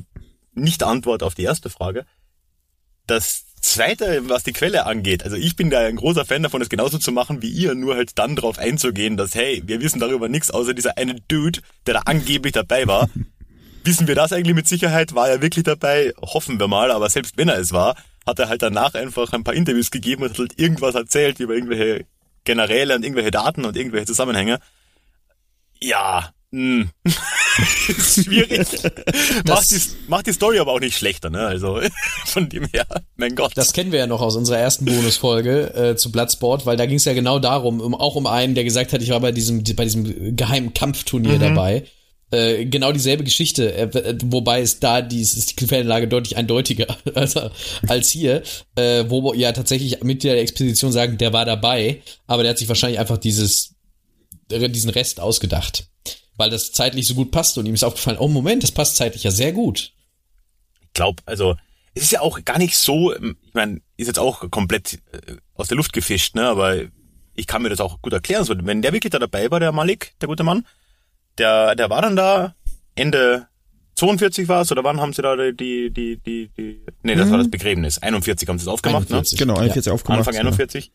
Nicht-Antwort 0.53 1.23
auf 1.23 1.35
die 1.35 1.43
erste 1.43 1.69
Frage. 1.69 2.05
Das 3.07 3.45
zweite, 3.61 4.29
was 4.29 4.43
die 4.43 4.53
Quelle 4.53 4.85
angeht, 4.85 5.23
also 5.23 5.35
ich 5.35 5.55
bin 5.55 5.69
da 5.69 5.79
ein 5.79 5.95
großer 5.95 6.25
Fan 6.25 6.43
davon, 6.43 6.61
es 6.61 6.69
genauso 6.69 6.97
zu 6.97 7.11
machen 7.11 7.41
wie 7.41 7.49
ihr, 7.49 7.75
nur 7.75 7.95
halt 7.95 8.17
dann 8.19 8.35
drauf 8.35 8.57
einzugehen, 8.57 9.17
dass, 9.17 9.35
hey, 9.35 9.61
wir 9.65 9.81
wissen 9.81 9.99
darüber 9.99 10.29
nichts, 10.29 10.51
außer 10.51 10.73
dieser 10.73 10.97
eine 10.97 11.15
Dude, 11.27 11.61
der 11.85 11.95
da 11.95 12.01
angeblich 12.05 12.53
dabei 12.53 12.87
war. 12.87 13.09
Wissen 13.85 14.07
wir 14.07 14.15
das 14.15 14.31
eigentlich 14.31 14.55
mit 14.55 14.65
Sicherheit? 14.65 15.13
War 15.13 15.27
er 15.27 15.41
wirklich 15.41 15.65
dabei? 15.65 16.13
Hoffen 16.21 16.57
wir 16.57 16.69
mal, 16.69 16.89
aber 16.89 17.09
selbst 17.09 17.37
wenn 17.37 17.49
er 17.49 17.57
es 17.57 17.73
war, 17.73 17.97
hat 18.25 18.39
er 18.39 18.47
halt 18.47 18.61
danach 18.61 18.93
einfach 18.93 19.33
ein 19.33 19.43
paar 19.43 19.55
Interviews 19.55 19.91
gegeben 19.91 20.23
und 20.23 20.29
hat 20.29 20.39
halt 20.39 20.57
irgendwas 20.57 20.95
erzählt 20.95 21.41
über 21.41 21.53
irgendwelche 21.53 22.05
Generäle 22.45 22.95
und 22.95 23.03
irgendwelche 23.03 23.31
Daten 23.31 23.65
und 23.65 23.75
irgendwelche 23.75 24.05
Zusammenhänge. 24.05 24.59
Ja, 25.81 26.33
ist 27.87 28.25
schwierig. 28.25 28.67
macht, 29.47 29.71
die, 29.71 29.79
macht 30.07 30.27
die 30.27 30.33
Story 30.33 30.59
aber 30.59 30.71
auch 30.71 30.79
nicht 30.79 30.95
schlechter, 30.95 31.29
ne? 31.29 31.45
Also 31.45 31.79
von 32.25 32.47
dem 32.47 32.67
her, 32.71 32.85
mein 33.15 33.35
Gott. 33.35 33.53
Das 33.55 33.73
kennen 33.73 33.91
wir 33.91 33.99
ja 33.99 34.07
noch 34.07 34.21
aus 34.21 34.35
unserer 34.35 34.59
ersten 34.59 34.85
Bonusfolge 34.85 35.73
äh, 35.73 35.95
zu 35.95 36.11
Bloodsport, 36.11 36.65
weil 36.65 36.77
da 36.77 36.85
ging 36.85 36.97
es 36.97 37.05
ja 37.05 37.13
genau 37.13 37.39
darum, 37.39 37.81
um, 37.81 37.95
auch 37.95 38.15
um 38.15 38.27
einen, 38.27 38.53
der 38.53 38.63
gesagt 38.63 38.93
hat, 38.93 39.01
ich 39.01 39.09
war 39.09 39.19
bei 39.19 39.31
diesem, 39.31 39.63
bei 39.75 39.83
diesem 39.83 40.35
geheimen 40.35 40.73
Kampfturnier 40.73 41.39
dabei. 41.39 41.85
Äh, 42.29 42.65
genau 42.65 42.91
dieselbe 42.91 43.23
Geschichte, 43.23 43.73
äh, 43.75 44.17
wobei 44.23 44.61
es 44.61 44.79
da 44.79 45.01
die, 45.01 45.21
ist 45.21 45.51
die 45.51 45.65
Quellenlage 45.65 46.07
deutlich 46.07 46.37
eindeutiger 46.37 46.97
als, 47.15 47.35
als 47.87 48.09
hier, 48.09 48.43
äh, 48.75 49.05
wo 49.07 49.33
ja 49.33 49.51
tatsächlich 49.51 50.03
Mitglieder 50.03 50.35
der 50.35 50.43
Expedition 50.43 50.91
sagen, 50.91 51.17
der 51.17 51.33
war 51.33 51.45
dabei, 51.45 52.01
aber 52.25 52.43
der 52.43 52.51
hat 52.51 52.57
sich 52.57 52.67
wahrscheinlich 52.67 52.99
einfach 52.99 53.17
dieses 53.17 53.73
diesen 54.51 54.89
Rest 54.89 55.19
ausgedacht, 55.19 55.87
weil 56.37 56.49
das 56.49 56.71
zeitlich 56.71 57.07
so 57.07 57.15
gut 57.15 57.31
passt 57.31 57.57
und 57.57 57.65
ihm 57.65 57.73
ist 57.73 57.83
aufgefallen, 57.83 58.17
oh 58.19 58.27
Moment, 58.27 58.63
das 58.63 58.71
passt 58.71 58.95
zeitlich 58.95 59.23
ja 59.23 59.31
sehr 59.31 59.51
gut. 59.51 59.93
Ich 60.81 60.93
glaube, 60.93 61.21
also 61.25 61.55
es 61.95 62.03
ist 62.03 62.11
ja 62.11 62.21
auch 62.21 62.43
gar 62.43 62.57
nicht 62.57 62.77
so, 62.77 63.13
ich 63.15 63.53
meine, 63.53 63.81
ist 63.97 64.07
jetzt 64.07 64.19
auch 64.19 64.49
komplett 64.49 64.99
äh, 65.11 65.37
aus 65.53 65.67
der 65.67 65.77
Luft 65.77 65.93
gefischt, 65.93 66.35
ne? 66.35 66.47
Aber 66.47 66.77
ich 67.35 67.47
kann 67.47 67.61
mir 67.61 67.69
das 67.69 67.79
auch 67.79 68.01
gut 68.01 68.13
erklären. 68.13 68.43
So, 68.43 68.55
wenn 68.57 68.81
der 68.81 68.93
wirklich 68.93 69.11
da 69.11 69.19
dabei 69.19 69.49
war, 69.51 69.59
der 69.59 69.71
Malik, 69.71 70.13
der 70.21 70.27
gute 70.27 70.43
Mann, 70.43 70.65
der, 71.37 71.75
der 71.75 71.89
war 71.89 72.01
dann 72.01 72.15
da 72.15 72.55
Ende 72.95 73.47
42 73.95 74.47
war 74.47 74.61
es 74.61 74.71
oder 74.71 74.83
wann 74.83 74.99
haben 74.99 75.13
sie 75.13 75.21
da 75.21 75.35
die, 75.35 75.91
die, 75.91 76.17
die, 76.17 76.49
die, 76.57 76.85
nee, 77.03 77.15
das 77.15 77.29
war 77.29 77.37
das 77.37 77.49
Begräbnis. 77.49 77.99
41 77.99 78.49
haben 78.49 78.57
sie 78.57 78.63
es 78.63 78.67
aufgemacht, 78.67 79.03
41. 79.11 79.37
genau, 79.37 79.55
41 79.55 79.91
aufgemacht. 79.91 80.27
Anfang 80.27 80.35
41. 80.35 80.91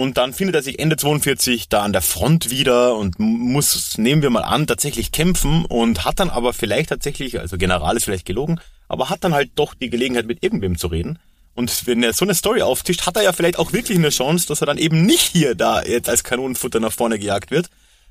Und 0.00 0.16
dann 0.16 0.32
findet 0.32 0.56
er 0.56 0.62
sich 0.62 0.78
Ende 0.78 0.96
42 0.96 1.68
da 1.68 1.82
an 1.82 1.92
der 1.92 2.00
Front 2.00 2.48
wieder 2.48 2.96
und 2.96 3.18
muss, 3.18 3.98
nehmen 3.98 4.22
wir 4.22 4.30
mal 4.30 4.40
an, 4.40 4.66
tatsächlich 4.66 5.12
kämpfen 5.12 5.66
und 5.66 6.06
hat 6.06 6.20
dann 6.20 6.30
aber 6.30 6.54
vielleicht 6.54 6.88
tatsächlich, 6.88 7.38
also 7.38 7.58
General 7.58 7.94
ist 7.98 8.04
vielleicht 8.04 8.24
gelogen, 8.24 8.58
aber 8.88 9.10
hat 9.10 9.24
dann 9.24 9.34
halt 9.34 9.50
doch 9.56 9.74
die 9.74 9.90
Gelegenheit 9.90 10.24
mit 10.24 10.42
irgendwem 10.42 10.78
zu 10.78 10.86
reden. 10.86 11.18
Und 11.54 11.86
wenn 11.86 12.02
er 12.02 12.14
so 12.14 12.24
eine 12.24 12.34
Story 12.34 12.62
auftischt, 12.62 13.04
hat 13.04 13.16
er 13.16 13.24
ja 13.24 13.34
vielleicht 13.34 13.58
auch 13.58 13.74
wirklich 13.74 13.98
eine 13.98 14.08
Chance, 14.08 14.48
dass 14.48 14.62
er 14.62 14.66
dann 14.66 14.78
eben 14.78 15.04
nicht 15.04 15.32
hier 15.32 15.54
da 15.54 15.82
jetzt 15.82 16.08
als 16.08 16.24
Kanonenfutter 16.24 16.80
nach 16.80 16.92
vorne 16.92 17.18
gejagt 17.18 17.50
wird, 17.50 17.68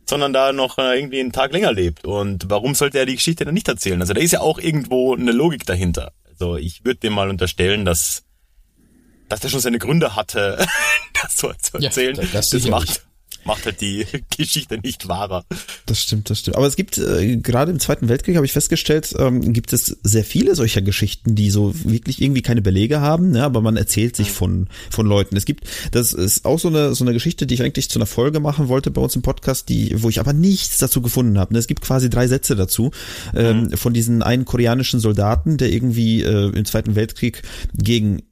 sondern 0.08 0.32
da 0.32 0.54
noch 0.54 0.78
äh, 0.78 0.96
irgendwie 0.96 1.22
einen 1.22 1.32
Tag 1.32 1.54
länger 1.54 1.74
lebt. 1.74 2.06
Und 2.06 2.52
warum 2.52 2.76
sollte 2.76 3.00
er 3.00 3.08
die 3.08 3.16
Geschichte 3.16 3.46
dann 3.46 3.56
nicht 3.56 3.68
erzählen? 3.68 4.00
Also 4.00 4.14
da 4.14 4.22
ist 4.22 4.34
ja 4.34 4.42
auch 4.42 4.60
irgendwo 4.60 5.16
eine 5.16 5.32
Logik 5.32 5.66
dahinter. 5.66 6.12
Also 6.30 6.56
ich 6.56 6.86
würde 6.86 7.00
dem 7.00 7.14
mal 7.14 7.32
unterstellen, 7.32 7.84
dass 7.84 8.26
dass 9.30 9.40
der 9.42 9.50
schon 9.50 9.60
seine 9.62 9.80
Gründe 9.80 10.16
hatte, 10.16 10.58
das 11.22 11.38
so 11.38 11.52
zu 11.62 11.78
Ja, 11.78 11.86
erzählen. 11.86 12.16
das 12.16 12.32
das 12.32 12.50
sicherlich. 12.50 12.72
macht, 12.72 13.02
macht 13.46 13.66
halt 13.66 13.80
die 13.82 14.06
Geschichte 14.38 14.78
nicht 14.80 15.08
wahrer. 15.08 15.46
Das 15.86 16.02
stimmt, 16.04 16.30
das 16.30 16.40
stimmt. 16.40 16.58
Aber 16.58 16.68
es 16.68 16.76
gibt, 16.76 16.98
äh, 16.98 17.38
gerade 17.38 17.72
im 17.72 17.80
Zweiten 17.80 18.10
Weltkrieg 18.10 18.36
habe 18.36 18.46
ich 18.46 18.52
festgestellt, 18.52 19.16
ähm, 19.18 19.54
gibt 19.54 19.72
es 19.72 19.98
sehr 20.04 20.24
viele 20.26 20.56
solcher 20.56 20.82
Geschichten, 20.82 21.36
die 21.36 21.50
so 21.50 21.74
wirklich 21.86 22.22
irgendwie 22.22 22.42
keine 22.42 22.62
Belege 22.62 23.00
haben, 23.00 23.32
ne, 23.32 23.44
aber 23.44 23.62
man 23.62 23.78
erzählt 23.78 24.16
sich 24.18 24.32
von, 24.32 24.68
von 24.92 25.08
Leuten. 25.08 25.38
Es 25.38 25.46
gibt, 25.46 25.64
das 25.92 26.12
ist 26.14 26.46
auch 26.46 26.60
so 26.60 26.68
eine, 26.68 26.94
so 26.94 27.04
eine 27.06 27.14
Geschichte, 27.14 27.48
die 27.48 27.54
ich 27.56 27.64
eigentlich 27.64 27.90
zu 27.90 27.98
einer 27.98 28.06
Folge 28.06 28.40
machen 28.42 28.68
wollte 28.68 28.92
bei 28.92 29.02
uns 29.02 29.16
im 29.16 29.22
Podcast, 29.22 29.70
die, 29.70 29.94
wo 30.04 30.10
ich 30.10 30.20
aber 30.20 30.34
nichts 30.34 30.78
dazu 30.78 31.02
gefunden 31.02 31.40
habe. 31.40 31.54
ne. 31.54 31.60
Es 31.60 31.68
gibt 31.68 31.82
quasi 31.82 32.10
drei 32.10 32.28
Sätze 32.28 32.56
dazu, 32.58 32.92
ähm, 33.34 33.72
von 33.76 33.94
diesen 33.94 34.22
einen 34.22 34.46
koreanischen 34.46 35.00
Soldaten, 35.00 35.58
der 35.58 35.72
irgendwie 35.72 36.22
äh, 36.24 36.50
im 36.50 36.66
Zweiten 36.66 36.96
Weltkrieg 36.96 37.42
gegen 37.74 38.24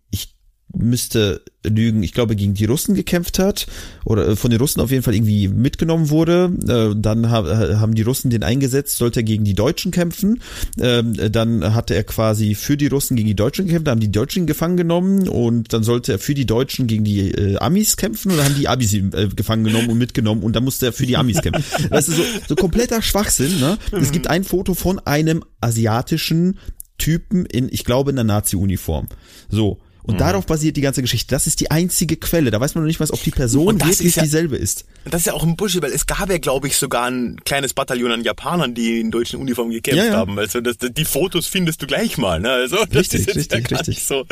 müsste 0.75 1.41
lügen, 1.65 2.03
ich 2.03 2.13
glaube, 2.13 2.35
gegen 2.35 2.53
die 2.53 2.65
Russen 2.65 2.93
gekämpft 2.93 3.39
hat 3.39 3.67
oder 4.05 4.27
äh, 4.29 4.35
von 4.35 4.51
den 4.51 4.59
Russen 4.59 4.79
auf 4.81 4.91
jeden 4.91 5.01
Fall 5.03 5.15
irgendwie 5.15 5.47
mitgenommen 5.47 6.09
wurde. 6.09 6.51
Äh, 6.67 6.95
Dann 6.99 7.29
ha- 7.29 7.47
äh, 7.71 7.75
haben 7.75 7.95
die 7.95 8.01
Russen 8.03 8.29
den 8.29 8.43
eingesetzt, 8.43 8.97
sollte 8.97 9.21
er 9.21 9.23
gegen 9.23 9.43
die 9.43 9.53
Deutschen 9.53 9.91
kämpfen. 9.91 10.41
Ähm, 10.79 11.13
Dann 11.31 11.73
hatte 11.73 11.95
er 11.95 12.03
quasi 12.03 12.53
für 12.53 12.77
die 12.77 12.87
Russen 12.87 13.15
gegen 13.15 13.27
die 13.27 13.35
Deutschen 13.35 13.65
gekämpft, 13.65 13.87
da 13.87 13.91
haben 13.91 13.99
die 14.01 14.11
Deutschen 14.11 14.43
ihn 14.43 14.47
gefangen 14.47 14.77
genommen 14.77 15.27
und 15.29 15.73
dann 15.73 15.83
sollte 15.83 16.11
er 16.13 16.19
für 16.19 16.33
die 16.33 16.45
Deutschen 16.45 16.87
gegen 16.87 17.03
die 17.05 17.31
äh, 17.31 17.57
Amis 17.57 17.97
kämpfen 17.97 18.31
und 18.31 18.37
dann 18.37 18.47
haben 18.47 18.55
die 18.55 18.67
Amis 18.67 18.93
ihn 18.93 19.13
äh, 19.13 19.27
gefangen 19.35 19.63
genommen 19.63 19.89
und 19.89 19.97
mitgenommen 19.97 20.43
und 20.43 20.55
dann 20.55 20.63
musste 20.63 20.87
er 20.87 20.93
für 20.93 21.05
die 21.05 21.17
Amis 21.17 21.41
kämpfen. 21.41 21.63
Weißt 21.89 22.09
du, 22.09 22.11
so, 22.13 22.21
so 22.47 22.55
kompletter 22.55 23.01
Schwachsinn. 23.01 23.59
Ne? 23.59 23.77
Es 23.91 24.11
gibt 24.11 24.27
ein 24.27 24.43
Foto 24.43 24.73
von 24.73 24.99
einem 24.99 25.43
asiatischen 25.61 26.59
Typen 26.97 27.45
in, 27.45 27.69
ich 27.71 27.83
glaube, 27.83 28.11
in 28.11 28.19
einer 28.19 28.33
Nazi-Uniform. 28.35 29.07
So. 29.49 29.79
Und 30.07 30.13
Mhm. 30.15 30.19
darauf 30.19 30.45
basiert 30.45 30.77
die 30.77 30.81
ganze 30.81 31.01
Geschichte. 31.01 31.27
Das 31.31 31.47
ist 31.47 31.59
die 31.59 31.69
einzige 31.69 32.15
Quelle. 32.15 32.49
Da 32.49 32.59
weiß 32.61 32.73
man 32.75 32.83
noch 32.83 32.87
nicht 32.87 32.99
mal, 32.99 33.09
ob 33.11 33.21
die 33.21 33.29
Person 33.31 33.79
wirklich 33.79 33.99
ist 34.01 34.15
ja- 34.15 34.23
dieselbe 34.23 34.55
ist. 34.55 34.85
Und 35.03 35.13
das 35.13 35.21
ist 35.21 35.25
ja 35.27 35.33
auch 35.33 35.43
ein 35.43 35.57
Bullshit, 35.57 35.81
weil 35.81 35.91
es 35.91 36.05
gab 36.07 36.29
ja, 36.29 36.37
glaube 36.37 36.67
ich, 36.67 36.77
sogar 36.77 37.07
ein 37.11 37.39
kleines 37.43 37.73
Bataillon 37.73 38.11
an 38.11 38.23
Japanern, 38.23 38.73
die 38.73 39.01
in 39.01 39.11
deutschen 39.11 39.39
Uniformen 39.39 39.71
gekämpft 39.73 39.97
Ja, 39.97 40.11
ja. 40.11 40.15
haben. 40.17 40.39
Also 40.39 40.61
das, 40.61 40.77
die 40.79 41.03
Fotos 41.05 41.47
findest 41.47 41.81
du 41.81 41.87
gleich 41.87 42.17
mal. 42.17 42.39
Ne? 42.39 42.49
Also 42.51 42.77
Richtig, 42.77 43.27
richtig, 43.35 43.69
richtig. 43.71 44.03
so. 44.05 44.25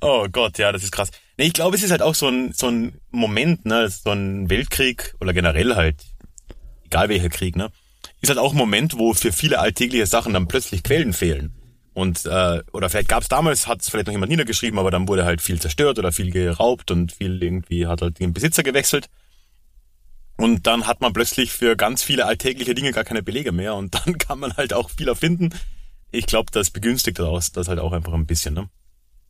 Oh 0.00 0.26
Gott, 0.32 0.56
ja, 0.58 0.72
das 0.72 0.82
ist 0.84 0.90
krass. 0.92 1.10
Nee, 1.36 1.46
ich 1.46 1.52
glaube, 1.52 1.76
es 1.76 1.82
ist 1.82 1.90
halt 1.90 2.02
auch 2.02 2.14
so 2.14 2.28
ein, 2.28 2.52
so 2.54 2.68
ein 2.68 2.94
Moment, 3.10 3.66
ne, 3.66 3.88
so 3.90 4.10
ein 4.10 4.48
Weltkrieg 4.48 5.14
oder 5.20 5.32
generell 5.34 5.74
halt, 5.76 5.96
egal 6.86 7.08
welcher 7.10 7.28
Krieg, 7.28 7.56
ne, 7.56 7.70
ist 8.22 8.28
halt 8.30 8.38
auch 8.38 8.52
ein 8.52 8.58
Moment, 8.58 8.98
wo 8.98 9.12
für 9.14 9.32
viele 9.32 9.58
alltägliche 9.58 10.06
Sachen 10.06 10.32
dann 10.34 10.48
plötzlich 10.48 10.82
Quellen 10.82 11.12
fehlen. 11.12 11.52
Und 11.92 12.24
äh, 12.24 12.62
oder 12.72 12.88
vielleicht 12.88 13.08
gab 13.08 13.22
es 13.22 13.28
damals, 13.28 13.66
hat 13.66 13.82
es 13.82 13.90
vielleicht 13.90 14.06
noch 14.06 14.12
jemand 14.12 14.30
niedergeschrieben, 14.30 14.78
aber 14.78 14.90
dann 14.90 15.08
wurde 15.08 15.24
halt 15.24 15.40
viel 15.40 15.60
zerstört 15.60 15.98
oder 15.98 16.12
viel 16.12 16.30
geraubt 16.30 16.90
und 16.90 17.12
viel 17.12 17.42
irgendwie 17.42 17.86
hat 17.86 18.02
halt 18.02 18.20
den 18.20 18.32
Besitzer 18.32 18.62
gewechselt. 18.62 19.08
Und 20.36 20.66
dann 20.66 20.86
hat 20.86 21.00
man 21.00 21.12
plötzlich 21.12 21.52
für 21.52 21.76
ganz 21.76 22.02
viele 22.02 22.24
alltägliche 22.24 22.74
Dinge 22.74 22.92
gar 22.92 23.04
keine 23.04 23.22
Belege 23.22 23.52
mehr 23.52 23.74
und 23.74 23.94
dann 23.94 24.18
kann 24.18 24.38
man 24.38 24.56
halt 24.56 24.72
auch 24.72 24.90
viel 24.90 25.08
erfinden. 25.08 25.50
Ich 26.12 26.26
glaube, 26.26 26.50
das 26.52 26.70
begünstigt 26.70 27.18
das, 27.18 27.52
das 27.52 27.68
halt 27.68 27.78
auch 27.78 27.92
einfach 27.92 28.14
ein 28.14 28.26
bisschen. 28.26 28.54
Ne? 28.54 28.68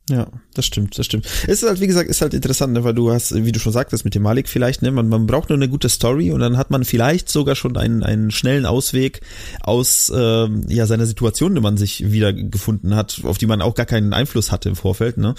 Ja, 0.09 0.27
das 0.55 0.65
stimmt, 0.65 0.97
das 0.97 1.05
stimmt. 1.05 1.25
Es 1.47 1.61
ist 1.61 1.69
halt, 1.69 1.79
wie 1.79 1.87
gesagt, 1.87 2.09
ist 2.09 2.21
halt 2.21 2.33
interessant, 2.33 2.73
ne, 2.73 2.83
weil 2.83 2.93
du 2.93 3.11
hast, 3.11 3.33
wie 3.33 3.51
du 3.51 3.59
schon 3.59 3.71
sagtest, 3.71 4.03
mit 4.03 4.15
dem 4.15 4.23
Malik 4.23 4.49
vielleicht, 4.49 4.81
ne, 4.81 4.91
man, 4.91 5.07
man 5.07 5.27
braucht 5.27 5.49
nur 5.49 5.57
eine 5.57 5.69
gute 5.69 5.89
Story 5.89 6.31
und 6.31 6.39
dann 6.39 6.57
hat 6.57 6.71
man 6.71 6.83
vielleicht 6.83 7.29
sogar 7.29 7.55
schon 7.55 7.77
einen, 7.77 8.03
einen 8.03 8.31
schnellen 8.31 8.65
Ausweg 8.65 9.21
aus 9.61 10.11
ähm, 10.13 10.65
ja 10.67 10.87
seiner 10.87 11.05
Situation, 11.05 11.53
die 11.53 11.61
man 11.61 11.77
sich 11.77 12.11
wieder 12.11 12.33
gefunden 12.33 12.95
hat, 12.95 13.21
auf 13.23 13.37
die 13.37 13.45
man 13.45 13.61
auch 13.61 13.75
gar 13.75 13.85
keinen 13.85 14.13
Einfluss 14.13 14.51
hatte 14.51 14.69
im 14.69 14.75
Vorfeld, 14.75 15.17
ne? 15.17 15.35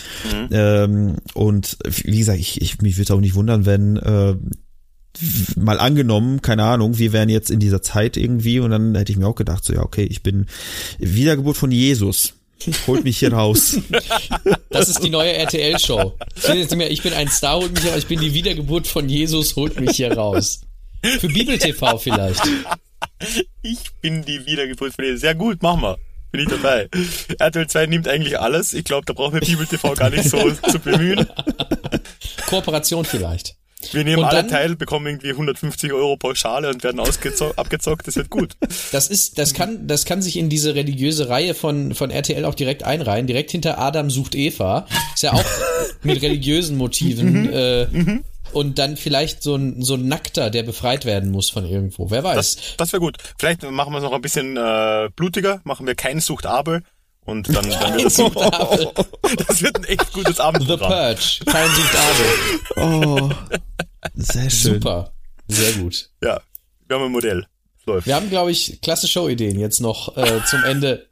Ähm, 0.52 1.16
und 1.34 1.76
wie 1.84 2.18
gesagt, 2.18 2.38
ich, 2.38 2.62
ich 2.62 2.80
mich 2.80 2.96
würde 2.98 3.14
auch 3.14 3.20
nicht 3.20 3.34
wundern, 3.34 3.66
wenn 3.66 3.96
äh, 3.96 4.36
mal 5.56 5.78
angenommen, 5.80 6.40
keine 6.40 6.64
Ahnung, 6.64 6.98
wir 6.98 7.12
wären 7.12 7.28
jetzt 7.28 7.50
in 7.50 7.60
dieser 7.60 7.82
Zeit 7.82 8.16
irgendwie 8.16 8.60
und 8.60 8.70
dann 8.70 8.94
hätte 8.94 9.12
ich 9.12 9.18
mir 9.18 9.26
auch 9.26 9.34
gedacht, 9.34 9.64
so 9.64 9.74
ja, 9.74 9.82
okay, 9.82 10.04
ich 10.04 10.22
bin 10.22 10.46
Wiedergeburt 10.98 11.56
von 11.56 11.70
Jesus. 11.70 12.34
Holt 12.86 13.04
mich 13.04 13.18
hier 13.18 13.32
raus. 13.32 13.78
Das 14.70 14.88
ist 14.88 15.02
die 15.02 15.10
neue 15.10 15.32
RTL-Show. 15.32 16.18
Ich 16.88 17.02
bin 17.02 17.12
ein 17.12 17.28
Star, 17.28 17.56
holt 17.56 17.72
mich, 17.74 17.86
aber 17.86 17.98
ich 17.98 18.06
bin 18.06 18.20
die 18.20 18.34
Wiedergeburt 18.34 18.86
von 18.86 19.08
Jesus, 19.08 19.56
holt 19.56 19.80
mich 19.80 19.96
hier 19.96 20.12
raus. 20.12 20.62
Für 21.02 21.28
Bibel 21.28 21.58
TV 21.58 21.98
vielleicht. 21.98 22.42
Ich 23.62 23.78
bin 24.00 24.24
die 24.24 24.46
Wiedergeburt 24.46 24.94
von 24.94 25.04
dir. 25.04 25.18
Sehr 25.18 25.34
gut, 25.34 25.62
machen 25.62 25.82
wir. 25.82 25.98
Bin 26.30 26.42
ich 26.42 26.48
dabei. 26.48 26.88
RTL 27.38 27.66
2 27.66 27.86
nimmt 27.86 28.08
eigentlich 28.08 28.38
alles. 28.38 28.72
Ich 28.72 28.84
glaube, 28.84 29.04
da 29.04 29.12
brauchen 29.12 29.34
wir 29.34 29.40
Bibel 29.40 29.66
TV 29.66 29.94
gar 29.94 30.10
nicht 30.10 30.28
so 30.30 30.50
zu 30.50 30.78
bemühen. 30.78 31.26
Kooperation 32.46 33.04
vielleicht. 33.04 33.56
Wir 33.92 34.04
nehmen 34.04 34.18
Und 34.20 34.24
alle 34.26 34.38
dann- 34.42 34.48
teil, 34.48 34.76
bekommen 34.76 35.06
irgendwie 35.06 35.30
150 35.30 35.92
Euro 35.92 36.16
Pauschale 36.16 36.68
und 36.68 36.82
werden 36.84 37.00
abgezockt. 37.56 38.06
Das 38.06 38.16
wird 38.16 38.30
gut. 38.30 38.52
Das 38.92 39.08
ist, 39.08 39.38
das 39.38 39.54
kann, 39.54 39.86
das 39.86 40.04
kann 40.04 40.22
sich 40.22 40.36
in 40.36 40.48
diese 40.48 40.74
religiöse 40.74 41.28
Reihe 41.28 41.54
von, 41.54 41.94
von 41.94 42.10
RTL 42.10 42.44
auch 42.44 42.54
direkt 42.54 42.82
einreihen. 42.84 43.26
Direkt 43.26 43.50
hinter 43.50 43.78
Adam 43.78 44.10
sucht 44.10 44.34
Eva. 44.34 44.86
Ist 45.14 45.22
ja 45.22 45.32
auch 45.32 45.44
mit 46.02 46.22
religiösen 46.22 46.76
Motiven. 46.76 47.52
äh, 47.52 47.86
Und 48.52 48.78
dann 48.78 48.96
vielleicht 48.98 49.42
so 49.42 49.54
ein, 49.56 49.80
so 49.82 49.94
ein 49.94 50.06
Nackter, 50.08 50.50
der 50.50 50.62
befreit 50.62 51.04
werden 51.06 51.30
muss 51.30 51.48
von 51.50 51.64
irgendwo. 51.66 52.10
Wer 52.10 52.22
weiß. 52.22 52.36
Das, 52.36 52.56
das 52.76 52.92
wäre 52.92 53.00
gut. 53.00 53.16
Vielleicht 53.38 53.62
machen 53.62 53.92
wir 53.92 53.98
es 53.98 54.04
noch 54.04 54.12
ein 54.12 54.20
bisschen 54.20 54.56
äh, 54.58 55.08
blutiger, 55.16 55.60
machen 55.64 55.86
wir 55.86 55.94
kein 55.94 56.20
Sucht 56.20 56.44
Abel 56.46 56.82
und 57.24 57.48
dann, 57.54 57.68
dann 57.70 57.94
wird 57.94 58.04
das, 58.06 58.16
Sucht 58.16 58.36
Abel. 58.36 58.90
das 59.46 59.62
wird 59.62 59.76
ein 59.76 59.84
echt 59.84 60.12
gutes 60.12 60.36
The 60.36 60.42
Abendprogramm. 60.42 60.88
Purge. 60.90 61.44
Kein 61.46 61.68
sucht 61.70 61.96
Abel. 61.96 62.84
Oh, 62.84 63.30
sehr 64.14 64.50
schön. 64.50 64.74
Super. 64.74 65.12
Sehr 65.48 65.72
gut. 65.74 66.10
Ja, 66.22 66.40
wir 66.88 66.96
haben 66.96 67.04
ein 67.06 67.12
Modell. 67.12 67.46
Es 67.80 67.86
Läuft. 67.86 68.06
Wir 68.06 68.14
haben, 68.16 68.30
glaube 68.30 68.50
ich, 68.50 68.80
klasse 68.80 69.08
Showideen 69.08 69.58
jetzt 69.58 69.80
noch 69.80 70.16
äh, 70.16 70.40
zum 70.48 70.62
Ende 70.64 71.08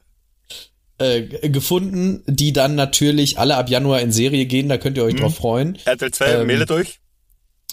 äh, 0.97 1.21
gefunden, 1.49 2.23
die 2.27 2.53
dann 2.53 2.75
natürlich 2.75 3.39
alle 3.39 3.57
ab 3.57 3.69
Januar 3.69 4.01
in 4.01 4.11
Serie 4.11 4.45
gehen. 4.45 4.69
Da 4.69 4.77
könnt 4.77 4.97
ihr 4.97 5.03
euch 5.03 5.15
drauf 5.15 5.35
freuen. 5.35 5.77
RTL 5.85 6.11
2, 6.11 6.25
Ähm, 6.33 6.47
meldet 6.47 6.71
euch. 6.71 6.99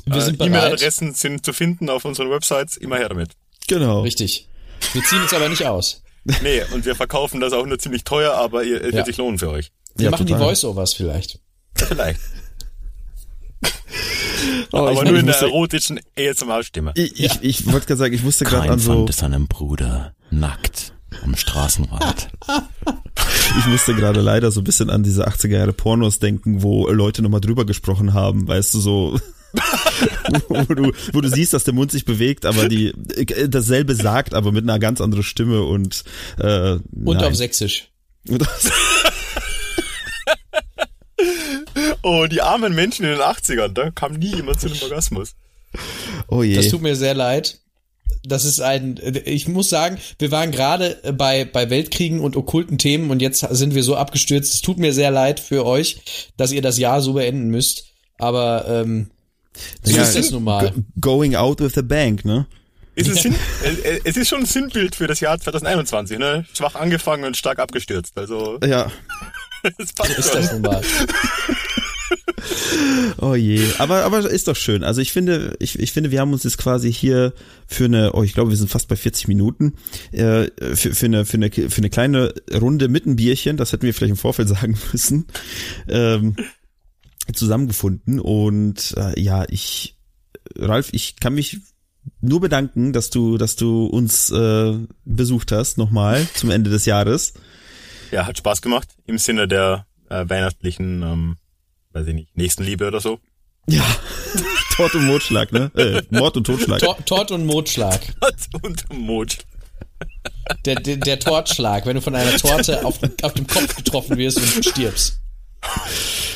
Wir 0.07 0.17
Äh, 0.17 0.21
sind 0.21 0.39
bereit. 0.39 0.51
E-Mail-Adressen 0.53 1.15
sind 1.15 1.45
zu 1.45 1.53
finden 1.53 1.91
auf 1.91 2.05
unseren 2.05 2.31
Websites. 2.31 2.77
Immer 2.77 2.97
her 2.99 3.09
damit. 3.09 3.31
Genau. 3.67 4.01
Richtig. 4.03 4.49
Wir 4.93 5.03
ziehen 5.05 5.21
uns 5.23 5.33
aber 5.35 5.49
nicht 5.49 5.67
aus. 5.67 6.03
Nee, 6.43 6.63
und 6.75 6.85
wir 6.85 6.95
verkaufen 6.95 7.41
das 7.41 7.53
auch 7.53 7.67
nur 7.67 7.79
ziemlich 7.79 8.05
teuer, 8.05 8.35
aber 8.35 8.63
ihr, 8.65 8.81
es 8.83 8.89
Ja. 8.91 8.97
wird 8.99 9.07
sich 9.07 9.17
lohnen 9.17 9.39
für 9.39 9.51
euch. 9.51 9.71
Wir 9.97 10.05
Ja, 10.07 10.11
machen 10.11 10.27
total. 10.27 10.41
die 10.41 10.45
Voice-Overs 10.47 10.93
vielleicht. 10.95 11.41
Vielleicht. 11.75 12.21
Oh, 14.73 14.79
aber 14.79 14.93
ich, 14.93 15.03
nur 15.03 15.19
in 15.19 15.27
der 15.27 15.37
erotischen 15.41 15.99
ASMR-Stimme. 16.17 16.93
ich, 16.95 17.19
ich, 17.25 17.39
ich 17.43 17.67
wollte 17.73 17.87
gerade 17.87 17.97
sagen, 17.99 18.15
ich 18.15 18.23
musste 18.23 18.45
gerade 18.45 18.71
an 18.71 18.79
so, 18.79 19.07
seinem 19.11 19.49
Bruder 19.49 20.15
nackt 20.31 20.93
am 21.25 21.35
Straßenrand. 21.35 22.29
ich 23.59 23.67
musste 23.67 23.95
gerade 23.95 24.21
leider 24.21 24.51
so 24.51 24.61
ein 24.61 24.65
bisschen 24.65 24.91
an 24.91 25.03
diese 25.03 25.27
80er 25.27 25.57
Jahre 25.57 25.73
Pornos 25.73 26.19
denken, 26.19 26.63
wo 26.63 26.87
Leute 26.91 27.23
nochmal 27.23 27.41
drüber 27.41 27.65
gesprochen 27.65 28.13
haben, 28.15 28.47
weißt 28.47 28.75
du, 28.75 28.81
so, 28.81 29.21
wo 30.49 30.75
du, 30.75 30.93
wo 31.13 31.21
du 31.21 31.29
siehst, 31.29 31.55
dass 31.55 31.65
der 31.65 31.75
Mund 31.75 31.91
sich 31.91 32.05
bewegt, 32.05 32.45
aber 32.45 32.69
die, 32.69 32.93
dasselbe 33.49 33.95
sagt, 33.95 34.35
aber 34.35 34.53
mit 34.53 34.65
einer 34.65 34.79
ganz 34.79 35.01
anderen 35.01 35.25
Stimme 35.25 35.63
und, 35.63 36.05
äh, 36.39 36.73
Und 36.73 36.83
nein. 37.05 37.25
auf 37.25 37.35
Sächsisch. 37.35 37.89
Und 38.29 38.45
Oh, 42.03 42.27
die 42.27 42.43
armen 42.43 42.75
Menschen 42.75 43.05
in 43.05 43.13
den 43.13 43.21
80ern, 43.21 43.69
da 43.69 43.91
kam 43.91 44.15
nie 44.15 44.35
jemand 44.35 44.61
zu 44.61 44.69
einem 44.69 44.81
Orgasmus. 44.83 45.35
oh 46.29 46.43
je. 46.43 46.55
Das 46.55 46.69
tut 46.69 46.83
mir 46.83 46.97
sehr 46.97 47.15
leid. 47.15 47.61
Das 48.25 48.45
ist 48.45 48.61
ein, 48.61 48.99
ich 49.25 49.49
muss 49.49 49.69
sagen, 49.69 49.99
wir 50.19 50.31
waren 50.31 50.51
gerade 50.51 50.99
bei, 51.17 51.45
bei 51.45 51.71
Weltkriegen 51.71 52.21
und 52.21 52.37
okkulten 52.37 52.79
Themen 52.79 53.11
und 53.11 53.21
jetzt 53.23 53.41
sind 53.41 53.75
wir 53.75 53.83
so 53.83 53.97
abgestürzt. 53.97 54.55
Es 54.55 54.63
tut 54.63 54.79
mir 54.79 54.93
sehr 54.93 55.11
leid 55.11 55.41
für 55.41 55.65
euch, 55.67 56.01
dass 56.37 56.53
ihr 56.53 56.63
das 56.63 56.79
Jahr 56.79 57.01
so 57.01 57.15
beenden 57.15 57.49
müsst. 57.49 57.85
Aber 58.19 58.67
ähm, 58.69 59.11
so 59.83 59.97
Ja, 59.97 60.03
ist 60.03 60.17
es 60.17 60.31
nun 60.31 60.45
mal. 60.45 60.71
Go- 60.71 60.83
Going 61.01 61.35
out 61.37 61.61
with 61.61 61.73
the 61.75 61.83
bank, 61.83 62.25
ne? 62.25 62.47
Ist 62.95 63.09
es, 63.09 63.23
Sinn, 63.23 63.35
äh, 63.63 64.01
es 64.05 64.17
ist 64.17 64.29
schon 64.29 64.41
ein 64.41 64.47
Sinnbild 64.47 64.97
für 64.97 65.07
das 65.07 65.21
Jahr 65.21 65.39
2021, 65.39 66.19
ne? 66.19 66.45
Schwach 66.53 66.75
angefangen 66.75 67.25
und 67.25 67.37
stark 67.37 67.59
abgestürzt. 67.61 68.13
Also, 68.19 68.59
Ja. 68.67 68.91
es 69.79 69.93
passt 69.93 70.19
Ist 70.19 70.33
schon. 70.33 70.43
das 70.43 70.53
nun 70.53 70.63
mal. 70.63 70.83
Oh 73.21 73.35
je, 73.35 73.61
aber 73.79 74.05
aber 74.05 74.31
ist 74.31 74.49
doch 74.49 74.57
schön. 74.57 74.85
Also 74.85 75.01
ich 75.01 75.13
finde, 75.13 75.57
ich, 75.59 75.79
ich 75.79 75.93
finde, 75.93 76.11
wir 76.11 76.21
haben 76.21 76.33
uns 76.33 76.45
jetzt 76.45 76.57
quasi 76.57 76.93
hier 76.93 77.33
für 77.67 77.87
eine, 77.87 78.13
oh 78.15 78.23
ich 78.23 78.33
glaube, 78.33 78.51
wir 78.51 78.57
sind 78.57 78.71
fast 78.71 78.89
bei 78.89 78.97
40 78.97 79.29
Minuten, 79.29 79.75
äh, 80.13 80.47
für, 80.75 80.95
für 80.95 81.07
eine 81.07 81.25
für 81.27 81.37
eine 81.37 81.51
für 81.51 81.79
eine 81.79 81.91
kleine 81.91 82.33
Runde 82.55 82.89
mit 82.89 83.07
einem 83.07 83.17
Bierchen, 83.17 83.57
das 83.57 83.73
hätten 83.73 83.83
wir 83.87 83.93
vielleicht 83.93 84.13
im 84.13 84.17
Vorfeld 84.17 84.49
sagen 84.49 84.79
müssen, 84.93 85.27
ähm, 85.89 86.37
zusammengefunden. 87.35 88.21
Und 88.21 88.95
äh, 88.97 89.21
ja, 89.21 89.45
ich, 89.49 89.97
Ralf, 90.57 90.89
ich 90.93 91.17
kann 91.17 91.35
mich 91.35 91.59
nur 92.21 92.41
bedanken, 92.41 92.93
dass 92.93 93.11
du, 93.11 93.37
dass 93.39 93.57
du 93.57 93.87
uns 93.87 94.31
äh, 94.31 94.75
besucht 95.05 95.53
hast 95.53 95.79
nochmal 95.79 96.27
zum 96.35 96.51
Ende 96.51 96.71
des 96.71 96.87
Jahres. 96.87 97.35
Ja, 98.11 98.27
hat 98.27 98.39
Spaß 98.39 98.63
gemacht. 98.63 98.89
Im 99.07 99.19
Sinne 99.19 99.47
der 99.47 99.87
äh, 100.09 100.25
weihnachtlichen, 100.29 101.03
ähm, 101.03 101.37
weiß 101.93 102.07
ich 102.07 102.15
nicht, 102.15 102.37
Nächstenliebe 102.37 102.87
oder 102.87 103.01
so. 103.01 103.21
Ja, 103.67 103.85
Tod 104.77 104.95
und 104.95 105.07
Mordschlag, 105.07 105.53
ne? 105.53 105.71
Äh, 105.77 106.03
Mord 106.11 106.37
und 106.39 106.45
Totschlag. 106.45 106.81
Tor, 106.81 106.97
Tort 107.05 107.31
und 107.31 107.45
Motschlag. 107.45 108.01
Und 108.63 108.93
Mut. 108.93 109.39
Der, 110.65 110.77
der, 110.77 110.97
der 110.97 111.19
Tortschlag, 111.19 111.85
wenn 111.85 111.97
du 111.97 112.01
von 112.01 112.15
einer 112.15 112.37
Torte 112.37 112.85
auf, 112.85 112.99
auf 113.23 113.35
dem 113.35 113.47
Kopf 113.47 113.77
getroffen 113.77 114.17
wirst 114.17 114.39
und 114.39 114.65
stirbst. 114.65 115.21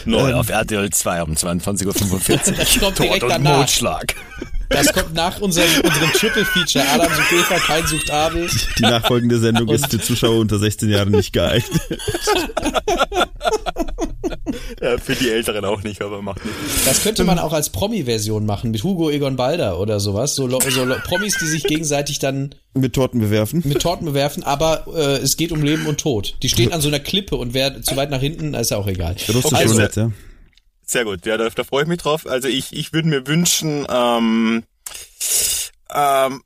Neu 0.05 0.35
auf 0.35 0.49
RTL 0.49 0.91
2 0.91 1.23
um 1.23 1.33
22.45 1.35 2.57
Das 2.57 2.79
kommt 2.79 2.99
direkt 2.99 3.21
Tod 3.21 3.23
und 3.23 3.29
danach. 3.31 3.69
Das 4.73 4.93
kommt 4.93 5.15
nach 5.15 5.41
unserem, 5.41 5.69
unserem 5.83 6.13
Triple 6.13 6.45
Feature. 6.45 6.85
Adam 6.93 7.09
sucht 7.15 7.33
Eva, 7.33 7.59
kein 7.59 7.87
sucht 7.87 8.11
Abel. 8.11 8.49
Die 8.79 8.83
nachfolgende 8.83 9.39
Sendung 9.39 9.69
ist 9.69 9.89
für 9.91 10.01
Zuschauer 10.01 10.39
unter 10.41 10.59
16 10.59 10.89
Jahren 10.91 11.11
nicht 11.11 11.33
geeignet. 11.33 11.81
Ja, 14.81 14.99
für 14.99 15.15
die 15.15 15.31
Älteren 15.31 15.65
auch 15.65 15.83
nicht, 15.83 16.03
aber 16.03 16.23
macht 16.23 16.45
nichts. 16.45 16.85
Das 16.85 17.03
könnte 17.03 17.25
man 17.25 17.39
auch 17.39 17.53
als 17.53 17.71
Promi-Version 17.71 18.45
machen, 18.47 18.71
mit 18.71 18.83
Hugo 18.83 19.11
Egon 19.11 19.37
Balder 19.37 19.79
oder 19.79 20.01
sowas. 20.01 20.35
So, 20.35 20.49
so 20.49 20.87
Promis, 21.05 21.37
die 21.41 21.47
sich 21.47 21.63
gegenseitig 21.65 22.19
dann 22.19 22.55
Mit 22.75 22.93
Torten 22.95 23.21
bewerfen. 23.21 23.63
mit 23.65 23.81
Torten 23.81 24.07
bewerfen, 24.07 24.43
aber 24.43 24.87
äh, 24.95 25.19
es 25.19 25.37
geht 25.37 25.53
um 25.53 25.63
Leben 25.63 25.87
und 25.87 26.01
Tod. 26.01 26.37
Die 26.43 26.49
stehen 26.49 26.73
an 26.73 26.81
so 26.81 26.89
einer 26.89 26.99
Klippe 27.01 27.37
und 27.37 27.55
wer 27.55 27.81
zu 27.83 27.97
weit 27.97 28.11
nach 28.11 28.21
hinten, 28.21 28.55
ist 28.55 28.71
ja 28.71 28.77
auch 28.77 28.87
egal. 28.89 29.17
Russisch 29.33 29.53
Also- 29.53 29.75
Roulette, 29.75 30.01
ja. 30.01 30.13
Sehr 30.93 31.07
gut, 31.07 31.25
ja, 31.25 31.39
da, 31.39 31.49
da 31.49 31.65
freue 31.65 31.85
ich 31.85 31.89
mich 31.89 32.03
drauf. 32.03 32.27
Also 32.27 32.49
ich, 32.49 32.75
ich 32.75 32.93
würde 32.93 33.09
mir 33.09 33.27
wünschen, 33.27 33.87
ähm, 33.89 34.63
ähm, 35.91 36.43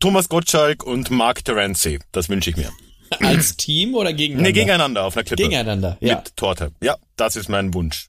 Thomas 0.00 0.28
Gottschalk 0.28 0.82
und 0.82 1.12
Mark 1.12 1.44
Terenzi. 1.44 2.00
Das 2.10 2.28
wünsche 2.28 2.50
ich 2.50 2.56
mir. 2.56 2.72
Als 3.20 3.56
Team 3.56 3.94
oder 3.94 4.12
gegeneinander? 4.12 4.48
Nee, 4.48 4.52
gegeneinander 4.52 5.04
auf 5.04 5.16
einer 5.16 5.22
Klippe. 5.22 5.44
Gegeneinander, 5.44 5.96
ja. 6.00 6.16
Mit 6.16 6.36
Torte. 6.36 6.72
Ja, 6.82 6.96
das 7.14 7.36
ist 7.36 7.48
mein 7.48 7.72
Wunsch. 7.72 8.08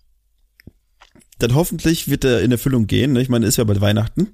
Dann 1.38 1.54
hoffentlich 1.54 2.10
wird 2.10 2.24
er 2.24 2.42
in 2.42 2.52
Erfüllung 2.52 2.88
gehen. 2.88 3.14
Ne? 3.14 3.22
Ich 3.22 3.30
meine, 3.30 3.46
ist 3.46 3.58
ja 3.58 3.64
bald 3.64 3.82
Weihnachten. 3.82 4.34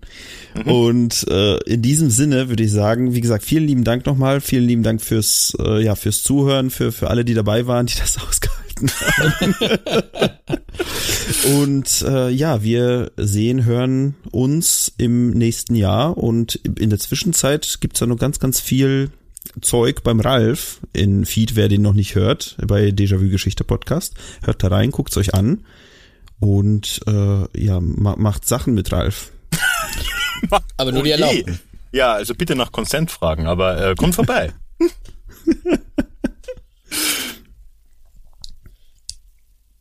Und 0.63 1.27
äh, 1.29 1.57
in 1.65 1.81
diesem 1.81 2.09
Sinne 2.09 2.47
würde 2.47 2.63
ich 2.63 2.71
sagen, 2.71 3.13
wie 3.13 3.21
gesagt, 3.21 3.43
vielen 3.43 3.67
lieben 3.67 3.83
Dank 3.83 4.05
nochmal. 4.05 4.39
Vielen 4.39 4.65
lieben 4.65 4.83
Dank 4.83 5.01
fürs, 5.01 5.57
äh, 5.59 5.83
ja, 5.83 5.95
fürs 5.95 6.23
Zuhören, 6.23 6.69
für, 6.69 6.93
für 6.93 7.09
alle, 7.09 7.25
die 7.25 7.33
dabei 7.33 7.67
waren, 7.67 7.87
die 7.87 7.97
das 7.97 8.17
ausgehalten 8.25 8.66
haben. 8.77 9.55
Und 11.55 12.01
äh, 12.03 12.29
ja, 12.29 12.63
wir 12.63 13.11
sehen, 13.17 13.65
hören 13.65 14.15
uns 14.31 14.91
im 14.97 15.31
nächsten 15.31 15.75
Jahr. 15.75 16.17
Und 16.17 16.55
in 16.55 16.89
der 16.89 16.99
Zwischenzeit 16.99 17.77
gibt's 17.81 17.99
ja 17.99 18.07
noch 18.07 18.17
ganz, 18.17 18.39
ganz 18.39 18.59
viel 18.59 19.11
Zeug 19.61 20.03
beim 20.03 20.19
Ralf 20.19 20.79
in 20.93 21.25
Feed, 21.25 21.55
wer 21.55 21.67
den 21.67 21.81
noch 21.81 21.93
nicht 21.93 22.15
hört, 22.15 22.57
bei 22.65 22.89
Déjà-vu 22.89 23.29
Geschichte 23.29 23.63
Podcast. 23.63 24.15
Hört 24.43 24.63
da 24.63 24.67
rein, 24.67 24.91
guckt's 24.91 25.17
euch 25.17 25.33
an 25.33 25.63
und 26.39 26.99
äh, 27.07 27.59
ja, 27.59 27.79
ma 27.79 28.15
macht 28.17 28.47
Sachen 28.47 28.73
mit 28.73 28.91
Ralf. 28.91 29.31
Aber 30.77 30.91
nur 30.91 31.03
die 31.03 31.09
Oh 31.11 31.13
erlaubten. 31.13 31.59
Ja, 31.91 32.13
also 32.13 32.35
bitte 32.35 32.55
nach 32.55 32.71
Consent 32.71 33.11
fragen, 33.11 33.47
aber 33.47 33.91
äh, 33.91 33.95
kommt 33.95 34.13
vorbei. 34.13 34.53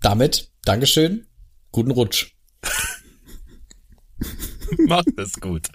Damit, 0.07 0.53
Dankeschön, 0.65 1.27
guten 1.73 1.91
Rutsch. 1.91 2.37
Macht 4.87 5.09
es 5.19 5.41
gut. 5.41 5.67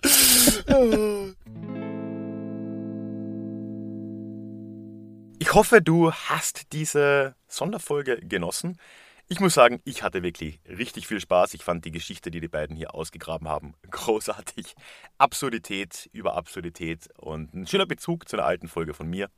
Ich 5.38 5.54
hoffe, 5.54 5.82
du 5.82 6.14
hast 6.14 6.72
diese 6.72 7.36
Sonderfolge 7.50 8.22
genossen. 8.22 8.78
Ich 9.28 9.42
muss 9.42 9.54
sagen, 9.54 9.82
ich 9.84 10.02
hatte 10.02 10.24
wirklich 10.24 10.62
richtig 10.66 11.08
viel 11.08 11.20
Spaß. 11.20 11.54
Ich 11.54 11.66
fand 11.66 11.84
die 11.84 11.92
Geschichte, 11.92 12.32
die 12.32 12.40
die 12.40 12.48
beiden 12.48 12.78
hier 12.78 12.96
ausgegraben 12.96 13.50
haben, 13.50 13.74
großartig. 13.92 14.76
Absurdität 15.18 16.10
über 16.14 16.38
Absurdität 16.38 17.10
und 17.18 17.54
ein 17.54 17.68
schöner 17.68 17.86
Bezug 17.86 18.30
zu 18.30 18.38
einer 18.38 18.46
alten 18.46 18.70
Folge 18.70 18.94
von 18.94 19.10
mir. 19.10 19.30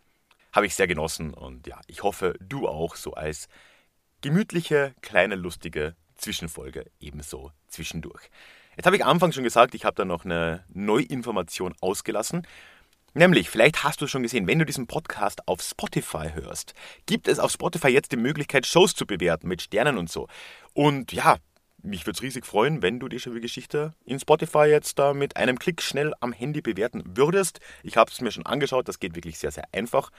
Habe 0.52 0.68
ich 0.68 0.76
sehr 0.76 0.86
genossen 0.86 1.34
und 1.34 1.66
ja, 1.66 1.82
ich 1.88 2.04
hoffe, 2.04 2.36
du 2.40 2.68
auch 2.68 2.96
so 2.96 3.16
als 3.16 3.48
gemütliche, 4.24 4.96
kleine, 5.02 5.36
lustige 5.36 5.96
Zwischenfolge 6.16 6.86
ebenso 7.00 7.52
zwischendurch. 7.68 8.30
Jetzt 8.76 8.86
habe 8.86 8.96
ich 8.96 9.04
am 9.04 9.12
Anfang 9.12 9.34
schon 9.34 9.44
gesagt, 9.44 9.76
ich 9.76 9.86
habe 9.86 9.96
da 9.96 10.06
noch 10.06 10.26
eine 10.26 10.64
Neuinformation 10.70 11.76
ausgelassen. 11.82 12.48
Nämlich, 13.14 13.50
vielleicht 13.50 13.84
hast 13.84 14.02
du 14.02 14.08
schon 14.08 14.24
gesehen, 14.24 14.48
wenn 14.48 14.58
du 14.58 14.66
diesen 14.66 14.88
Podcast 14.88 15.48
auf 15.48 15.62
Spotify 15.62 16.30
hörst, 16.34 16.74
gibt 17.06 17.28
es 17.28 17.38
auf 17.38 17.52
Spotify 17.52 17.90
jetzt 17.90 18.14
die 18.14 18.18
Möglichkeit, 18.18 18.66
Shows 18.66 18.96
zu 18.96 19.06
bewerten 19.06 19.48
mit 19.48 19.62
Sternen 19.62 19.98
und 19.98 20.10
so. 20.10 20.28
Und 20.74 21.12
ja, 21.12 21.36
mich 21.84 22.06
würde 22.08 22.16
es 22.16 22.24
riesig 22.24 22.46
freuen, 22.46 22.82
wenn 22.82 23.00
du 23.02 23.10
die 23.10 23.18
Déjà-vu-Geschichte 23.18 23.94
in 24.06 24.20
Spotify 24.20 24.66
jetzt 24.66 24.98
da 24.98 25.14
mit 25.14 25.36
einem 25.36 25.60
Klick 25.60 25.82
schnell 25.82 26.14
am 26.22 26.32
Handy 26.32 26.62
bewerten 26.62 27.04
würdest. 27.06 27.60
Ich 27.84 27.98
habe 27.98 28.10
es 28.10 28.22
mir 28.22 28.32
schon 28.32 28.46
angeschaut, 28.46 28.88
das 28.88 29.00
geht 29.00 29.16
wirklich 29.16 29.38
sehr, 29.38 29.52
sehr 29.52 29.66
einfach. 29.74 30.10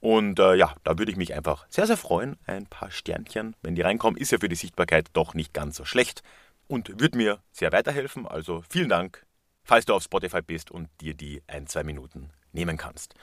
Und 0.00 0.38
äh, 0.38 0.54
ja, 0.54 0.74
da 0.82 0.98
würde 0.98 1.12
ich 1.12 1.18
mich 1.18 1.34
einfach 1.34 1.66
sehr, 1.68 1.86
sehr 1.86 1.98
freuen. 1.98 2.38
Ein 2.46 2.66
paar 2.66 2.90
Sternchen, 2.90 3.54
wenn 3.62 3.74
die 3.74 3.82
reinkommen, 3.82 4.18
ist 4.18 4.32
ja 4.32 4.38
für 4.38 4.48
die 4.48 4.56
Sichtbarkeit 4.56 5.08
doch 5.12 5.34
nicht 5.34 5.52
ganz 5.52 5.76
so 5.76 5.84
schlecht 5.84 6.22
und 6.66 7.00
würde 7.00 7.18
mir 7.18 7.42
sehr 7.52 7.72
weiterhelfen. 7.72 8.26
Also 8.26 8.62
vielen 8.70 8.88
Dank, 8.88 9.26
falls 9.62 9.84
du 9.84 9.94
auf 9.94 10.02
Spotify 10.02 10.40
bist 10.40 10.70
und 10.70 10.88
dir 11.00 11.14
die 11.14 11.42
ein, 11.46 11.66
zwei 11.66 11.84
Minuten 11.84 12.30
nehmen 12.52 12.78
kannst. 12.78 13.14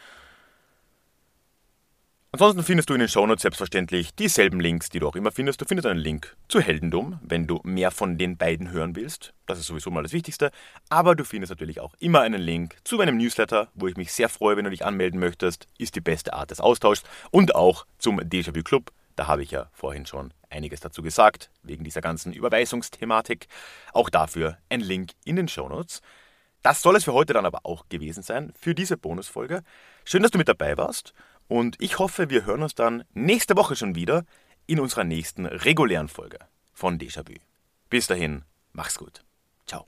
Ansonsten 2.33 2.61
findest 2.61 2.89
du 2.89 2.93
in 2.93 2.99
den 2.99 3.07
Shownotes 3.07 3.41
selbstverständlich 3.41 4.13
dieselben 4.13 4.59
Links, 4.59 4.89
die 4.89 4.99
du 4.99 5.07
auch 5.07 5.15
immer 5.15 5.31
findest. 5.31 5.61
Du 5.61 5.65
findest 5.65 5.85
einen 5.85 5.99
Link 5.99 6.35
zu 6.49 6.59
Heldendum, 6.59 7.19
wenn 7.23 7.47
du 7.47 7.61
mehr 7.63 7.89
von 7.89 8.17
den 8.17 8.35
beiden 8.35 8.69
hören 8.69 8.97
willst. 8.97 9.33
Das 9.45 9.57
ist 9.57 9.67
sowieso 9.67 9.91
mal 9.91 10.03
das 10.03 10.11
Wichtigste. 10.11 10.51
Aber 10.89 11.15
du 11.15 11.23
findest 11.23 11.51
natürlich 11.51 11.79
auch 11.79 11.93
immer 11.99 12.19
einen 12.19 12.41
Link 12.41 12.75
zu 12.83 12.97
meinem 12.97 13.15
Newsletter, 13.17 13.69
wo 13.75 13.87
ich 13.87 13.95
mich 13.95 14.11
sehr 14.11 14.27
freue, 14.27 14.57
wenn 14.57 14.65
du 14.65 14.71
dich 14.71 14.83
anmelden 14.83 15.21
möchtest. 15.21 15.67
Ist 15.77 15.95
die 15.95 16.01
beste 16.01 16.33
Art 16.33 16.51
des 16.51 16.59
Austauschs. 16.59 17.03
Und 17.31 17.55
auch 17.55 17.85
zum 17.97 18.19
Déjà-vu 18.19 18.61
Club. 18.61 18.91
Da 19.15 19.27
habe 19.27 19.41
ich 19.41 19.51
ja 19.51 19.69
vorhin 19.71 20.05
schon 20.05 20.33
einiges 20.49 20.81
dazu 20.81 21.01
gesagt, 21.01 21.49
wegen 21.63 21.85
dieser 21.85 22.01
ganzen 22.01 22.33
Überweisungsthematik. 22.33 23.47
Auch 23.93 24.09
dafür 24.09 24.57
ein 24.67 24.81
Link 24.81 25.11
in 25.23 25.37
den 25.37 25.47
Shownotes. 25.47 26.01
Das 26.61 26.81
soll 26.81 26.97
es 26.97 27.05
für 27.05 27.13
heute 27.13 27.31
dann 27.31 27.45
aber 27.45 27.61
auch 27.63 27.87
gewesen 27.87 28.21
sein, 28.21 28.51
für 28.59 28.75
diese 28.75 28.97
Bonusfolge. 28.97 29.63
Schön, 30.03 30.23
dass 30.23 30.31
du 30.31 30.37
mit 30.37 30.49
dabei 30.49 30.75
warst. 30.75 31.13
Und 31.47 31.75
ich 31.79 31.99
hoffe, 31.99 32.29
wir 32.29 32.45
hören 32.45 32.63
uns 32.63 32.75
dann 32.75 33.03
nächste 33.13 33.55
Woche 33.55 33.75
schon 33.75 33.95
wieder 33.95 34.25
in 34.65 34.79
unserer 34.79 35.03
nächsten 35.03 35.45
regulären 35.45 36.09
Folge 36.09 36.39
von 36.73 36.97
Déjà-vu. 36.97 37.35
Bis 37.89 38.07
dahin, 38.07 38.43
mach's 38.73 38.97
gut. 38.97 39.23
Ciao. 39.65 39.87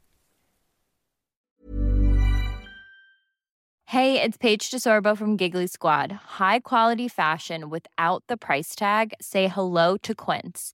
Hey, 3.86 4.22
it's 4.22 4.38
Paige 4.38 4.70
DeSorbo 4.72 5.18
from 5.18 5.36
Giggly 5.36 5.68
Squad. 5.68 6.12
High 6.40 6.62
quality 6.62 7.10
fashion 7.10 7.70
without 7.70 8.24
the 8.30 8.38
price 8.38 8.76
tag. 8.76 9.14
Say 9.20 9.48
hello 9.48 9.98
to 9.98 10.16
Quince. 10.16 10.74